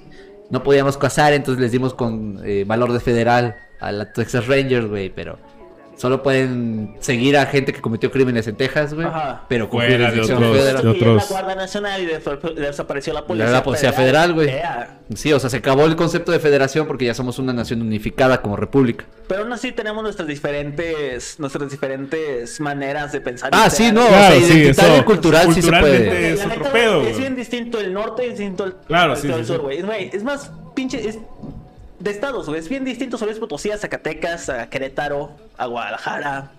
[0.50, 4.88] no podíamos casar, entonces les dimos con eh, valor de federal a la Texas Rangers,
[4.88, 5.38] güey, pero...
[5.96, 9.06] Solo pueden seguir a gente que cometió crímenes en Texas, güey.
[9.06, 9.44] Ajá.
[9.48, 10.82] Pero con de jurisdicción otros- federal.
[10.82, 12.22] de otros- la Guardia Nacional y des-
[12.56, 14.50] desapareció la policía, La policía federal, güey.
[15.14, 18.42] Sí, o sea, se acabó el concepto de federación porque ya somos una nación unificada
[18.42, 19.06] como república.
[19.28, 23.50] Pero aún así tenemos nuestras diferentes, nuestras diferentes maneras de pensar.
[23.52, 26.32] Ah, sí, no, Claro, o sea, sí, identitario eso, y cultural sí se puede.
[26.32, 29.18] es La otro pedo, Es bien distinto el norte y es distinto el, Claro, el-
[29.18, 29.62] sí, el sí, sur, sí.
[29.62, 29.78] güey.
[29.78, 31.08] Es, güey, es más pinche.
[31.08, 31.18] Es
[32.06, 32.58] de estados, güey.
[32.60, 36.52] Es bien distinto San Luis Potosí a Zacatecas, a Querétaro, a Guadalajara.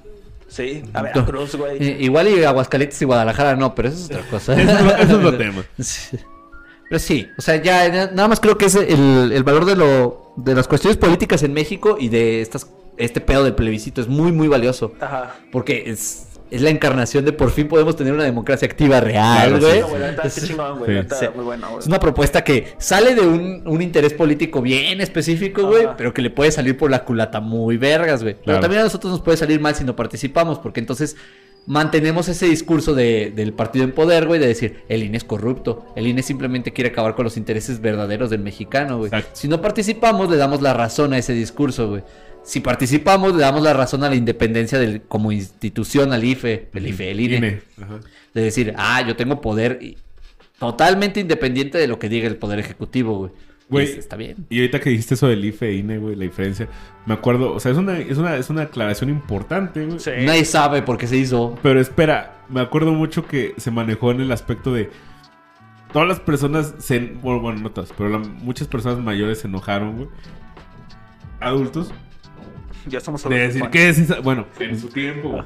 [0.48, 2.03] Sí, a Veracruz, güey.
[2.03, 4.53] Igual y Aguascalientes y Guadalajara no, pero eso es otra cosa.
[4.61, 5.64] Eso es, lo- eso es otro tema.
[5.80, 6.18] Sí.
[6.90, 9.76] Pero sí, o sea, ya ya- nada más creo que es el, el valor de
[9.76, 14.07] lo de las cuestiones políticas en México y de estas este pedo del plebiscito es
[14.07, 15.36] muy muy valioso Ajá.
[15.52, 19.60] porque es es la encarnación de por fin podemos tener una democracia activa real, Claro,
[19.60, 19.82] sí,
[20.78, 20.98] güey.
[21.80, 26.22] Es una propuesta que sale de un, un interés político bien específico, güey, pero que
[26.22, 28.36] le puede salir por la culata muy vergas, güey.
[28.36, 31.15] Pero también a nosotros nos puede salir mal si no participamos, porque entonces
[31.65, 35.86] mantenemos ese discurso de- del partido en poder, güey, de decir, el INE es corrupto,
[35.98, 39.11] el INE simplemente quiere acabar con los intereses verdaderos del mexicano, güey.
[39.34, 42.03] Si no participamos, le damos la razón a ese discurso, güey.
[42.48, 46.88] Si participamos, le damos la razón a la independencia del, como institución, al IFE, el
[46.88, 47.36] IFE, el INE.
[47.38, 47.61] INE.
[47.82, 47.99] Ajá.
[48.34, 49.98] De decir, ah, yo tengo poder y-
[50.57, 53.32] totalmente independiente de lo que diga el poder ejecutivo, güey.
[53.69, 54.38] Güey, está bien.
[54.49, 56.69] Y ahorita que dijiste eso del IFE e INE, güey, la diferencia,
[57.06, 59.99] me acuerdo, o sea, es una, es una, es una aclaración importante, güey.
[59.99, 60.11] Sí.
[60.22, 61.60] Nadie sabe por qué se hizo.
[61.61, 64.90] Pero espera, me acuerdo mucho que se manejó en el aspecto de
[65.91, 69.98] todas las personas se, bueno, bueno, no todas, pero la- muchas personas mayores se enojaron,
[69.98, 70.10] güey.
[71.41, 71.91] Adultos.
[72.89, 73.72] Ya somos De adultos, decir, Juan.
[73.72, 74.19] ¿qué es esa?
[74.22, 75.43] Bueno, en su tiempo.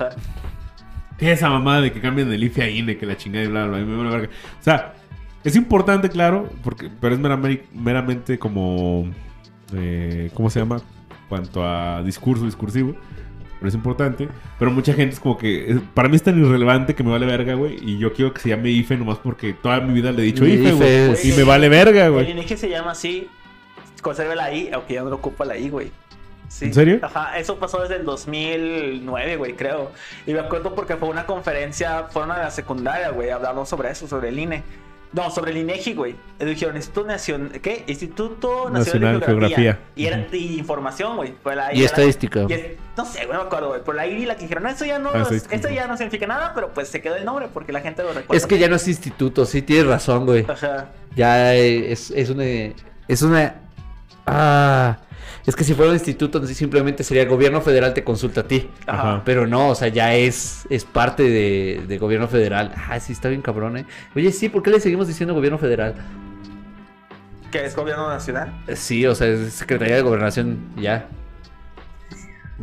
[1.18, 3.48] ¿Qué es esa mamada de que cambien el IFE a INE, que la chingada y
[3.48, 3.86] bla, bla, bla?
[3.86, 4.28] me vale verga?
[4.60, 4.94] O sea,
[5.44, 9.08] es importante, claro, porque, pero es meramente, meramente como.
[9.76, 10.82] eh, ¿Cómo se llama?
[11.30, 12.96] Cuanto a discurso, discursivo.
[13.60, 14.28] Pero es importante.
[14.58, 15.80] Pero mucha gente es como que.
[15.94, 17.78] para mí es tan irrelevante que me vale verga, güey.
[17.80, 20.46] Y yo quiero que se llame IFE nomás porque toda mi vida le he dicho
[20.48, 21.16] IFE, güey.
[21.24, 22.32] Y me vale verga, El güey.
[22.32, 23.28] INEGI se llama así,
[24.02, 25.92] conserva la I, aunque ya no lo ocupa la I, güey.
[26.52, 26.66] Sí.
[26.66, 27.00] ¿En serio?
[27.02, 29.92] Ajá, eso pasó desde el 2009, güey, creo.
[30.28, 34.06] Y me acuerdo porque fue una conferencia, fueron a la secundaria, güey, hablaron sobre eso,
[34.06, 34.62] sobre el INE.
[35.14, 36.16] No, sobre el INEGI, güey.
[36.40, 37.50] Y Dijeron, Instituto Nacion...
[37.62, 37.84] ¿qué?
[37.88, 39.58] Instituto Nacional, Nacional de Geografía.
[39.58, 39.80] Geografía.
[39.96, 41.34] Y era y información, güey.
[41.56, 42.46] La I, Y estadística.
[42.48, 42.66] y es-
[42.98, 43.84] no sé, güey, no me acuerdo, güey.
[43.84, 46.28] Por la I la que dijeron, no, eso ya no, Ah, esto ya no significa
[46.28, 48.36] nada, pero pues se quedó el nombre porque la gente lo recuerda.
[48.38, 50.46] Es que ya no es instituto, sí tienes razón, güey.
[50.50, 50.90] Ajá.
[51.16, 52.44] Ya es, es una.
[53.08, 53.56] Es una.
[54.26, 54.98] Ah.
[55.46, 58.70] Es que si fuera un instituto, simplemente sería el gobierno federal te consulta a ti.
[58.86, 59.22] Ajá.
[59.26, 62.74] Pero no, o sea, ya es, es parte de, de gobierno federal.
[62.90, 63.86] Ah, sí, está bien cabrón, eh.
[64.16, 65.96] Oye, sí, ¿por qué le seguimos diciendo gobierno federal?
[67.52, 68.54] Que es gobierno nacional.
[68.68, 71.08] Eh, Sí, o sea, es Secretaría de Gobernación, ya.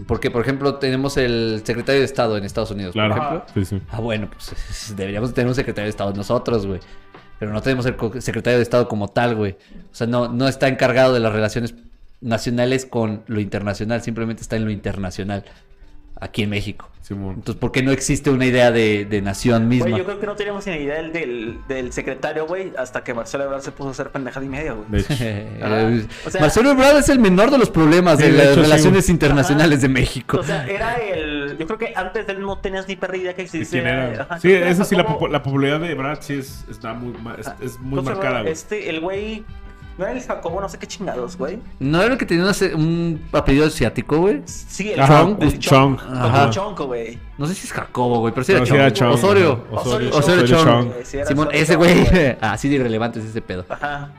[0.06, 3.14] Porque, por ejemplo, tenemos el secretario de Estado en Estados Unidos, Claro.
[3.16, 3.44] por ejemplo.
[3.54, 3.82] Sí, sí.
[3.90, 6.78] Ah, bueno, pues es- deberíamos tener un secretario de Estado nosotros, güey.
[7.40, 9.56] Pero no tenemos el secretario de Estado como tal, güey.
[9.90, 11.74] O sea, no, no está encargado de las relaciones
[12.20, 15.44] nacionales con lo internacional, simplemente está en lo internacional,
[16.20, 16.90] aquí en México.
[17.00, 17.36] Simón.
[17.36, 19.86] Entonces, ¿por qué no existe una idea de, de nación misma?
[19.88, 23.14] Güey, yo creo que no teníamos ni idea del, del, del secretario, güey, hasta que
[23.14, 25.02] Marcelo Ebrard se puso a hacer pendejada y media, güey.
[25.08, 28.60] Eh, O sea- Marcelo Ebrard es el menor de los problemas de de las hecho,
[28.60, 30.36] relaciones internacionales de México.
[30.38, 31.56] O sea, era el.
[31.56, 33.82] Yo creo que antes de él no tenías ni perra idea que ¿De existía.
[33.82, 34.22] quién era?
[34.24, 37.78] Ajá, Sí, eso sí, la, la popularidad de Brad sí es, está muy, es, es
[37.80, 38.52] muy marcada, güey.
[38.52, 39.44] Este, el güey.
[39.98, 41.58] No era el Jacobo, no sé qué chingados, güey.
[41.80, 44.42] ¿No era el que tenía una un apellido asiático, güey?
[44.46, 45.42] Sí, el Ajá, Chong.
[45.42, 45.98] El Chong.
[46.00, 46.50] Ajá.
[46.50, 47.18] Chonco, güey.
[47.36, 48.80] No sé si es Jacobo, güey, pero sí era No, sí Chong.
[48.80, 49.12] era Chong.
[49.14, 49.64] Osorio.
[49.72, 50.64] Osorio, Osorio Osorio Chong.
[50.64, 50.92] Chong.
[51.04, 52.06] Sí, era Simón, ese güey,
[52.40, 53.66] así de irrelevante es ese pedo.
[53.68, 54.12] Ajá.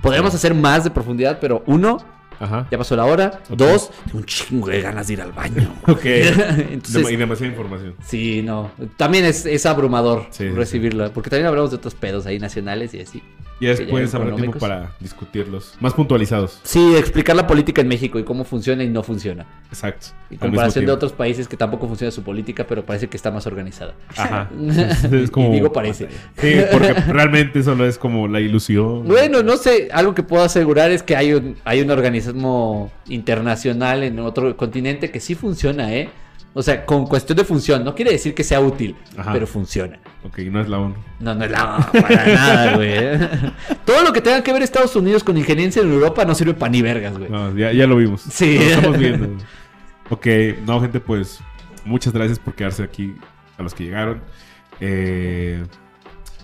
[0.00, 1.98] Podríamos hacer más de profundidad, pero uno,
[2.40, 2.66] Ajá.
[2.68, 3.40] ya pasó la hora.
[3.50, 5.72] Dos, tengo un chingo de ganas de ir al baño.
[5.86, 6.00] Ok.
[6.04, 7.94] Entonces, Dem- y demasiada información.
[8.04, 8.72] sí, no.
[8.96, 12.94] También es, es abrumador Sí, sí, recibirla, porque también hablamos de otros pedos ahí nacionales
[12.94, 13.22] y así.
[13.62, 15.76] Y después habrá tiempo para discutirlos.
[15.78, 16.58] Más puntualizados.
[16.64, 19.46] Sí, explicar la política en México y cómo funciona y no funciona.
[19.68, 20.08] Exacto.
[20.30, 23.30] En Al comparación de otros países que tampoco funciona su política, pero parece que está
[23.30, 23.94] más organizada.
[24.16, 24.50] Ajá.
[24.82, 25.50] Es, es como...
[25.50, 26.08] Y digo parece.
[26.38, 29.06] Sí, porque realmente solo es como la ilusión.
[29.06, 34.02] Bueno, no sé, algo que puedo asegurar es que hay un, hay un organismo internacional
[34.02, 36.08] en otro continente que sí funciona, ¿eh?
[36.54, 39.32] O sea, con cuestión de función, no quiere decir que sea útil, Ajá.
[39.32, 39.98] pero funciona.
[40.24, 40.94] Ok, no es la ONU.
[41.18, 43.18] No, no es la para nada, güey.
[43.86, 46.70] Todo lo que tenga que ver Estados Unidos con injerencia en Europa no sirve para
[46.70, 47.30] ni vergas, güey.
[47.30, 48.22] No, ya, ya lo vimos.
[48.22, 48.58] Sí.
[48.58, 49.44] Lo estamos viendo.
[50.10, 50.26] Ok,
[50.66, 51.40] no, gente, pues
[51.84, 53.14] muchas gracias por quedarse aquí
[53.56, 54.20] a los que llegaron.
[54.80, 55.64] Eh,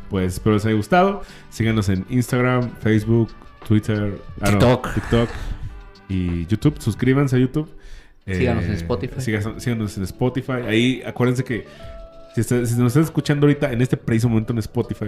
[0.09, 1.23] pues espero les haya gustado.
[1.51, 3.31] Síganos en Instagram, Facebook,
[3.67, 4.95] Twitter, ah, no, TikTok.
[4.95, 5.29] TikTok
[6.09, 6.81] y YouTube.
[6.81, 7.69] Suscríbanse a YouTube.
[8.29, 9.21] Eh, Síganos en Spotify.
[9.21, 10.53] sigas- síganos en Spotify.
[10.69, 11.65] Ahí acuérdense que
[12.35, 15.07] si, está- si nos están escuchando ahorita en este preciso momento en Spotify,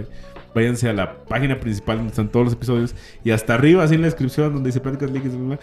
[0.55, 4.01] váyanse a la página principal donde están todos los episodios y hasta arriba, así en
[4.01, 5.57] la descripción donde dice Pláticas bla,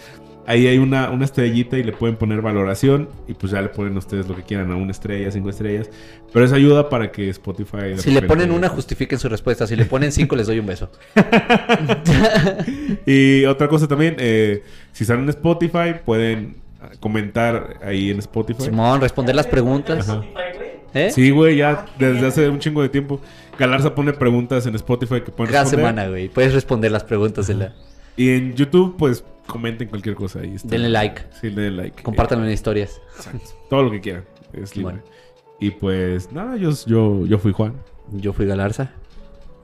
[0.47, 3.95] ahí hay una, una estrellita y le pueden poner valoración y pues ya le ponen
[3.99, 5.91] ustedes lo que quieran, a una estrella, cinco estrellas.
[6.33, 7.97] Pero eso ayuda para que Spotify...
[7.99, 9.67] Si le ponen una, justifiquen su respuesta.
[9.67, 10.91] Si le ponen cinco, les doy un beso.
[13.07, 14.63] Y otra cosa también, eh,
[14.93, 16.57] si están en Spotify, pueden
[17.01, 18.65] comentar ahí en Spotify.
[18.65, 20.09] Simón, responder las preguntas.
[20.09, 20.23] Ajá.
[20.95, 21.11] ¿Eh?
[21.11, 23.21] Sí, güey, ya desde hace un chingo de tiempo.
[23.59, 25.89] Galarza pone preguntas en Spotify que pueden Cada responder.
[25.91, 26.29] semana, güey.
[26.29, 27.75] Puedes responder las preguntas de la...
[28.17, 30.55] Y en YouTube, pues comenten cualquier cosa ahí.
[30.55, 30.69] Está.
[30.69, 31.23] Denle like.
[31.41, 32.03] Sí, denle like.
[32.03, 33.01] Compártanlo en historias.
[33.17, 33.51] Exacto.
[33.69, 34.25] Todo lo que quieran.
[34.53, 34.95] Es libre.
[34.95, 35.09] Bueno.
[35.61, 37.75] Y pues, nada, yo, yo, yo fui Juan.
[38.13, 38.93] Yo fui Galarza.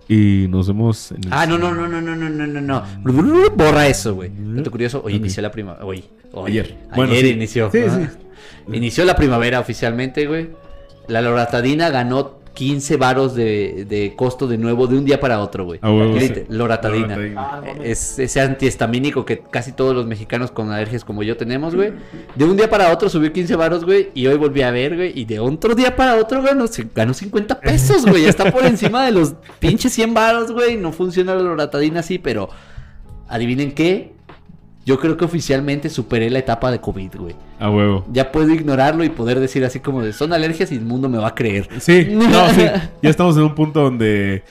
[0.09, 1.32] Y nos vemos en el...
[1.32, 3.51] Ah, no, no, no, no, no, no, no, no, no.
[3.56, 4.31] Borra eso, güey.
[4.36, 5.85] Dato curioso, hoy inició la primavera.
[5.85, 6.51] Hoy, hoy.
[6.51, 6.76] Ayer.
[6.90, 7.28] Ayer sí.
[7.31, 7.70] inició.
[7.70, 8.10] Sí, Ajá.
[8.10, 8.76] sí.
[8.76, 10.51] Inició la primavera oficialmente, güey.
[11.09, 15.64] La loratadina ganó 15 varos de, de costo de nuevo de un día para otro,
[15.64, 15.81] güey.
[16.20, 16.26] Sí.
[16.48, 17.09] Loratadina.
[17.09, 17.40] Loratadina.
[17.43, 17.89] Ah, no mames.
[17.90, 21.93] Es ese antihistamínico que casi todos los mexicanos con alergias como yo tenemos, güey.
[22.35, 24.10] De un día para otro subió 15 varos, güey.
[24.14, 25.12] Y hoy volví a ver, güey.
[25.18, 28.22] Y de otro día para otro ganó, se- ganó 50 pesos, güey.
[28.22, 30.76] Ya está por encima de los pinches 100 varos, güey.
[30.76, 32.48] No funciona la loratadina así, pero
[33.28, 34.14] adivinen qué.
[34.85, 37.35] Yo creo que oficialmente superé la etapa de COVID, güey.
[37.59, 38.05] A huevo.
[38.12, 41.16] Ya puedo ignorarlo y poder decir así como de son alergias y el mundo me
[41.19, 41.69] va a creer.
[41.81, 42.66] Sí, no, sí.
[43.02, 44.43] Ya estamos en un punto donde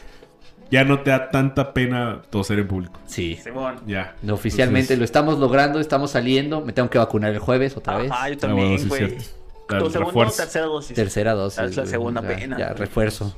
[0.71, 2.99] ya no te da tanta pena toser en público.
[3.05, 3.37] Sí.
[3.43, 3.75] Simón.
[3.85, 4.15] Ya.
[4.27, 6.61] Oficialmente lo estamos logrando, estamos saliendo.
[6.61, 8.07] Me tengo que vacunar el jueves otra vez.
[8.09, 8.99] Yo Ah, bueno, también, sí, güey.
[9.07, 9.23] cierto.
[9.69, 10.37] La- tu el segunda o refuerzo.
[10.43, 10.95] tercera dosis.
[10.95, 11.59] Tercera dosis.
[11.59, 11.91] Es la güey.
[11.91, 12.57] segunda Ya- pena.
[12.57, 13.35] Ya, refuerzo.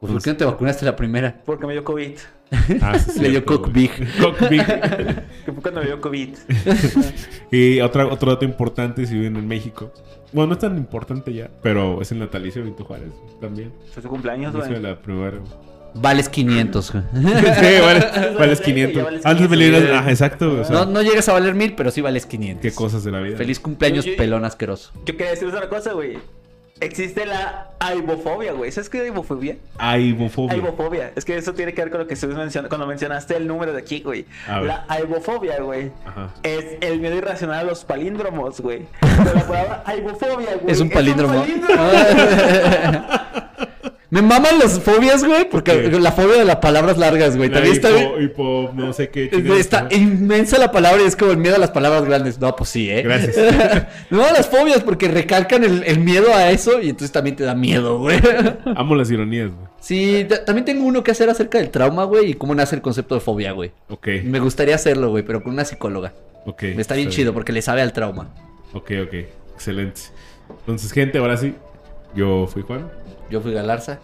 [0.00, 1.42] Pues, ¿Por qué no te vacunaste la primera?
[1.44, 2.12] Porque me dio COVID.
[2.80, 3.72] Ah, sí, Le dio cierto, Cock güey.
[3.74, 4.16] Big.
[4.20, 4.64] Cock Big.
[5.44, 6.30] Que fue cuando me dio COVID.
[7.50, 9.92] Y otra, otro dato importante si viven en México.
[10.32, 13.08] Bueno, no es tan importante ya, pero es el natalicio de Benito Juárez
[13.40, 13.72] también.
[13.92, 14.92] Fue su cumpleaños, Inicio de güey.
[14.92, 15.38] la primera.
[15.92, 16.92] Vales 500.
[16.92, 17.04] güey.
[17.14, 17.20] sí,
[17.82, 19.02] vale, vales Ya 500.
[19.04, 19.82] vales Antes me 500, libras.
[19.82, 19.94] güey.
[19.98, 20.60] Ajá, exacto.
[20.60, 22.62] o sea, No, no llegas a valer mil, pero sí vales 500.
[22.62, 23.36] Qué cosas de la vida.
[23.36, 24.92] Feliz cumpleaños, Yo- yo- pelón asqueroso.
[25.04, 26.18] Yo quería decirles una cosa, güey.
[26.80, 28.72] Existe la aibofobia, güey.
[28.72, 29.56] ¿Sabes qué es aibofobia?
[29.76, 30.54] Aibofobia.
[30.54, 31.12] Aibofobia.
[31.14, 33.72] Es que eso tiene que ver con lo que estuviste mencionando cuando mencionaste el número
[33.72, 34.24] de aquí, güey.
[34.46, 35.92] La aibofobia, güey.
[36.06, 36.30] Ajá.
[36.42, 38.86] Es el miedo irracional a los palíndromos, güey.
[39.00, 40.72] Pero la palabra aibofobia, güey.
[40.72, 41.40] Es un palíndromo.
[41.40, 41.76] palíndromo.
[44.10, 47.48] Me maman las fobias, güey, porque la fobia de las palabras largas, güey.
[47.48, 48.24] La También está hipo, bien.
[48.24, 49.30] hipo, no sé qué.
[49.58, 49.88] Está ¿no?
[49.92, 52.40] inmensa la palabra y es como el miedo a las palabras grandes.
[52.40, 53.02] No, pues sí, ¿eh?
[53.02, 53.36] Gracias.
[54.10, 57.44] no a las fobias porque recalcan el, el miedo a eso y entonces también te
[57.44, 58.18] da miedo, güey.
[58.76, 59.68] Amo las ironías, güey.
[59.80, 62.82] sí, ta- también tengo uno que hacer acerca del trauma, güey, y cómo nace el
[62.82, 63.70] concepto de fobia, güey.
[63.90, 64.08] Ok.
[64.24, 66.14] Me gustaría hacerlo, güey, pero con una psicóloga.
[66.46, 66.64] Ok.
[66.64, 68.30] Está bien chido porque le sabe al trauma.
[68.72, 69.14] Ok, ok.
[69.54, 70.00] Excelente.
[70.48, 71.54] Entonces, gente, ahora sí.
[72.16, 72.90] Yo fui Juan.
[73.30, 74.00] Yo fui Galarza.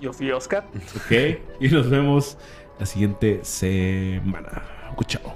[0.00, 0.64] Yo fui Oscar.
[0.96, 1.40] Ok.
[1.60, 2.36] Y nos vemos
[2.78, 4.62] la siguiente semana.
[5.06, 5.32] Chao.